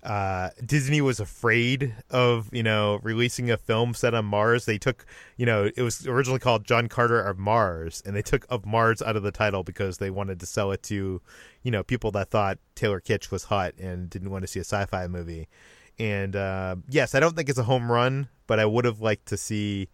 uh, 0.06 0.52
Disney 0.64 1.02
was 1.02 1.20
afraid 1.20 1.96
of 2.12 2.48
you 2.54 2.62
know 2.62 3.00
releasing 3.02 3.50
a 3.50 3.58
film 3.58 3.96
set 3.96 4.14
on 4.14 4.26
Mars. 4.26 4.66
They 4.66 4.78
took 4.78 5.06
you 5.36 5.48
know 5.48 5.70
it 5.76 5.82
was 5.82 6.08
originally 6.08 6.40
called 6.40 6.64
John 6.64 6.88
Carter 6.88 7.20
of 7.20 7.40
Mars, 7.40 8.04
and 8.06 8.16
they 8.16 8.22
took 8.22 8.46
of 8.50 8.68
Mars 8.68 9.02
out 9.02 9.16
of 9.16 9.24
the 9.24 9.32
title 9.32 9.64
because 9.64 9.98
they 9.98 10.12
wanted 10.12 10.40
to 10.40 10.46
sell 10.46 10.72
it 10.72 10.84
to 10.84 11.22
you 11.64 11.72
know 11.72 11.84
people 11.84 12.12
that 12.12 12.30
thought 12.30 12.60
Taylor 12.76 13.02
Kitsch 13.02 13.32
was 13.32 13.46
hot 13.46 13.74
and 13.80 14.08
didn't 14.10 14.30
want 14.30 14.44
to 14.44 14.48
see 14.48 14.60
a 14.60 14.64
sci-fi 14.64 15.08
movie. 15.08 15.48
And 15.98 16.36
uh, 16.36 16.76
yes, 16.88 17.16
I 17.16 17.20
don't 17.20 17.36
think 17.36 17.50
it's 17.50 17.58
a 17.58 17.64
home 17.64 17.92
run, 17.92 18.30
but 18.46 18.60
I 18.60 18.66
would 18.66 18.86
have 18.86 19.02
liked 19.02 19.26
to 19.28 19.38
see. 19.38 19.90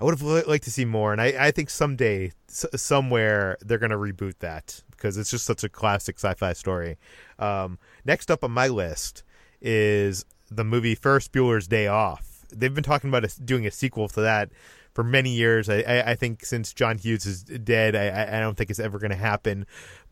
I 0.00 0.04
would 0.04 0.18
have 0.18 0.46
liked 0.46 0.64
to 0.64 0.70
see 0.70 0.86
more, 0.86 1.12
and 1.12 1.20
I, 1.20 1.34
I 1.38 1.50
think 1.50 1.68
someday, 1.68 2.32
s- 2.48 2.64
somewhere, 2.74 3.58
they're 3.60 3.76
going 3.76 3.90
to 3.90 3.98
reboot 3.98 4.38
that 4.38 4.82
because 4.92 5.18
it's 5.18 5.30
just 5.30 5.44
such 5.44 5.62
a 5.62 5.68
classic 5.68 6.18
sci-fi 6.18 6.54
story. 6.54 6.96
Um, 7.38 7.78
next 8.06 8.30
up 8.30 8.42
on 8.42 8.50
my 8.50 8.68
list 8.68 9.24
is 9.60 10.24
the 10.50 10.64
movie 10.64 10.94
Ferris 10.94 11.28
Bueller's 11.28 11.68
Day 11.68 11.86
Off. 11.86 12.46
They've 12.52 12.74
been 12.74 12.84
talking 12.84 13.08
about 13.08 13.24
a, 13.24 13.40
doing 13.42 13.66
a 13.66 13.70
sequel 13.70 14.08
to 14.08 14.20
that 14.22 14.50
for 14.92 15.04
many 15.04 15.30
years. 15.30 15.68
I, 15.68 15.80
I, 15.82 16.10
I 16.10 16.14
think 16.14 16.44
since 16.44 16.72
John 16.72 16.98
Hughes 16.98 17.26
is 17.26 17.42
dead, 17.42 17.94
I, 17.94 18.38
I 18.38 18.40
don't 18.40 18.56
think 18.56 18.70
it's 18.70 18.80
ever 18.80 18.98
going 18.98 19.10
to 19.10 19.16
happen. 19.16 19.66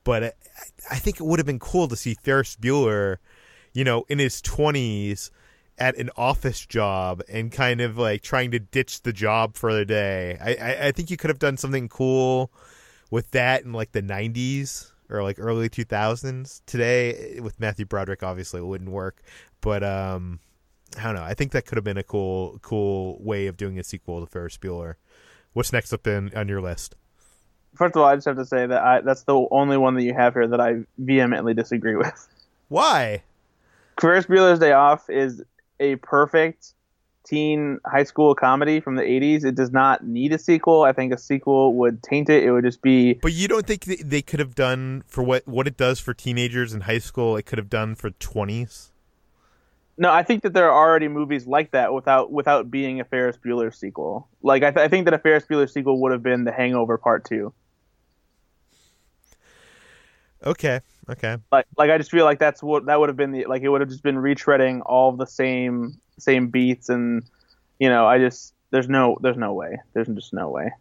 But 0.04 0.22
I, 0.22 0.32
I 0.92 0.96
think 0.96 1.20
it 1.20 1.24
would 1.24 1.38
have 1.38 1.46
been 1.46 1.58
cool 1.58 1.88
to 1.88 1.96
see 1.96 2.14
Ferris 2.14 2.56
Bueller, 2.56 3.16
you 3.72 3.84
know, 3.84 4.04
in 4.08 4.18
his 4.18 4.40
twenties 4.40 5.30
at 5.78 5.96
an 5.96 6.10
office 6.16 6.66
job 6.66 7.22
and 7.28 7.52
kind 7.52 7.80
of 7.80 7.98
like 7.98 8.22
trying 8.22 8.50
to 8.50 8.58
ditch 8.58 9.02
the 9.02 9.12
job 9.12 9.56
for 9.56 9.72
the 9.72 9.84
day. 9.84 10.38
I, 10.40 10.54
I, 10.54 10.86
I 10.88 10.92
think 10.92 11.10
you 11.10 11.16
could 11.16 11.30
have 11.30 11.38
done 11.38 11.56
something 11.56 11.88
cool 11.88 12.50
with 13.10 13.30
that 13.32 13.64
in 13.64 13.72
like 13.72 13.92
the 13.92 14.02
'90s 14.02 14.92
or 15.10 15.22
like 15.22 15.36
early 15.38 15.68
2000s. 15.68 16.62
Today 16.66 17.40
with 17.40 17.58
Matthew 17.60 17.86
Broderick, 17.86 18.22
obviously 18.22 18.60
it 18.60 18.64
wouldn't 18.64 18.90
work, 18.90 19.22
but 19.60 19.82
um, 19.82 20.40
I 20.98 21.04
don't 21.04 21.14
know. 21.14 21.22
I 21.22 21.34
think 21.34 21.52
that 21.52 21.66
could 21.66 21.76
have 21.76 21.84
been 21.84 21.98
a 21.98 22.02
cool, 22.02 22.58
cool 22.62 23.18
way 23.20 23.46
of 23.46 23.56
doing 23.56 23.78
a 23.78 23.84
sequel 23.84 24.20
to 24.20 24.26
Ferris 24.26 24.56
Bueller. 24.56 24.94
What's 25.52 25.72
next 25.72 25.92
up 25.92 26.06
in, 26.06 26.32
on 26.34 26.48
your 26.48 26.60
list? 26.60 26.94
First 27.74 27.96
of 27.96 28.02
all, 28.02 28.08
I 28.08 28.14
just 28.16 28.26
have 28.26 28.36
to 28.36 28.44
say 28.44 28.66
that 28.66 28.82
I, 28.82 29.00
that's 29.00 29.22
the 29.22 29.46
only 29.50 29.76
one 29.76 29.94
that 29.94 30.02
you 30.02 30.14
have 30.14 30.34
here 30.34 30.46
that 30.46 30.60
I 30.60 30.84
vehemently 30.98 31.54
disagree 31.54 31.96
with. 31.96 32.28
Why? 32.68 33.22
Ferris 34.00 34.26
Bueller's 34.26 34.58
Day 34.58 34.72
Off 34.72 35.08
is 35.10 35.42
a 35.80 35.96
perfect 35.96 36.74
teen 37.28 37.78
high 37.84 38.04
school 38.04 38.34
comedy 38.34 38.80
from 38.80 38.96
the 38.96 39.02
80s. 39.02 39.44
It 39.44 39.54
does 39.54 39.70
not 39.70 40.06
need 40.06 40.32
a 40.32 40.38
sequel. 40.38 40.82
I 40.82 40.92
think 40.92 41.12
a 41.12 41.18
sequel 41.18 41.74
would 41.74 42.02
taint 42.02 42.28
it. 42.28 42.44
It 42.44 42.50
would 42.50 42.64
just 42.64 42.82
be. 42.82 43.14
But 43.14 43.32
you 43.32 43.48
don't 43.48 43.66
think 43.66 43.84
they 43.84 44.22
could 44.22 44.40
have 44.40 44.54
done 44.54 45.04
for 45.06 45.22
what 45.22 45.46
what 45.46 45.66
it 45.66 45.76
does 45.76 46.00
for 46.00 46.14
teenagers 46.14 46.72
in 46.72 46.82
high 46.82 46.98
school? 46.98 47.36
It 47.36 47.44
could 47.44 47.58
have 47.58 47.70
done 47.70 47.94
for 47.94 48.10
20s. 48.10 48.90
No, 50.00 50.12
I 50.12 50.22
think 50.22 50.44
that 50.44 50.52
there 50.52 50.70
are 50.70 50.88
already 50.88 51.08
movies 51.08 51.46
like 51.46 51.72
that 51.72 51.92
without 51.92 52.30
without 52.30 52.70
being 52.70 53.00
a 53.00 53.04
Ferris 53.04 53.36
Bueller 53.36 53.74
sequel. 53.74 54.28
Like 54.42 54.62
I, 54.62 54.70
th- 54.70 54.84
I 54.84 54.88
think 54.88 55.06
that 55.06 55.14
a 55.14 55.18
Ferris 55.18 55.44
Bueller 55.44 55.68
sequel 55.68 56.00
would 56.02 56.12
have 56.12 56.22
been 56.22 56.44
The 56.44 56.52
Hangover 56.52 56.98
Part 56.98 57.24
Two. 57.24 57.52
Okay. 60.44 60.80
Okay. 61.10 61.36
Like 61.50 61.66
like 61.76 61.90
I 61.90 61.98
just 61.98 62.12
feel 62.12 62.24
like 62.24 62.38
that's 62.38 62.62
what 62.62 62.86
that 62.86 63.00
would 63.00 63.08
have 63.08 63.16
been 63.16 63.32
the 63.32 63.46
like 63.46 63.62
it 63.62 63.68
would 63.68 63.80
have 63.80 63.90
just 63.90 64.04
been 64.04 64.16
retreading 64.16 64.82
all 64.86 65.12
the 65.12 65.26
same 65.26 66.00
same 66.18 66.48
beats 66.48 66.88
and 66.88 67.24
you 67.78 67.88
know 67.88 68.06
I 68.06 68.18
just 68.18 68.54
there's 68.70 68.88
no 68.88 69.16
there's 69.20 69.36
no 69.36 69.52
way 69.52 69.78
there's 69.94 70.08
just 70.08 70.32
no 70.32 70.50
way. 70.50 70.72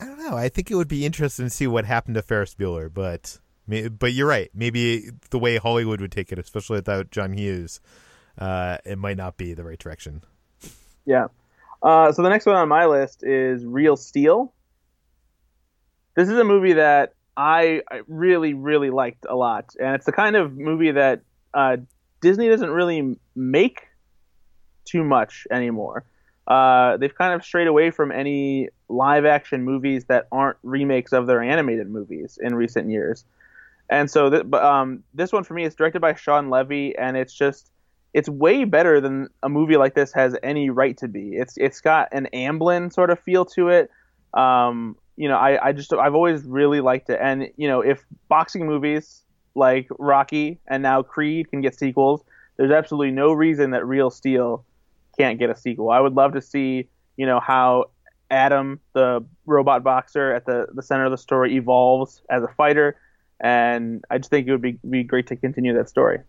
I 0.00 0.06
don't 0.06 0.18
know. 0.18 0.36
I 0.36 0.48
think 0.48 0.70
it 0.70 0.74
would 0.74 0.88
be 0.88 1.06
interesting 1.06 1.46
to 1.46 1.50
see 1.50 1.66
what 1.66 1.84
happened 1.84 2.16
to 2.16 2.22
Ferris 2.22 2.54
Bueller, 2.54 2.92
but 2.92 3.38
but 3.66 4.12
you're 4.12 4.26
right. 4.26 4.50
Maybe 4.54 5.10
the 5.30 5.38
way 5.38 5.56
Hollywood 5.56 6.00
would 6.00 6.12
take 6.12 6.32
it, 6.32 6.38
especially 6.38 6.76
without 6.76 7.10
John 7.10 7.32
Hughes, 7.32 7.80
uh, 8.38 8.78
it 8.84 8.98
might 8.98 9.16
not 9.16 9.36
be 9.36 9.54
the 9.54 9.64
right 9.64 9.78
direction. 9.78 10.22
Yeah. 11.06 11.28
Uh, 11.82 12.12
so 12.12 12.22
the 12.22 12.28
next 12.28 12.46
one 12.46 12.56
on 12.56 12.68
my 12.68 12.86
list 12.86 13.22
is 13.22 13.64
Real 13.64 13.96
Steel. 13.96 14.52
This 16.16 16.28
is 16.28 16.38
a 16.38 16.44
movie 16.44 16.74
that 16.74 17.14
I, 17.36 17.82
I 17.90 18.02
really, 18.06 18.54
really 18.54 18.90
liked 18.90 19.26
a 19.28 19.34
lot, 19.34 19.74
and 19.78 19.94
it's 19.94 20.06
the 20.06 20.12
kind 20.12 20.36
of 20.36 20.56
movie 20.56 20.92
that 20.92 21.22
uh, 21.52 21.78
Disney 22.20 22.48
doesn't 22.48 22.70
really 22.70 23.16
make 23.34 23.86
too 24.84 25.04
much 25.04 25.46
anymore. 25.50 26.04
Uh, 26.46 26.96
they've 26.98 27.14
kind 27.14 27.32
of 27.32 27.44
strayed 27.44 27.66
away 27.66 27.90
from 27.90 28.12
any 28.12 28.68
live 28.88 29.24
action 29.24 29.64
movies 29.64 30.04
that 30.06 30.28
aren't 30.30 30.58
remakes 30.62 31.12
of 31.12 31.26
their 31.26 31.42
animated 31.42 31.88
movies 31.88 32.38
in 32.42 32.54
recent 32.54 32.90
years. 32.90 33.24
And 33.90 34.10
so, 34.10 34.30
th- 34.30 34.52
um, 34.52 35.02
this 35.14 35.32
one 35.32 35.44
for 35.44 35.54
me 35.54 35.64
is 35.64 35.74
directed 35.74 36.00
by 36.00 36.14
Shawn 36.14 36.50
Levy, 36.50 36.96
and 36.96 37.16
it's 37.16 37.32
just 37.32 37.70
it's 38.14 38.28
way 38.28 38.64
better 38.64 39.00
than 39.00 39.28
a 39.42 39.48
movie 39.48 39.76
like 39.76 39.94
this 39.94 40.12
has 40.12 40.36
any 40.42 40.70
right 40.70 40.96
to 40.98 41.08
be. 41.08 41.34
It's 41.34 41.56
it's 41.56 41.80
got 41.80 42.08
an 42.12 42.28
Amblin 42.32 42.92
sort 42.92 43.10
of 43.10 43.18
feel 43.20 43.44
to 43.46 43.68
it. 43.68 43.90
Um, 44.32 44.96
you 45.16 45.28
know, 45.28 45.36
I, 45.36 45.68
I 45.68 45.72
just 45.72 45.92
I've 45.92 46.14
always 46.14 46.44
really 46.44 46.80
liked 46.80 47.10
it, 47.10 47.18
and 47.20 47.50
you 47.56 47.68
know, 47.68 47.80
if 47.80 48.04
boxing 48.28 48.66
movies 48.66 49.22
like 49.54 49.88
Rocky 49.98 50.58
and 50.66 50.82
now 50.82 51.02
Creed 51.02 51.50
can 51.50 51.60
get 51.60 51.74
sequels, 51.74 52.22
there's 52.56 52.70
absolutely 52.70 53.12
no 53.12 53.32
reason 53.32 53.70
that 53.72 53.86
Real 53.86 54.10
Steel 54.10 54.64
can't 55.18 55.38
get 55.38 55.50
a 55.50 55.56
sequel. 55.56 55.90
I 55.90 56.00
would 56.00 56.14
love 56.14 56.32
to 56.32 56.40
see, 56.40 56.88
you 57.16 57.26
know, 57.26 57.40
how 57.40 57.86
Adam, 58.30 58.80
the 58.92 59.24
robot 59.46 59.84
boxer 59.84 60.32
at 60.32 60.46
the, 60.46 60.66
the 60.74 60.82
center 60.82 61.04
of 61.04 61.10
the 61.10 61.18
story, 61.18 61.56
evolves 61.56 62.22
as 62.30 62.42
a 62.42 62.48
fighter, 62.56 62.96
and 63.40 64.04
I 64.10 64.18
just 64.18 64.30
think 64.30 64.46
it 64.46 64.52
would 64.52 64.62
be 64.62 64.78
be 64.88 65.04
great 65.04 65.26
to 65.28 65.36
continue 65.36 65.74
that 65.74 65.88
story. 65.88 66.20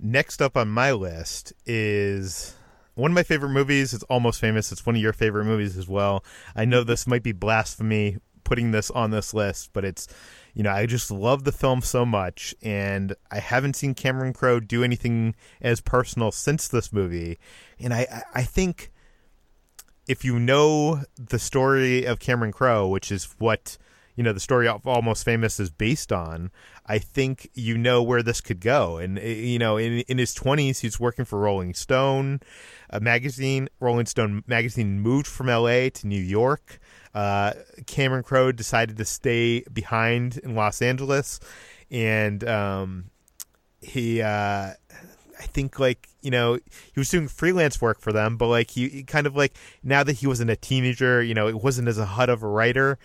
Next 0.00 0.40
up 0.40 0.56
on 0.56 0.68
my 0.68 0.92
list 0.92 1.52
is 1.66 2.54
one 2.94 3.10
of 3.10 3.14
my 3.14 3.22
favorite 3.22 3.50
movies. 3.50 3.94
It's 3.94 4.04
almost 4.04 4.40
famous. 4.40 4.70
It's 4.70 4.84
one 4.84 4.96
of 4.96 5.02
your 5.02 5.12
favorite 5.12 5.44
movies 5.44 5.76
as 5.76 5.88
well. 5.88 6.24
I 6.54 6.64
know 6.64 6.84
this 6.84 7.06
might 7.06 7.22
be 7.22 7.32
blasphemy 7.32 8.18
putting 8.44 8.70
this 8.70 8.90
on 8.90 9.10
this 9.10 9.34
list, 9.34 9.70
but 9.72 9.84
it's 9.84 10.08
you 10.58 10.64
know 10.64 10.72
I 10.72 10.86
just 10.86 11.08
love 11.12 11.44
the 11.44 11.52
film 11.52 11.82
so 11.82 12.04
much, 12.04 12.52
and 12.62 13.14
I 13.30 13.38
haven't 13.38 13.76
seen 13.76 13.94
Cameron 13.94 14.32
Crowe 14.32 14.58
do 14.58 14.82
anything 14.82 15.36
as 15.60 15.80
personal 15.80 16.32
since 16.32 16.66
this 16.66 16.92
movie, 16.92 17.38
and 17.78 17.94
I 17.94 18.24
I 18.34 18.42
think 18.42 18.90
if 20.08 20.24
you 20.24 20.40
know 20.40 21.02
the 21.14 21.38
story 21.38 22.04
of 22.04 22.18
Cameron 22.18 22.50
Crowe, 22.50 22.88
which 22.88 23.12
is 23.12 23.36
what 23.38 23.78
you 24.18 24.24
know 24.24 24.32
the 24.32 24.40
story 24.40 24.66
of 24.66 24.84
Almost 24.84 25.24
Famous 25.24 25.60
is 25.60 25.70
based 25.70 26.12
on, 26.12 26.50
I 26.84 26.98
think 26.98 27.48
you 27.54 27.78
know 27.78 28.02
where 28.02 28.20
this 28.20 28.40
could 28.40 28.60
go. 28.60 28.96
And 28.96 29.16
eh, 29.16 29.34
you 29.34 29.60
know, 29.60 29.76
in 29.76 30.00
in 30.08 30.18
his 30.18 30.34
twenties, 30.34 30.80
he's 30.80 30.98
working 30.98 31.24
for 31.24 31.38
Rolling 31.38 31.72
Stone, 31.72 32.40
a 32.90 32.98
magazine. 32.98 33.68
Rolling 33.78 34.06
Stone 34.06 34.42
magazine 34.48 34.98
moved 34.98 35.28
from 35.28 35.48
L.A. 35.48 35.90
to 35.90 36.08
New 36.08 36.20
York. 36.20 36.80
Uh, 37.14 37.52
Cameron 37.86 38.24
Crowe 38.24 38.50
decided 38.50 38.96
to 38.96 39.04
stay 39.04 39.60
behind 39.72 40.38
in 40.38 40.56
Los 40.56 40.82
Angeles, 40.82 41.38
and 41.88 42.42
um, 42.42 43.10
he. 43.80 44.20
Uh, 44.20 44.72
I 45.40 45.46
think 45.46 45.78
like 45.78 46.08
you 46.22 46.32
know 46.32 46.54
he 46.54 46.98
was 46.98 47.08
doing 47.08 47.28
freelance 47.28 47.80
work 47.80 48.00
for 48.00 48.12
them, 48.12 48.36
but 48.36 48.48
like 48.48 48.72
he, 48.72 48.88
he, 48.88 49.02
kind 49.04 49.28
of 49.28 49.36
like 49.36 49.54
now 49.84 50.02
that 50.02 50.14
he 50.14 50.26
wasn't 50.26 50.50
a 50.50 50.56
teenager, 50.56 51.22
you 51.22 51.34
know, 51.34 51.46
it 51.46 51.62
wasn't 51.62 51.86
as 51.86 51.98
a 51.98 52.04
hut 52.04 52.28
of 52.28 52.42
a 52.42 52.48
writer, 52.48 52.98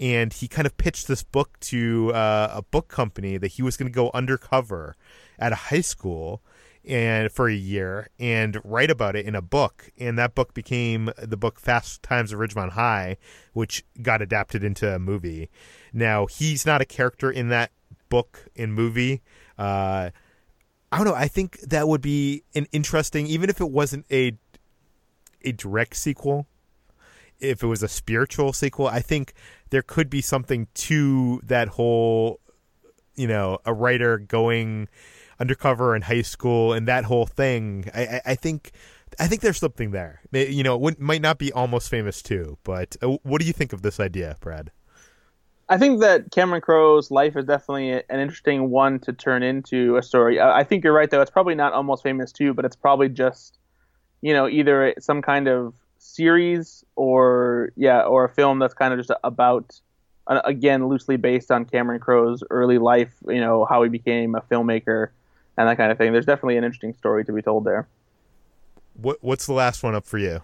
and 0.00 0.32
he 0.32 0.48
kind 0.48 0.66
of 0.66 0.76
pitched 0.76 1.06
this 1.06 1.22
book 1.22 1.60
to 1.60 2.12
uh, 2.12 2.50
a 2.54 2.62
book 2.62 2.88
company 2.88 3.36
that 3.36 3.48
he 3.48 3.62
was 3.62 3.76
going 3.76 3.90
to 3.90 3.94
go 3.94 4.10
undercover 4.12 4.96
at 5.38 5.52
a 5.52 5.56
high 5.56 5.80
school 5.80 6.42
and 6.84 7.30
for 7.30 7.46
a 7.46 7.54
year 7.54 8.08
and 8.18 8.58
write 8.64 8.90
about 8.90 9.14
it 9.14 9.26
in 9.26 9.34
a 9.34 9.42
book 9.42 9.90
and 9.98 10.18
that 10.18 10.34
book 10.34 10.54
became 10.54 11.10
the 11.18 11.36
book 11.36 11.60
fast 11.60 12.02
times 12.02 12.32
at 12.32 12.38
ridgemont 12.38 12.70
high 12.70 13.18
which 13.52 13.84
got 14.00 14.22
adapted 14.22 14.64
into 14.64 14.92
a 14.92 14.98
movie 14.98 15.50
now 15.92 16.24
he's 16.24 16.64
not 16.64 16.80
a 16.80 16.86
character 16.86 17.30
in 17.30 17.50
that 17.50 17.70
book 18.08 18.46
and 18.56 18.72
movie 18.72 19.20
uh, 19.58 20.08
I 20.92 20.96
don't 20.96 21.06
know. 21.06 21.14
I 21.14 21.28
think 21.28 21.60
that 21.60 21.86
would 21.86 22.00
be 22.00 22.42
an 22.54 22.66
interesting, 22.72 23.26
even 23.26 23.48
if 23.48 23.60
it 23.60 23.70
wasn't 23.70 24.06
a 24.10 24.32
a 25.42 25.52
direct 25.52 25.96
sequel. 25.96 26.46
If 27.38 27.62
it 27.62 27.66
was 27.66 27.82
a 27.82 27.88
spiritual 27.88 28.52
sequel, 28.52 28.86
I 28.86 29.00
think 29.00 29.32
there 29.70 29.82
could 29.82 30.10
be 30.10 30.20
something 30.20 30.68
to 30.74 31.40
that 31.44 31.68
whole, 31.68 32.40
you 33.14 33.26
know, 33.26 33.58
a 33.64 33.72
writer 33.72 34.18
going 34.18 34.88
undercover 35.38 35.96
in 35.96 36.02
high 36.02 36.22
school 36.22 36.72
and 36.72 36.86
that 36.86 37.04
whole 37.04 37.26
thing. 37.26 37.90
I, 37.94 38.02
I, 38.02 38.20
I 38.26 38.34
think, 38.34 38.72
I 39.18 39.26
think 39.26 39.40
there's 39.40 39.58
something 39.58 39.90
there. 39.90 40.20
You 40.32 40.62
know, 40.62 40.86
it 40.88 41.00
might 41.00 41.22
not 41.22 41.38
be 41.38 41.52
almost 41.52 41.88
famous 41.88 42.22
too, 42.22 42.58
but 42.62 42.96
uh, 43.02 43.16
what 43.22 43.40
do 43.40 43.46
you 43.46 43.52
think 43.52 43.72
of 43.72 43.82
this 43.82 43.98
idea, 43.98 44.36
Brad? 44.40 44.70
I 45.68 45.78
think 45.78 46.00
that 46.00 46.32
Cameron 46.32 46.62
Crowe's 46.62 47.12
life 47.12 47.36
is 47.36 47.44
definitely 47.44 47.92
an 47.92 48.20
interesting 48.20 48.70
one 48.70 48.98
to 49.00 49.12
turn 49.12 49.44
into 49.44 49.96
a 49.96 50.02
story. 50.02 50.40
I 50.40 50.64
think 50.64 50.82
you're 50.82 50.92
right, 50.92 51.08
though. 51.08 51.20
It's 51.20 51.30
probably 51.30 51.54
not 51.54 51.72
almost 51.72 52.02
famous 52.02 52.32
too, 52.32 52.52
but 52.54 52.64
it's 52.64 52.74
probably 52.74 53.08
just, 53.08 53.56
you 54.20 54.32
know, 54.34 54.48
either 54.48 54.94
some 54.98 55.22
kind 55.22 55.46
of 55.46 55.74
series 56.00 56.84
or 56.96 57.72
yeah, 57.76 58.02
or 58.02 58.24
a 58.24 58.28
film 58.28 58.58
that's 58.58 58.74
kind 58.74 58.92
of 58.92 58.98
just 58.98 59.12
about, 59.22 59.80
again, 60.26 60.88
loosely 60.88 61.16
based 61.16 61.50
on 61.50 61.64
Cameron 61.64 62.00
Crowe's 62.00 62.42
early 62.50 62.78
life. 62.78 63.14
You 63.28 63.40
know, 63.40 63.64
how 63.64 63.82
he 63.82 63.88
became 63.88 64.34
a 64.34 64.40
filmmaker 64.40 65.08
and 65.56 65.68
that 65.68 65.76
kind 65.76 65.92
of 65.92 65.98
thing. 65.98 66.12
There's 66.12 66.26
definitely 66.26 66.56
an 66.56 66.64
interesting 66.64 66.94
story 66.94 67.24
to 67.24 67.32
be 67.32 67.42
told 67.42 67.64
there. 67.64 67.86
What 68.94 69.18
What's 69.20 69.46
the 69.46 69.52
last 69.52 69.82
one 69.82 69.94
up 69.94 70.06
for 70.06 70.18
you? 70.18 70.40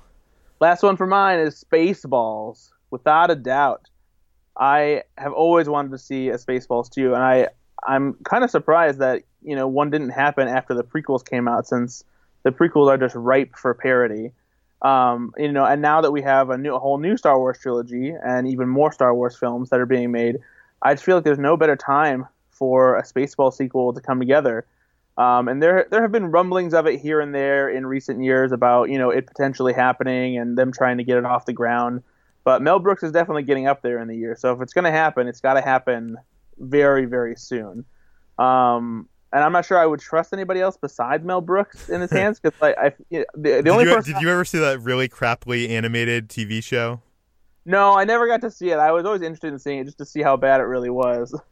Last 0.61 0.83
one 0.83 0.97
for 0.97 1.07
mine 1.07 1.39
is 1.41 1.65
Spaceballs, 1.71 2.71
without 2.91 3.31
a 3.31 3.35
doubt. 3.35 3.89
I 4.59 5.03
have 5.19 5.33
always 5.33 5.69
wanted 5.69 5.91
to 5.91 5.99
see 5.99 6.29
a 6.29 6.39
Spaceballs 6.39 6.91
2, 6.91 7.15
and 7.15 7.23
I 7.23 7.49
I'm 7.87 8.15
kind 8.25 8.43
of 8.43 8.51
surprised 8.51 8.99
that 9.01 9.23
you 9.43 9.55
know 9.55 9.69
one 9.69 9.91
didn't 9.91 10.11
happen 10.11 10.49
after 10.49 10.75
the 10.75 10.85
prequels 10.85 11.29
came 11.29 11.49
out, 11.49 11.67
since 11.67 12.05
the 12.43 12.51
prequels 12.51 12.89
are 12.89 12.97
just 12.97 13.15
ripe 13.15 13.57
for 13.57 13.75
parody. 13.75 14.33
Um, 14.87 15.35
you 15.37 15.51
know, 15.51 15.65
and 15.65 15.83
now 15.83 16.01
that 16.01 16.13
we 16.13 16.23
have 16.23 16.51
a 16.51 16.57
new 16.57 16.73
a 16.73 16.79
whole 16.79 16.99
new 16.99 17.17
Star 17.17 17.37
Wars 17.39 17.59
trilogy 17.59 18.11
and 18.25 18.47
even 18.47 18.69
more 18.69 18.93
Star 18.93 19.13
Wars 19.13 19.37
films 19.37 19.71
that 19.71 19.81
are 19.81 19.87
being 19.87 20.13
made, 20.13 20.39
I 20.81 20.95
just 20.95 21.05
feel 21.05 21.17
like 21.17 21.25
there's 21.25 21.41
no 21.41 21.57
better 21.57 21.75
time 21.75 22.27
for 22.51 22.97
a 22.97 23.03
Spaceball 23.03 23.53
sequel 23.53 23.93
to 23.93 24.01
come 24.01 24.21
together. 24.21 24.65
Um, 25.19 25.49
and 25.49 25.61
there 25.61 25.89
there 25.91 26.03
have 26.03 26.13
been 26.13 26.27
rumblings 26.27 26.73
of 26.73 26.87
it 26.87 27.01
here 27.01 27.21
and 27.21 27.35
there 27.35 27.69
in 27.69 27.85
recent 27.85 28.23
years 28.23 28.53
about 28.53 28.89
you 28.89 28.99
know 28.99 29.11
it 29.11 29.27
potentially 29.27 29.73
happening 29.73 30.39
and 30.39 30.57
them 30.57 30.71
trying 30.73 30.99
to 30.99 31.05
get 31.05 31.19
it 31.19 31.25
off 31.25 31.47
the 31.47 31.53
ground. 31.53 32.05
But 32.45 32.63
Mel 32.63 32.79
Brooks 32.79 33.03
is 33.03 33.11
definitely 33.11 33.43
getting 33.43 33.67
up 33.67 33.83
there 33.83 33.99
in 33.99 34.07
the 34.07 34.17
year. 34.17 34.37
So 34.39 34.53
if 34.53 34.61
it's 34.61 34.73
going 34.73 34.85
to 34.85 34.93
happen, 34.93 35.27
it's 35.27 35.41
got 35.41 35.55
to 35.55 35.63
happen 35.63 36.17
very, 36.59 37.07
very 37.07 37.35
soon. 37.35 37.85
Um, 38.39 39.09
and 39.33 39.43
I'm 39.43 39.53
not 39.53 39.65
sure 39.65 39.79
I 39.79 39.87
would 39.87 40.01
trust 40.01 40.33
anybody 40.33 40.61
else 40.61 40.77
besides 40.77 41.25
Mel 41.25 41.41
Brooks 41.41 41.89
in 41.89 42.01
his 42.01 42.11
hands 42.13 42.41
because 42.41 42.61
like 42.61 42.77
I, 42.79 42.93
you 43.11 43.21
know, 43.21 43.25
the, 43.35 43.63
the 43.63 43.71
only 43.71 43.85
you, 43.85 43.95
person. 43.95 44.15
Did 44.15 44.23
you 44.23 44.31
ever 44.31 44.45
see 44.45 44.59
that 44.59 44.81
really 44.81 45.09
crappily 45.09 45.69
animated 45.69 46.29
TV 46.29 46.63
show? 46.63 47.01
No, 47.65 47.99
I 47.99 48.05
never 48.05 48.29
got 48.29 48.41
to 48.43 48.51
see 48.51 48.71
it. 48.71 48.79
I 48.79 48.93
was 48.93 49.05
always 49.05 49.23
interested 49.23 49.53
in 49.53 49.59
seeing 49.59 49.81
it 49.81 49.85
just 49.85 49.99
to 49.99 50.07
see 50.07 50.23
how 50.23 50.37
bad 50.37 50.61
it 50.61 50.65
really 50.65 50.91
was. 50.91 51.39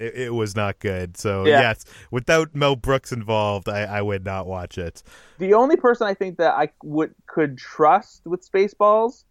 It, 0.00 0.14
it 0.14 0.34
was 0.34 0.56
not 0.56 0.78
good. 0.78 1.18
So 1.18 1.44
yeah. 1.44 1.60
yes, 1.60 1.84
without 2.10 2.54
Mel 2.54 2.74
Brooks 2.74 3.12
involved, 3.12 3.68
I, 3.68 3.82
I 3.82 4.00
would 4.00 4.24
not 4.24 4.46
watch 4.46 4.78
it. 4.78 5.02
The 5.38 5.52
only 5.52 5.76
person 5.76 6.06
I 6.06 6.14
think 6.14 6.38
that 6.38 6.54
I 6.54 6.70
would 6.82 7.14
could 7.26 7.58
trust 7.58 8.22
with 8.24 8.50
Spaceballs 8.50 9.24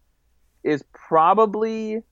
is 0.62 0.84
probably 0.92 2.04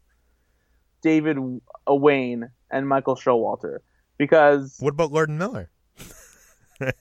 David 1.03 1.39
uh, 1.39 1.95
Wayne 1.95 2.51
and 2.73 2.89
Michael 2.89 3.15
Showalter 3.15 3.79
because 4.19 4.77
what 4.81 4.91
about 4.91 5.13
Lord 5.13 5.29
and 5.29 5.39
Miller? 5.39 5.71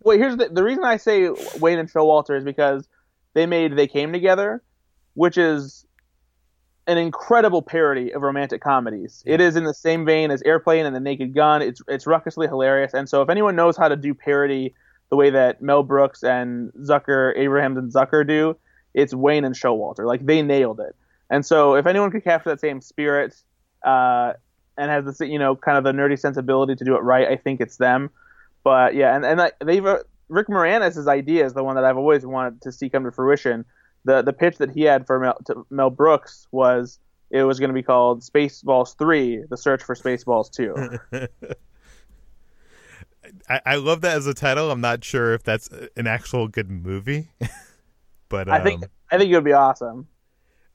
well, 0.00 0.16
here's 0.16 0.36
the 0.36 0.48
the 0.48 0.62
reason 0.62 0.84
I 0.84 0.96
say 0.96 1.28
Wayne 1.58 1.78
and 1.78 1.92
Showalter 1.92 2.38
is 2.38 2.44
because 2.44 2.88
they 3.34 3.46
made 3.46 3.76
They 3.76 3.86
Came 3.86 4.12
Together, 4.12 4.62
which 5.14 5.36
is 5.36 5.84
an 6.86 6.98
incredible 6.98 7.62
parody 7.62 8.12
of 8.12 8.22
romantic 8.22 8.60
comedies. 8.62 9.22
It 9.26 9.40
is 9.40 9.54
in 9.54 9.64
the 9.64 9.74
same 9.74 10.04
vein 10.04 10.30
as 10.30 10.42
Airplane 10.42 10.86
and 10.86 10.96
The 10.96 11.00
Naked 11.00 11.34
Gun. 11.34 11.62
It's 11.62 11.82
it's 11.88 12.06
ruckusly 12.06 12.48
hilarious, 12.48 12.94
and 12.94 13.08
so 13.08 13.22
if 13.22 13.28
anyone 13.28 13.56
knows 13.56 13.76
how 13.76 13.88
to 13.88 13.96
do 13.96 14.14
parody 14.14 14.74
the 15.10 15.16
way 15.16 15.30
that 15.30 15.60
Mel 15.60 15.82
Brooks 15.82 16.22
and 16.22 16.72
Zucker, 16.82 17.36
Abrahams 17.36 17.76
and 17.76 17.92
Zucker 17.92 18.26
do, 18.26 18.56
it's 18.94 19.12
Wayne 19.12 19.44
and 19.44 19.54
Showalter. 19.54 20.06
Like 20.06 20.24
they 20.24 20.40
nailed 20.40 20.80
it. 20.80 20.94
And 21.28 21.44
so 21.44 21.74
if 21.74 21.86
anyone 21.86 22.10
could 22.10 22.24
capture 22.24 22.50
that 22.50 22.60
same 22.60 22.80
spirit 22.80 23.34
uh, 23.84 24.34
and 24.76 24.90
has 24.90 25.04
this, 25.04 25.20
you 25.20 25.38
know, 25.38 25.56
kind 25.56 25.78
of 25.78 25.84
the 25.84 25.92
nerdy 25.92 26.18
sensibility 26.18 26.74
to 26.74 26.84
do 26.84 26.96
it 26.96 27.00
right, 27.00 27.28
I 27.28 27.36
think 27.36 27.60
it's 27.60 27.76
them. 27.76 28.10
But 28.64 28.94
yeah, 28.94 29.14
and 29.16 29.24
and 29.24 29.52
they've 29.60 29.84
uh, 29.84 29.98
Rick 30.28 30.48
Moranis' 30.48 31.06
idea 31.06 31.44
is 31.44 31.54
the 31.54 31.64
one 31.64 31.76
that 31.76 31.84
I've 31.84 31.96
always 31.96 32.26
wanted 32.26 32.62
to 32.62 32.72
see 32.72 32.88
come 32.88 33.04
to 33.04 33.12
fruition. 33.12 33.64
The 34.04 34.22
the 34.22 34.32
pitch 34.32 34.58
that 34.58 34.70
he 34.70 34.82
had 34.82 35.06
for 35.06 35.20
Mel, 35.20 35.38
Mel 35.70 35.90
Brooks 35.90 36.46
was 36.50 36.98
it 37.30 37.44
was 37.44 37.58
going 37.58 37.70
to 37.70 37.74
be 37.74 37.82
called 37.82 38.22
Spaceballs 38.22 38.96
Three: 38.96 39.44
The 39.48 39.56
Search 39.56 39.82
for 39.82 39.94
Spaceballs 39.94 40.50
Two. 40.50 40.98
I, 43.48 43.60
I 43.64 43.76
love 43.76 44.00
that 44.00 44.16
as 44.16 44.26
a 44.26 44.34
title. 44.34 44.70
I'm 44.70 44.80
not 44.80 45.04
sure 45.04 45.34
if 45.34 45.42
that's 45.42 45.68
an 45.96 46.06
actual 46.06 46.48
good 46.48 46.70
movie. 46.70 47.28
But 48.30 48.48
um, 48.48 48.54
I 48.54 48.60
think 48.60 48.84
I 49.10 49.18
think 49.18 49.30
it 49.30 49.34
would 49.34 49.44
be 49.44 49.52
awesome. 49.52 50.06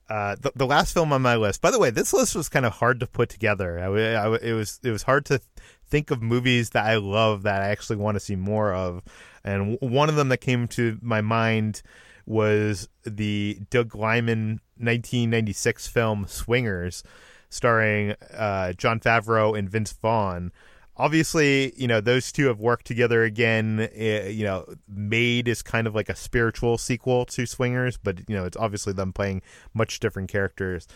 Uh, 0.08 0.36
the, 0.40 0.52
the 0.54 0.66
last 0.66 0.92
film 0.92 1.12
on 1.12 1.20
my 1.20 1.34
list. 1.34 1.60
By 1.60 1.72
the 1.72 1.80
way, 1.80 1.90
this 1.90 2.12
list 2.12 2.36
was 2.36 2.48
kind 2.48 2.64
of 2.64 2.74
hard 2.74 3.00
to 3.00 3.06
put 3.06 3.28
together. 3.28 3.78
I, 3.78 4.14
I, 4.14 4.34
it 4.36 4.52
was 4.52 4.78
it 4.84 4.90
was 4.90 5.02
hard 5.02 5.24
to 5.26 5.40
think 5.88 6.10
of 6.10 6.22
movies 6.22 6.70
that 6.70 6.86
I 6.86 6.96
love 6.96 7.42
that 7.42 7.62
I 7.62 7.68
actually 7.68 7.96
want 7.96 8.14
to 8.14 8.20
see 8.20 8.36
more 8.36 8.72
of. 8.72 9.02
And 9.44 9.78
one 9.80 10.08
of 10.08 10.16
them 10.16 10.28
that 10.28 10.38
came 10.38 10.68
to 10.68 10.98
my 11.02 11.20
mind 11.20 11.82
was 12.24 12.88
the 13.04 13.60
Doug 13.70 13.94
Liman 13.94 14.60
1996 14.78 15.86
film 15.86 16.26
Swingers, 16.28 17.04
starring 17.48 18.14
uh, 18.36 18.72
Jon 18.72 19.00
Favreau 19.00 19.56
and 19.56 19.70
Vince 19.70 19.92
Vaughn. 19.92 20.52
Obviously, 20.98 21.74
you 21.76 21.86
know 21.86 22.00
those 22.00 22.32
two 22.32 22.46
have 22.46 22.58
worked 22.58 22.86
together 22.86 23.22
again. 23.22 23.88
Uh, 23.98 24.28
you 24.28 24.44
know, 24.44 24.66
Made 24.88 25.46
is 25.48 25.62
kind 25.62 25.86
of 25.86 25.94
like 25.94 26.08
a 26.08 26.16
spiritual 26.16 26.78
sequel 26.78 27.26
to 27.26 27.46
Swingers, 27.46 27.98
but 27.98 28.20
you 28.28 28.34
know 28.34 28.44
it's 28.44 28.56
obviously 28.56 28.92
them 28.92 29.12
playing 29.12 29.42
much 29.74 30.00
different 30.00 30.30
characters. 30.30 30.88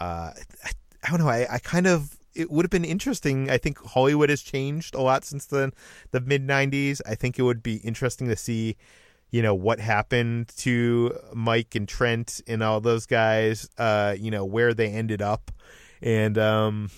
Uh, 0.00 0.32
I, 0.64 0.70
I 1.02 1.10
don't 1.10 1.20
know. 1.20 1.28
I, 1.28 1.46
I 1.54 1.58
kind 1.58 1.86
of 1.86 2.16
it 2.38 2.52
would 2.52 2.64
have 2.64 2.70
been 2.70 2.84
interesting. 2.84 3.50
I 3.50 3.58
think 3.58 3.78
Hollywood 3.78 4.30
has 4.30 4.42
changed 4.42 4.94
a 4.94 5.00
lot 5.00 5.24
since 5.24 5.46
the 5.46 5.72
the 6.12 6.20
mid 6.20 6.46
'90s. 6.46 7.00
I 7.04 7.16
think 7.16 7.38
it 7.38 7.42
would 7.42 7.62
be 7.62 7.76
interesting 7.78 8.28
to 8.28 8.36
see, 8.36 8.76
you 9.32 9.42
know, 9.42 9.56
what 9.56 9.80
happened 9.80 10.48
to 10.58 11.18
Mike 11.34 11.74
and 11.74 11.88
Trent 11.88 12.40
and 12.46 12.62
all 12.62 12.80
those 12.80 13.06
guys. 13.06 13.68
Uh, 13.76 14.14
you 14.16 14.30
know, 14.30 14.44
where 14.44 14.72
they 14.72 14.88
ended 14.88 15.20
up, 15.20 15.50
and 16.00 16.38
um, 16.38 16.90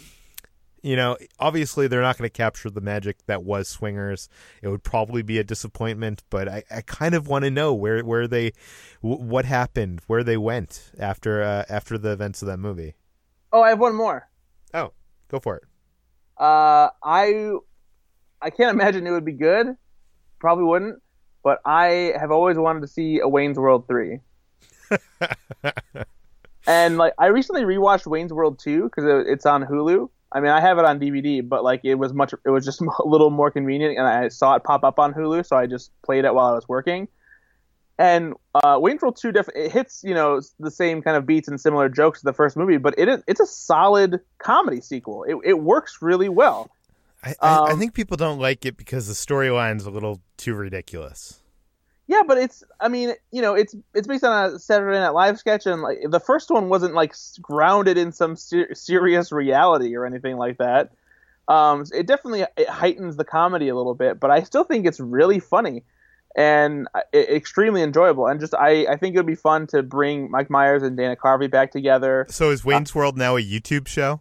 you 0.82 0.96
know, 0.96 1.16
obviously 1.38 1.86
they're 1.88 2.02
not 2.02 2.18
going 2.18 2.28
to 2.28 2.32
capture 2.32 2.70
the 2.70 2.80
magic 2.80 3.18
that 3.26 3.42
was 3.42 3.68
Swingers. 3.68 4.28
It 4.62 4.68
would 4.68 4.82
probably 4.82 5.22
be 5.22 5.38
a 5.38 5.44
disappointment, 5.44 6.22
but 6.30 6.48
I, 6.48 6.64
I 6.70 6.80
kind 6.82 7.14
of 7.14 7.28
want 7.28 7.44
to 7.44 7.50
know 7.50 7.74
where 7.74 8.04
where 8.04 8.26
they, 8.26 8.52
w- 9.02 9.22
what 9.22 9.44
happened, 9.44 10.00
where 10.06 10.24
they 10.24 10.36
went 10.36 10.92
after 10.98 11.42
uh, 11.42 11.64
after 11.68 11.98
the 11.98 12.12
events 12.12 12.42
of 12.42 12.48
that 12.48 12.58
movie. 12.58 12.94
Oh, 13.52 13.62
I 13.62 13.70
have 13.70 13.80
one 13.80 13.94
more. 13.94 14.28
Oh, 14.72 14.92
Go 15.30 15.38
for 15.38 15.56
it. 15.56 15.62
Uh, 16.36 16.90
I 17.04 17.52
I 18.42 18.50
can't 18.50 18.70
imagine 18.70 19.06
it 19.06 19.10
would 19.10 19.24
be 19.24 19.32
good. 19.32 19.76
Probably 20.40 20.64
wouldn't. 20.64 21.00
But 21.42 21.60
I 21.64 22.14
have 22.18 22.30
always 22.30 22.58
wanted 22.58 22.80
to 22.80 22.88
see 22.88 23.20
a 23.20 23.28
Wayne's 23.28 23.58
World 23.58 23.86
three. 23.86 24.18
and 26.66 26.98
like 26.98 27.14
I 27.18 27.26
recently 27.26 27.62
rewatched 27.62 28.06
Wayne's 28.06 28.32
World 28.32 28.58
two 28.58 28.84
because 28.84 29.24
it's 29.26 29.46
on 29.46 29.64
Hulu. 29.64 30.08
I 30.32 30.40
mean, 30.40 30.50
I 30.50 30.60
have 30.60 30.78
it 30.78 30.84
on 30.84 31.00
DVD, 31.00 31.46
but 31.46 31.64
like 31.64 31.80
it 31.84 31.96
was 31.96 32.12
much, 32.12 32.32
it 32.44 32.50
was 32.50 32.64
just 32.64 32.80
a 33.04 33.06
little 33.06 33.30
more 33.30 33.50
convenient, 33.50 33.98
and 33.98 34.06
I 34.06 34.28
saw 34.28 34.54
it 34.54 34.64
pop 34.64 34.84
up 34.84 34.98
on 34.98 35.12
Hulu, 35.12 35.46
so 35.46 35.56
I 35.56 35.66
just 35.66 35.90
played 36.02 36.24
it 36.24 36.34
while 36.34 36.46
I 36.46 36.54
was 36.54 36.68
working. 36.68 37.08
And 37.98 38.32
uh, 38.54 38.78
Wayne's 38.80 39.02
World 39.02 39.18
Two 39.20 39.30
def- 39.30 39.50
it 39.54 39.72
hits 39.72 40.02
you 40.02 40.14
know 40.14 40.40
the 40.58 40.70
same 40.70 41.02
kind 41.02 41.16
of 41.16 41.26
beats 41.26 41.48
and 41.48 41.60
similar 41.60 41.88
jokes 41.88 42.20
as 42.20 42.22
the 42.22 42.32
first 42.32 42.56
movie, 42.56 42.78
but 42.78 42.94
it 42.98 43.08
is 43.08 43.22
it's 43.26 43.40
a 43.40 43.46
solid 43.46 44.20
comedy 44.38 44.80
sequel. 44.80 45.24
It 45.24 45.36
it 45.44 45.60
works 45.60 45.98
really 46.00 46.28
well. 46.28 46.70
I, 47.22 47.34
I, 47.42 47.54
um, 47.56 47.64
I 47.66 47.74
think 47.74 47.92
people 47.92 48.16
don't 48.16 48.38
like 48.38 48.64
it 48.64 48.78
because 48.78 49.06
the 49.06 49.12
storyline's 49.12 49.84
a 49.84 49.90
little 49.90 50.22
too 50.38 50.54
ridiculous. 50.54 51.39
Yeah, 52.10 52.24
but 52.26 52.38
it's 52.38 52.64
I 52.80 52.88
mean 52.88 53.12
you 53.30 53.40
know 53.40 53.54
it's 53.54 53.72
it's 53.94 54.08
based 54.08 54.24
on 54.24 54.50
a 54.50 54.58
Saturday 54.58 54.98
Night 54.98 55.10
Live 55.10 55.38
sketch, 55.38 55.64
and 55.64 55.80
like 55.80 55.98
the 56.08 56.18
first 56.18 56.50
one 56.50 56.68
wasn't 56.68 56.92
like 56.92 57.14
grounded 57.40 57.96
in 57.96 58.10
some 58.10 58.34
ser- 58.34 58.74
serious 58.74 59.30
reality 59.30 59.94
or 59.94 60.04
anything 60.04 60.36
like 60.36 60.58
that. 60.58 60.90
Um, 61.46 61.84
it 61.94 62.08
definitely 62.08 62.46
it 62.56 62.68
heightens 62.68 63.16
the 63.16 63.24
comedy 63.24 63.68
a 63.68 63.76
little 63.76 63.94
bit, 63.94 64.18
but 64.18 64.32
I 64.32 64.42
still 64.42 64.64
think 64.64 64.86
it's 64.86 64.98
really 64.98 65.38
funny 65.38 65.84
and 66.34 66.88
extremely 67.14 67.80
enjoyable. 67.80 68.26
And 68.26 68.40
just 68.40 68.54
I, 68.54 68.86
I 68.86 68.96
think 68.96 69.14
it 69.14 69.18
would 69.20 69.26
be 69.26 69.36
fun 69.36 69.68
to 69.68 69.84
bring 69.84 70.32
Mike 70.32 70.50
Myers 70.50 70.82
and 70.82 70.96
Dana 70.96 71.14
Carvey 71.14 71.48
back 71.48 71.70
together. 71.70 72.26
So 72.28 72.50
is 72.50 72.64
Wayne's 72.64 72.90
uh, 72.90 72.98
World 72.98 73.18
now 73.18 73.36
a 73.36 73.40
YouTube 73.40 73.86
show? 73.86 74.20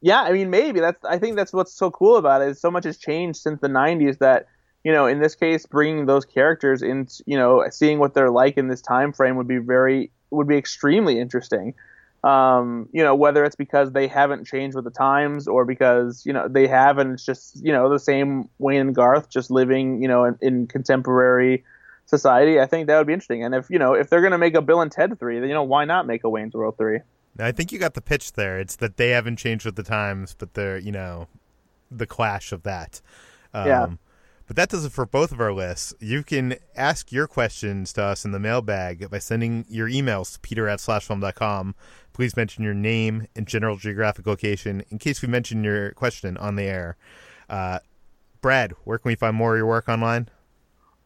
Yeah, 0.00 0.22
I 0.22 0.32
mean 0.32 0.50
maybe 0.50 0.80
that's 0.80 1.04
I 1.04 1.20
think 1.20 1.36
that's 1.36 1.52
what's 1.52 1.72
so 1.72 1.92
cool 1.92 2.16
about 2.16 2.42
it 2.42 2.48
is 2.48 2.60
so 2.60 2.68
much 2.68 2.82
has 2.82 2.98
changed 2.98 3.38
since 3.38 3.60
the 3.60 3.68
'90s 3.68 4.18
that 4.18 4.48
you 4.84 4.92
know 4.92 5.06
in 5.06 5.20
this 5.20 5.34
case 5.34 5.66
bringing 5.66 6.06
those 6.06 6.24
characters 6.24 6.82
in 6.82 7.06
you 7.26 7.36
know 7.36 7.64
seeing 7.70 7.98
what 7.98 8.14
they're 8.14 8.30
like 8.30 8.56
in 8.56 8.68
this 8.68 8.80
time 8.80 9.12
frame 9.12 9.36
would 9.36 9.48
be 9.48 9.58
very 9.58 10.10
would 10.30 10.48
be 10.48 10.56
extremely 10.56 11.18
interesting. 11.18 11.74
Um, 12.24 12.88
you 12.92 13.02
know, 13.02 13.14
whether 13.14 13.44
it's 13.44 13.54
because 13.54 13.92
they 13.92 14.08
haven't 14.08 14.44
changed 14.44 14.74
with 14.74 14.84
the 14.84 14.90
times 14.90 15.46
or 15.46 15.64
because, 15.64 16.26
you 16.26 16.32
know, 16.32 16.48
they 16.48 16.66
have 16.66 16.98
and 16.98 17.12
it's 17.12 17.24
just, 17.24 17.64
you 17.64 17.72
know, 17.72 17.88
the 17.88 17.98
same 17.98 18.48
Wayne 18.58 18.80
and 18.80 18.94
Garth 18.94 19.30
just 19.30 19.50
living, 19.50 20.02
you 20.02 20.08
know, 20.08 20.24
in, 20.24 20.36
in 20.40 20.66
contemporary 20.66 21.64
society. 22.06 22.58
I 22.58 22.66
think 22.66 22.88
that 22.88 22.98
would 22.98 23.06
be 23.06 23.12
interesting. 23.12 23.44
And 23.44 23.54
if, 23.54 23.70
you 23.70 23.78
know, 23.78 23.94
if 23.94 24.10
they're 24.10 24.20
going 24.20 24.32
to 24.32 24.38
make 24.38 24.54
a 24.54 24.62
Bill 24.62 24.80
and 24.80 24.90
Ted 24.90 25.18
3, 25.18 25.38
then, 25.38 25.48
you 25.48 25.54
know, 25.54 25.62
why 25.62 25.84
not 25.84 26.06
make 26.06 26.24
a 26.24 26.28
Wayne's 26.28 26.54
World 26.54 26.76
3? 26.76 26.98
I 27.38 27.52
think 27.52 27.70
you 27.70 27.78
got 27.78 27.94
the 27.94 28.00
pitch 28.00 28.32
there. 28.32 28.58
It's 28.58 28.74
that 28.76 28.96
they 28.96 29.10
haven't 29.10 29.36
changed 29.36 29.64
with 29.64 29.76
the 29.76 29.84
times, 29.84 30.34
but 30.36 30.54
they're, 30.54 30.78
you 30.78 30.90
know, 30.90 31.28
the 31.88 32.06
clash 32.06 32.50
of 32.50 32.64
that. 32.64 33.00
Um, 33.54 33.66
yeah. 33.66 33.86
But 34.48 34.56
that 34.56 34.70
does 34.70 34.86
it 34.86 34.92
for 34.92 35.04
both 35.04 35.30
of 35.30 35.40
our 35.42 35.52
lists. 35.52 35.92
You 36.00 36.22
can 36.22 36.56
ask 36.74 37.12
your 37.12 37.26
questions 37.26 37.92
to 37.92 38.02
us 38.02 38.24
in 38.24 38.32
the 38.32 38.38
mailbag 38.38 39.10
by 39.10 39.18
sending 39.18 39.66
your 39.68 39.88
emails 39.88 40.32
to 40.32 40.40
peter 40.40 40.66
at 40.68 40.78
slashfilm.com. 40.78 41.74
Please 42.14 42.34
mention 42.34 42.64
your 42.64 42.72
name 42.72 43.26
and 43.36 43.46
general 43.46 43.76
geographic 43.76 44.26
location 44.26 44.82
in 44.88 44.98
case 44.98 45.20
we 45.20 45.28
mention 45.28 45.62
your 45.62 45.90
question 45.92 46.38
on 46.38 46.56
the 46.56 46.62
air. 46.62 46.96
Uh, 47.50 47.80
Brad, 48.40 48.72
where 48.84 48.96
can 48.96 49.10
we 49.10 49.16
find 49.16 49.36
more 49.36 49.54
of 49.54 49.58
your 49.58 49.66
work 49.66 49.86
online? 49.86 50.30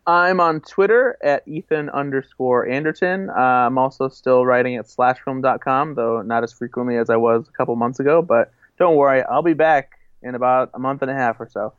I'm 0.07 0.39
on 0.39 0.61
Twitter 0.61 1.17
at 1.21 1.47
Ethan 1.47 1.91
underscore 1.91 2.69
Anderton. 2.69 3.29
Uh, 3.29 3.33
I'm 3.67 3.77
also 3.77 4.09
still 4.09 4.47
writing 4.47 4.77
at 4.77 4.87
slashfilm.com, 4.87 5.97
though 5.97 6.23
not 6.23 6.45
as 6.45 6.53
frequently 6.53 6.97
as 6.97 7.11
I 7.11 7.17
was 7.17 7.49
a 7.49 7.53
couple 7.53 7.75
months 7.75 7.99
ago. 7.99 8.23
But 8.23 8.53
don't 8.79 8.95
worry, 8.95 9.25
I'll 9.25 9.43
be 9.43 9.55
back 9.55 9.99
in 10.23 10.37
about 10.37 10.71
a 10.75 10.79
month 10.79 11.03
and 11.03 11.11
a 11.11 11.15
half 11.15 11.41
or 11.41 11.49
so. 11.49 11.73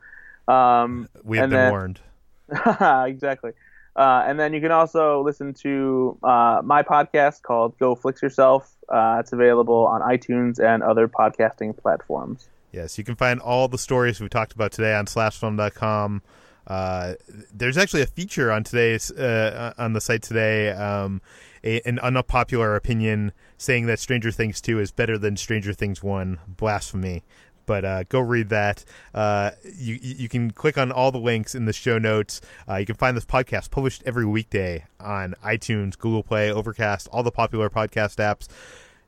Um, 0.48 1.08
we 1.22 1.38
have 1.38 1.50
been 1.50 1.58
then, 1.58 1.70
warned. 1.70 2.00
exactly. 3.06 3.52
Uh, 3.96 4.24
and 4.26 4.38
then 4.40 4.52
you 4.52 4.60
can 4.60 4.72
also 4.72 5.22
listen 5.22 5.54
to 5.54 6.18
uh, 6.22 6.60
my 6.64 6.82
podcast 6.82 7.42
called 7.42 7.78
Go 7.78 7.94
Flix 7.94 8.22
Yourself. 8.22 8.74
Uh, 8.88 9.18
it's 9.20 9.32
available 9.32 9.86
on 9.86 10.00
iTunes 10.00 10.58
and 10.58 10.82
other 10.82 11.06
podcasting 11.06 11.76
platforms. 11.76 12.48
Yes, 12.72 12.98
you 12.98 13.04
can 13.04 13.14
find 13.14 13.40
all 13.40 13.68
the 13.68 13.78
stories 13.78 14.20
we 14.20 14.28
talked 14.28 14.52
about 14.52 14.72
today 14.72 14.94
on 14.94 15.06
slashfilm.com. 15.06 16.22
Uh, 16.66 17.14
there's 17.52 17.76
actually 17.76 18.02
a 18.02 18.06
feature 18.06 18.50
on 18.50 18.64
today's 18.64 19.10
uh, 19.12 19.74
on 19.78 19.92
the 19.92 20.00
site 20.00 20.22
today, 20.22 20.70
um, 20.70 21.20
a, 21.62 21.80
an 21.82 21.98
unpopular 22.00 22.74
opinion 22.74 23.32
saying 23.58 23.86
that 23.86 23.98
Stranger 23.98 24.32
Things 24.32 24.60
2 24.60 24.80
is 24.80 24.90
better 24.90 25.18
than 25.18 25.36
Stranger 25.36 25.72
Things 25.72 26.02
1. 26.02 26.38
Blasphemy 26.48 27.22
but 27.66 27.84
uh, 27.84 28.04
go 28.04 28.20
read 28.20 28.48
that. 28.50 28.84
Uh, 29.12 29.52
you 29.76 29.98
you 30.00 30.28
can 30.28 30.50
click 30.50 30.78
on 30.78 30.92
all 30.92 31.10
the 31.12 31.18
links 31.18 31.54
in 31.54 31.64
the 31.64 31.72
show 31.72 31.98
notes. 31.98 32.40
Uh, 32.68 32.76
you 32.76 32.86
can 32.86 32.96
find 32.96 33.16
this 33.16 33.24
podcast 33.24 33.70
published 33.70 34.02
every 34.06 34.26
weekday 34.26 34.84
on 35.00 35.34
iTunes, 35.44 35.98
Google 35.98 36.22
Play, 36.22 36.50
Overcast, 36.50 37.08
all 37.12 37.22
the 37.22 37.32
popular 37.32 37.70
podcast 37.70 38.16
apps. 38.16 38.48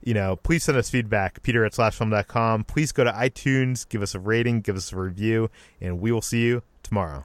You 0.03 0.15
know, 0.15 0.37
please 0.37 0.63
send 0.65 0.79
us 0.79 0.89
feedback. 0.91 1.43
Peter 1.43 1.65
at 1.65 1.73
slashfilm.com. 1.73 2.65
Please 2.65 2.93
go 2.93 3.05
to 3.05 3.11
iTunes, 3.11 3.89
give 3.89 4.03
us 4.03 4.15
a 4.15 4.21
rating, 4.21 4.61
give 4.61 4.77
us 4.77 4.93
a 4.93 4.97
review, 4.97 5.51
and 5.81 6.01
we 6.01 6.13
will 6.13 6.23
see 6.23 6.43
you 6.43 6.63
tomorrow. 6.83 7.25